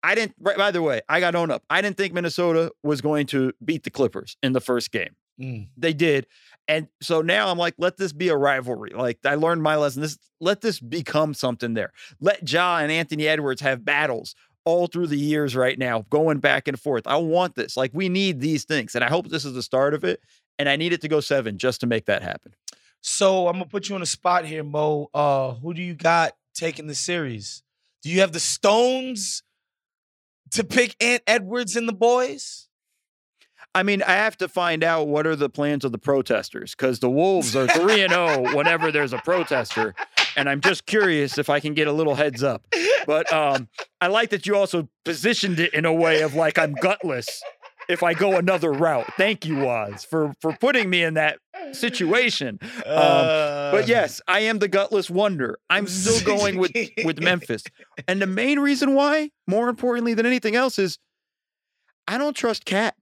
I 0.04 0.16
didn't. 0.16 0.36
Right, 0.40 0.58
by 0.58 0.72
the 0.72 0.82
way, 0.82 1.02
I 1.10 1.20
got 1.20 1.34
owned 1.36 1.52
up. 1.52 1.64
I 1.70 1.82
didn't 1.82 1.98
think 1.98 2.14
Minnesota 2.14 2.72
was 2.84 3.02
going 3.02 3.28
to 3.28 3.54
beat 3.64 3.84
the 3.84 3.90
Clippers 3.90 4.38
in 4.44 4.54
the 4.54 4.62
first 4.62 4.92
game. 4.92 5.16
Mm. 5.40 5.70
They 5.78 5.94
did. 5.94 6.28
And 6.68 6.88
so 7.02 7.22
now 7.22 7.50
I'm 7.50 7.58
like, 7.58 7.76
let 7.78 7.98
this 7.98 8.14
be 8.14 8.30
a 8.30 8.38
rivalry. 8.38 8.92
Like 8.96 9.20
I 9.26 9.36
learned 9.36 9.64
my 9.64 9.76
lesson. 9.76 10.02
This 10.02 10.18
let 10.40 10.62
this 10.62 10.80
become 10.80 11.34
something 11.34 11.74
there. 11.74 11.92
Let 12.20 12.50
Ja 12.50 12.78
and 12.78 12.92
Anthony 12.92 13.28
Edwards 13.28 13.62
have 13.62 13.84
battles 13.84 14.36
all 14.64 14.88
through 14.88 15.08
the 15.08 15.18
years 15.18 15.56
right 15.56 15.78
now, 15.78 16.06
going 16.10 16.40
back 16.40 16.68
and 16.68 16.80
forth. 16.80 17.08
I 17.08 17.18
want 17.18 17.56
this. 17.56 17.76
Like 17.76 17.92
we 17.94 18.10
need 18.10 18.40
these 18.40 18.64
things. 18.64 18.96
And 18.96 19.04
I 19.04 19.10
hope 19.10 19.28
this 19.28 19.46
is 19.46 19.54
the 19.54 19.64
start 19.64 19.94
of 19.94 20.04
it. 20.04 20.22
And 20.60 20.70
I 20.70 20.76
need 20.76 20.94
it 20.94 21.02
to 21.02 21.08
go 21.08 21.20
seven 21.20 21.58
just 21.58 21.82
to 21.82 21.88
make 21.88 22.06
that 22.06 22.22
happen. 22.22 22.54
So 23.02 23.48
I'm 23.48 23.54
gonna 23.54 23.66
put 23.66 23.90
you 23.90 23.96
on 23.96 24.02
the 24.02 24.08
spot 24.08 24.46
here, 24.46 24.64
Mo. 24.64 25.10
Uh, 25.14 25.54
who 25.56 25.74
do 25.74 25.82
you 25.82 25.96
got 25.96 26.34
taking 26.54 26.88
the 26.88 26.96
series? 26.96 27.64
Do 28.04 28.10
you 28.10 28.22
have 28.22 28.32
the 28.32 28.40
stones 28.40 29.44
to 30.52 30.64
pick 30.64 30.96
Ant 31.02 31.24
Edwards 31.26 31.76
and 31.76 31.88
the 31.88 31.94
boys? 31.94 32.68
I 33.74 33.84
mean, 33.84 34.04
I 34.04 34.14
have 34.14 34.38
to 34.38 34.50
find 34.50 34.84
out 34.84 35.08
what 35.08 35.26
are 35.26 35.36
the 35.36 35.50
plans 35.50 35.86
of 35.86 35.92
the 35.92 35.98
protesters 35.98 36.76
because 36.76 37.00
the 37.00 37.10
Wolves 37.10 37.56
are 37.56 37.68
3 37.68 38.02
and 38.02 38.12
0 38.12 38.54
whenever 38.56 38.92
there's 38.92 39.14
a 39.14 39.18
protester. 39.20 39.96
And 40.36 40.50
I'm 40.50 40.62
just 40.62 40.86
curious 40.86 41.38
if 41.38 41.50
I 41.50 41.60
can 41.60 41.74
get 41.74 41.88
a 41.88 41.92
little 41.94 42.16
heads 42.16 42.44
up. 42.44 42.66
But 43.06 43.32
um, 43.32 43.70
I 44.02 44.08
like 44.08 44.30
that 44.32 44.46
you 44.46 44.56
also 44.56 44.90
positioned 45.06 45.60
it 45.60 45.74
in 45.74 45.86
a 45.86 45.94
way 45.94 46.22
of 46.22 46.36
like 46.36 46.58
I'm 46.60 46.74
gutless 46.74 47.42
if 47.90 48.04
I 48.04 48.14
go 48.14 48.38
another 48.38 48.72
route. 48.72 49.08
Thank 49.18 49.46
you, 49.46 49.58
Wos, 49.58 50.04
for 50.04 50.34
for 50.42 50.54
putting 50.54 50.90
me 50.90 51.04
in 51.04 51.16
that 51.16 51.40
situation. 51.74 52.60
Um, 52.62 52.72
but 52.86 53.88
yes, 53.88 54.22
I 54.28 54.42
am 54.42 54.60
the 54.60 54.68
gutless 54.68 55.10
wonder. 55.10 55.60
I'm 55.70 55.88
still 55.88 56.22
going 56.38 56.58
with 56.58 56.72
with 57.04 57.22
Memphis. 57.22 57.64
And 58.08 58.22
the 58.22 58.28
main 58.28 58.60
reason 58.60 58.96
why, 58.96 59.32
more 59.48 59.70
importantly 59.70 60.14
than 60.14 60.26
anything 60.26 60.56
else, 60.56 60.80
is 60.80 60.98
I 62.08 62.18
don't 62.18 62.36
trust 62.36 62.66
Cat. 62.66 62.96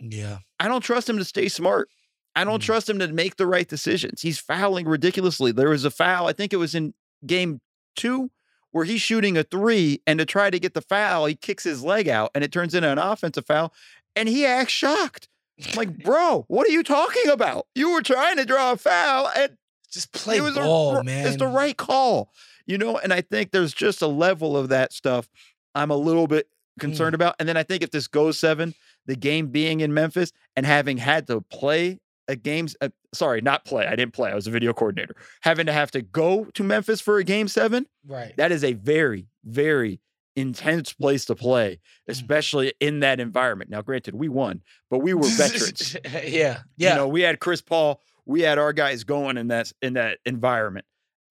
Yeah. 0.00 0.38
I 0.60 0.68
don't 0.68 0.80
trust 0.82 1.08
him 1.08 1.18
to 1.18 1.24
stay 1.24 1.48
smart. 1.48 1.88
I 2.34 2.44
don't 2.44 2.60
Mm. 2.62 2.66
trust 2.66 2.88
him 2.90 2.98
to 2.98 3.08
make 3.08 3.36
the 3.36 3.46
right 3.46 3.66
decisions. 3.66 4.20
He's 4.22 4.38
fouling 4.38 4.86
ridiculously. 4.86 5.52
There 5.52 5.70
was 5.70 5.84
a 5.84 5.90
foul, 5.90 6.26
I 6.28 6.32
think 6.32 6.52
it 6.52 6.56
was 6.58 6.74
in 6.74 6.92
game 7.24 7.60
two, 7.94 8.30
where 8.72 8.84
he's 8.84 9.00
shooting 9.00 9.38
a 9.38 9.42
three, 9.42 10.02
and 10.06 10.18
to 10.18 10.26
try 10.26 10.50
to 10.50 10.58
get 10.58 10.74
the 10.74 10.82
foul, 10.82 11.24
he 11.26 11.34
kicks 11.34 11.64
his 11.64 11.82
leg 11.82 12.08
out, 12.08 12.30
and 12.34 12.44
it 12.44 12.52
turns 12.52 12.74
into 12.74 12.90
an 12.90 12.98
offensive 12.98 13.46
foul, 13.46 13.72
and 14.14 14.28
he 14.28 14.44
acts 14.44 14.72
shocked. 14.72 15.28
Like, 15.74 15.96
bro, 16.04 16.44
what 16.48 16.66
are 16.68 16.72
you 16.72 16.82
talking 16.82 17.30
about? 17.30 17.66
You 17.74 17.92
were 17.92 18.02
trying 18.02 18.36
to 18.36 18.44
draw 18.44 18.72
a 18.72 18.76
foul, 18.76 19.30
and 19.34 19.56
Just 19.90 20.12
play 20.12 20.36
it 20.36 20.42
was 20.42 20.56
ball, 20.56 20.98
a, 20.98 21.04
man. 21.04 21.26
It's 21.26 21.38
the 21.38 21.46
right 21.46 21.76
call, 21.76 22.30
you 22.66 22.76
know. 22.76 22.98
And 22.98 23.14
I 23.14 23.22
think 23.22 23.50
there's 23.52 23.72
just 23.72 24.02
a 24.02 24.06
level 24.06 24.58
of 24.58 24.68
that 24.68 24.92
stuff 24.92 25.26
I'm 25.74 25.90
a 25.90 25.96
little 25.96 26.26
bit 26.26 26.48
concerned 26.78 27.12
Mm. 27.12 27.16
about. 27.16 27.36
And 27.38 27.48
then 27.48 27.56
I 27.56 27.62
think 27.62 27.82
if 27.82 27.92
this 27.92 28.06
goes 28.08 28.38
seven, 28.38 28.74
the 29.06 29.16
game 29.16 29.48
being 29.48 29.80
in 29.80 29.92
Memphis 29.94 30.32
and 30.56 30.66
having 30.66 30.98
had 30.98 31.26
to 31.28 31.40
play 31.42 31.98
a 32.28 32.36
game, 32.36 32.66
uh, 32.80 32.88
sorry, 33.14 33.40
not 33.40 33.64
play. 33.64 33.86
I 33.86 33.94
didn't 33.94 34.12
play. 34.12 34.30
I 34.30 34.34
was 34.34 34.46
a 34.46 34.50
video 34.50 34.72
coordinator. 34.72 35.14
Having 35.42 35.66
to 35.66 35.72
have 35.72 35.90
to 35.92 36.02
go 36.02 36.44
to 36.54 36.62
Memphis 36.64 37.00
for 37.00 37.18
a 37.18 37.24
game 37.24 37.46
seven, 37.48 37.86
Right. 38.06 38.36
that 38.36 38.50
is 38.52 38.64
a 38.64 38.72
very, 38.72 39.28
very 39.44 40.00
intense 40.34 40.92
place 40.92 41.24
to 41.26 41.34
play, 41.34 41.78
especially 42.08 42.74
in 42.80 43.00
that 43.00 43.20
environment. 43.20 43.70
Now, 43.70 43.80
granted, 43.80 44.14
we 44.14 44.28
won, 44.28 44.60
but 44.90 44.98
we 44.98 45.14
were 45.14 45.28
veterans. 45.36 45.96
yeah. 46.04 46.58
Yeah. 46.76 46.90
You 46.90 46.94
know, 46.96 47.08
we 47.08 47.22
had 47.22 47.38
Chris 47.40 47.60
Paul, 47.62 48.00
we 48.26 48.40
had 48.42 48.58
our 48.58 48.72
guys 48.72 49.04
going 49.04 49.36
in 49.38 49.48
that 49.48 49.72
in 49.80 49.94
that 49.94 50.18
environment. 50.26 50.84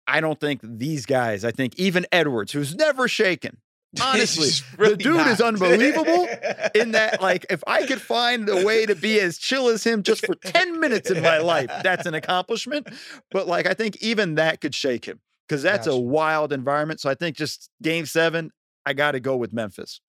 I 0.07 0.21
don't 0.21 0.39
think 0.39 0.61
these 0.63 1.05
guys, 1.05 1.43
I 1.43 1.51
think 1.51 1.75
even 1.77 2.05
Edwards, 2.11 2.51
who's 2.51 2.73
never 2.75 3.07
shaken. 3.07 3.57
Honestly, 4.01 4.45
He's 4.45 4.61
the 4.71 4.77
really 4.77 4.95
dude 4.97 5.27
is 5.27 5.41
unbelievable 5.41 6.27
in 6.73 6.91
that 6.91 7.21
like 7.21 7.45
if 7.49 7.63
I 7.67 7.85
could 7.85 8.01
find 8.01 8.47
a 8.49 8.65
way 8.65 8.85
to 8.85 8.95
be 8.95 9.19
as 9.19 9.37
chill 9.37 9.67
as 9.67 9.83
him 9.83 10.03
just 10.03 10.25
for 10.25 10.35
10 10.35 10.79
minutes 10.79 11.09
in 11.11 11.21
my 11.21 11.37
life, 11.37 11.69
that's 11.83 12.05
an 12.05 12.13
accomplishment. 12.13 12.87
But 13.31 13.47
like 13.47 13.65
I 13.67 13.73
think 13.73 13.97
even 14.01 14.35
that 14.35 14.61
could 14.61 14.75
shake 14.75 15.05
him 15.05 15.19
because 15.47 15.61
that's 15.63 15.87
a 15.87 15.97
wild 15.97 16.51
environment. 16.53 16.99
So 16.99 17.09
I 17.09 17.15
think 17.15 17.37
just 17.37 17.69
game 17.81 18.05
seven, 18.05 18.51
I 18.85 18.93
gotta 18.93 19.19
go 19.19 19.37
with 19.37 19.53
Memphis. 19.53 20.01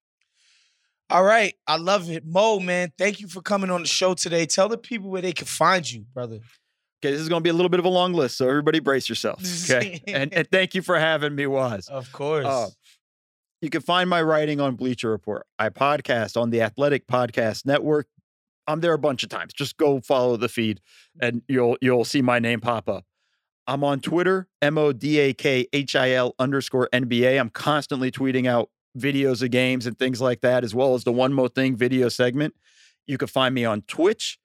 All 1.09 1.22
right. 1.22 1.55
I 1.66 1.76
love 1.76 2.11
it. 2.11 2.24
Mo, 2.26 2.59
man, 2.59 2.93
thank 2.99 3.20
you 3.20 3.28
for 3.28 3.41
coming 3.41 3.70
on 3.70 3.82
the 3.82 3.89
show 3.89 4.14
today. 4.14 4.45
Tell 4.47 4.68
the 4.68 4.78
people 4.78 5.09
where 5.09 5.22
they 5.22 5.32
can 5.32 5.47
find 5.47 5.89
you, 5.91 6.05
brother. 6.12 6.41
Okay, 7.01 7.12
this 7.12 7.20
is 7.20 7.28
gonna 7.28 7.43
be 7.43 7.51
a 7.51 7.53
little 7.53 7.68
bit 7.68 7.78
of 7.78 7.87
a 7.87 7.91
long 7.91 8.14
list, 8.14 8.39
so 8.39 8.49
everybody 8.49 8.80
brace 8.80 9.09
yourselves. 9.09 9.70
Okay. 9.70 10.03
and, 10.09 10.32
and 10.32 10.49
thank 10.51 10.74
you 10.74 10.82
for 10.82 10.99
having 10.99 11.34
me, 11.34 11.47
Wos. 11.47 11.89
Of 11.89 12.11
course. 12.11 12.47
Uh, 12.47 12.68
you 13.61 13.71
can 13.71 13.81
find 13.81 14.09
my 14.09 14.23
writing 14.23 14.61
on 14.61 14.77
Bleacher 14.77 15.11
Report. 15.11 15.47
I 15.59 15.69
podcast 15.71 16.41
on 16.41 16.51
the 16.51 16.63
Athletic 16.63 17.07
Podcast 17.07 17.65
Network. 17.67 18.07
I'm 18.67 18.81
there 18.81 18.93
a 18.93 18.99
bunch 18.99 19.23
of 19.23 19.29
times. 19.29 19.53
Just 19.53 19.77
go 19.77 20.01
follow 20.01 20.37
the 20.37 20.49
feed, 20.49 20.81
and 21.21 21.43
you'll 21.49 21.77
you'll 21.81 22.05
see 22.05 22.23
my 22.23 22.39
name 22.39 22.61
pop 22.61 22.89
up. 22.89 23.05
I'm 23.67 23.83
on 23.83 24.01
Twitter, 24.01 24.49
M 24.61 24.79
O 24.79 24.93
D 24.93 25.19
A 25.19 25.33
K 25.33 25.67
H 25.73 25.97
I 25.97 26.13
L 26.13 26.35
underscore 26.39 26.89
NBA. 26.93 27.39
I'm 27.39 27.51
constantly 27.51 28.11
tweeting 28.11 28.47
out 28.47 28.71
videos 28.99 29.43
of 29.43 29.51
games 29.51 29.87
and 29.87 29.99
things 29.99 30.21
like 30.21 30.41
that, 30.41 30.65
as 30.65 30.75
well 30.75 30.95
as 30.95 31.05
the 31.05 31.13
One 31.13 31.33
More 31.33 31.49
Thing 31.49 31.77
video 31.77 32.09
segment. 32.09 32.55
You 33.07 33.19
can 33.19 33.29
find 33.29 33.55
me 33.55 33.65
on 33.65 33.83
Twitch. 33.83 34.39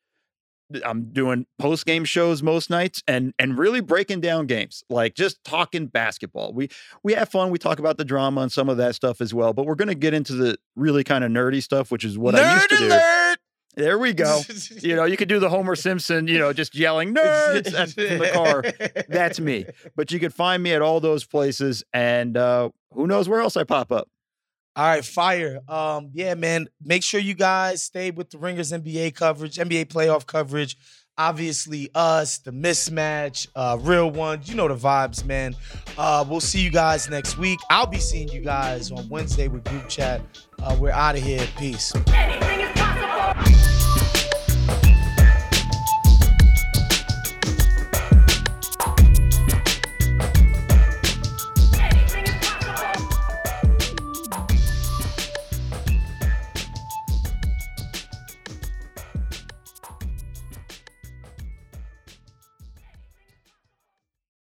I'm 0.86 1.12
doing 1.12 1.46
post 1.60 1.86
game 1.86 2.06
shows 2.06 2.42
most 2.44 2.70
nights 2.70 3.04
and 3.08 3.34
and 3.40 3.58
really 3.58 3.82
breaking 3.82 4.22
down 4.22 4.48
games, 4.48 4.84
like 4.90 5.16
just 5.16 5.44
talking 5.44 5.88
basketball. 5.88 6.54
We 6.54 6.70
we 7.04 7.14
have 7.14 7.30
fun. 7.30 7.50
We 7.52 7.58
talk 7.58 7.80
about 7.80 7.98
the 7.98 8.06
drama 8.06 8.42
and 8.42 8.52
some 8.52 8.70
of 8.70 8.78
that 8.78 8.96
stuff 8.96 9.22
as 9.22 9.34
well. 9.34 9.54
But 9.54 9.66
we're 9.66 9.76
going 9.76 9.88
to 9.90 9.96
get 9.96 10.14
into 10.14 10.34
the 10.34 10.58
really 10.76 11.04
kind 11.04 11.24
of 11.24 11.32
nerdy 11.32 11.62
stuff, 11.62 11.92
which 11.92 12.04
is 12.04 12.18
what 12.18 12.36
I 12.36 12.56
used 12.56 12.70
to 12.70 12.78
do. 12.78 12.88
alert! 12.88 13.38
There 13.76 13.98
we 13.98 14.14
go. 14.14 14.42
You 14.82 14.96
know, 14.96 15.06
you 15.06 15.16
could 15.16 15.30
do 15.30 15.40
the 15.40 15.50
Homer 15.50 15.76
Simpson, 15.76 16.28
you 16.28 16.40
know, 16.40 16.54
just 16.54 16.76
yelling 16.76 17.14
nerds 17.14 17.74
at, 17.74 17.92
from 17.92 18.18
the 18.18 18.30
car. 18.34 18.64
That's 19.08 19.40
me. 19.40 19.66
But 19.96 20.12
you 20.12 20.20
can 20.20 20.32
find 20.32 20.64
me 20.64 20.74
at 20.74 20.82
all 20.82 21.00
those 21.00 21.24
places, 21.24 21.84
and 21.94 22.36
uh, 22.36 22.70
who 22.94 23.06
knows 23.06 23.30
where 23.30 23.42
else 23.42 23.56
I 23.56 23.64
pop 23.64 23.92
up. 23.92 24.08
All 24.76 24.86
right, 24.86 25.04
fire. 25.04 25.60
Um, 25.68 26.12
yeah, 26.14 26.34
man. 26.36 26.68
Make 26.84 27.04
sure 27.04 27.20
you 27.20 27.34
guys 27.34 27.84
stay 27.84 28.12
with 28.12 28.30
the 28.30 28.38
Ringer's 28.38 28.72
NBA 28.72 29.16
coverage, 29.16 29.58
NBA 29.58 29.88
playoff 29.88 30.26
coverage. 30.26 30.78
Obviously, 31.18 31.92
us, 31.94 32.38
the 32.40 32.52
mismatch, 32.52 33.48
uh, 33.56 33.78
real 33.82 34.10
ones. 34.10 34.50
You 34.50 34.56
know 34.56 34.70
the 34.70 34.76
vibes, 34.76 35.26
man. 35.26 35.56
Uh, 35.98 36.26
we'll 36.28 36.40
see 36.40 36.62
you 36.62 36.72
guys 36.72 37.10
next 37.10 37.38
week. 37.38 37.60
I'll 37.70 37.86
be 37.86 38.00
seeing 38.00 38.30
you 38.30 38.42
guys 38.42 38.92
on 38.92 39.10
Wednesday 39.10 39.50
with 39.50 39.66
group 39.66 39.90
chat. 39.90 40.22
Uh, 40.64 40.78
we're 40.80 40.92
out 40.92 41.18
of 41.18 41.22
here. 41.22 41.46
Peace. 41.58 41.94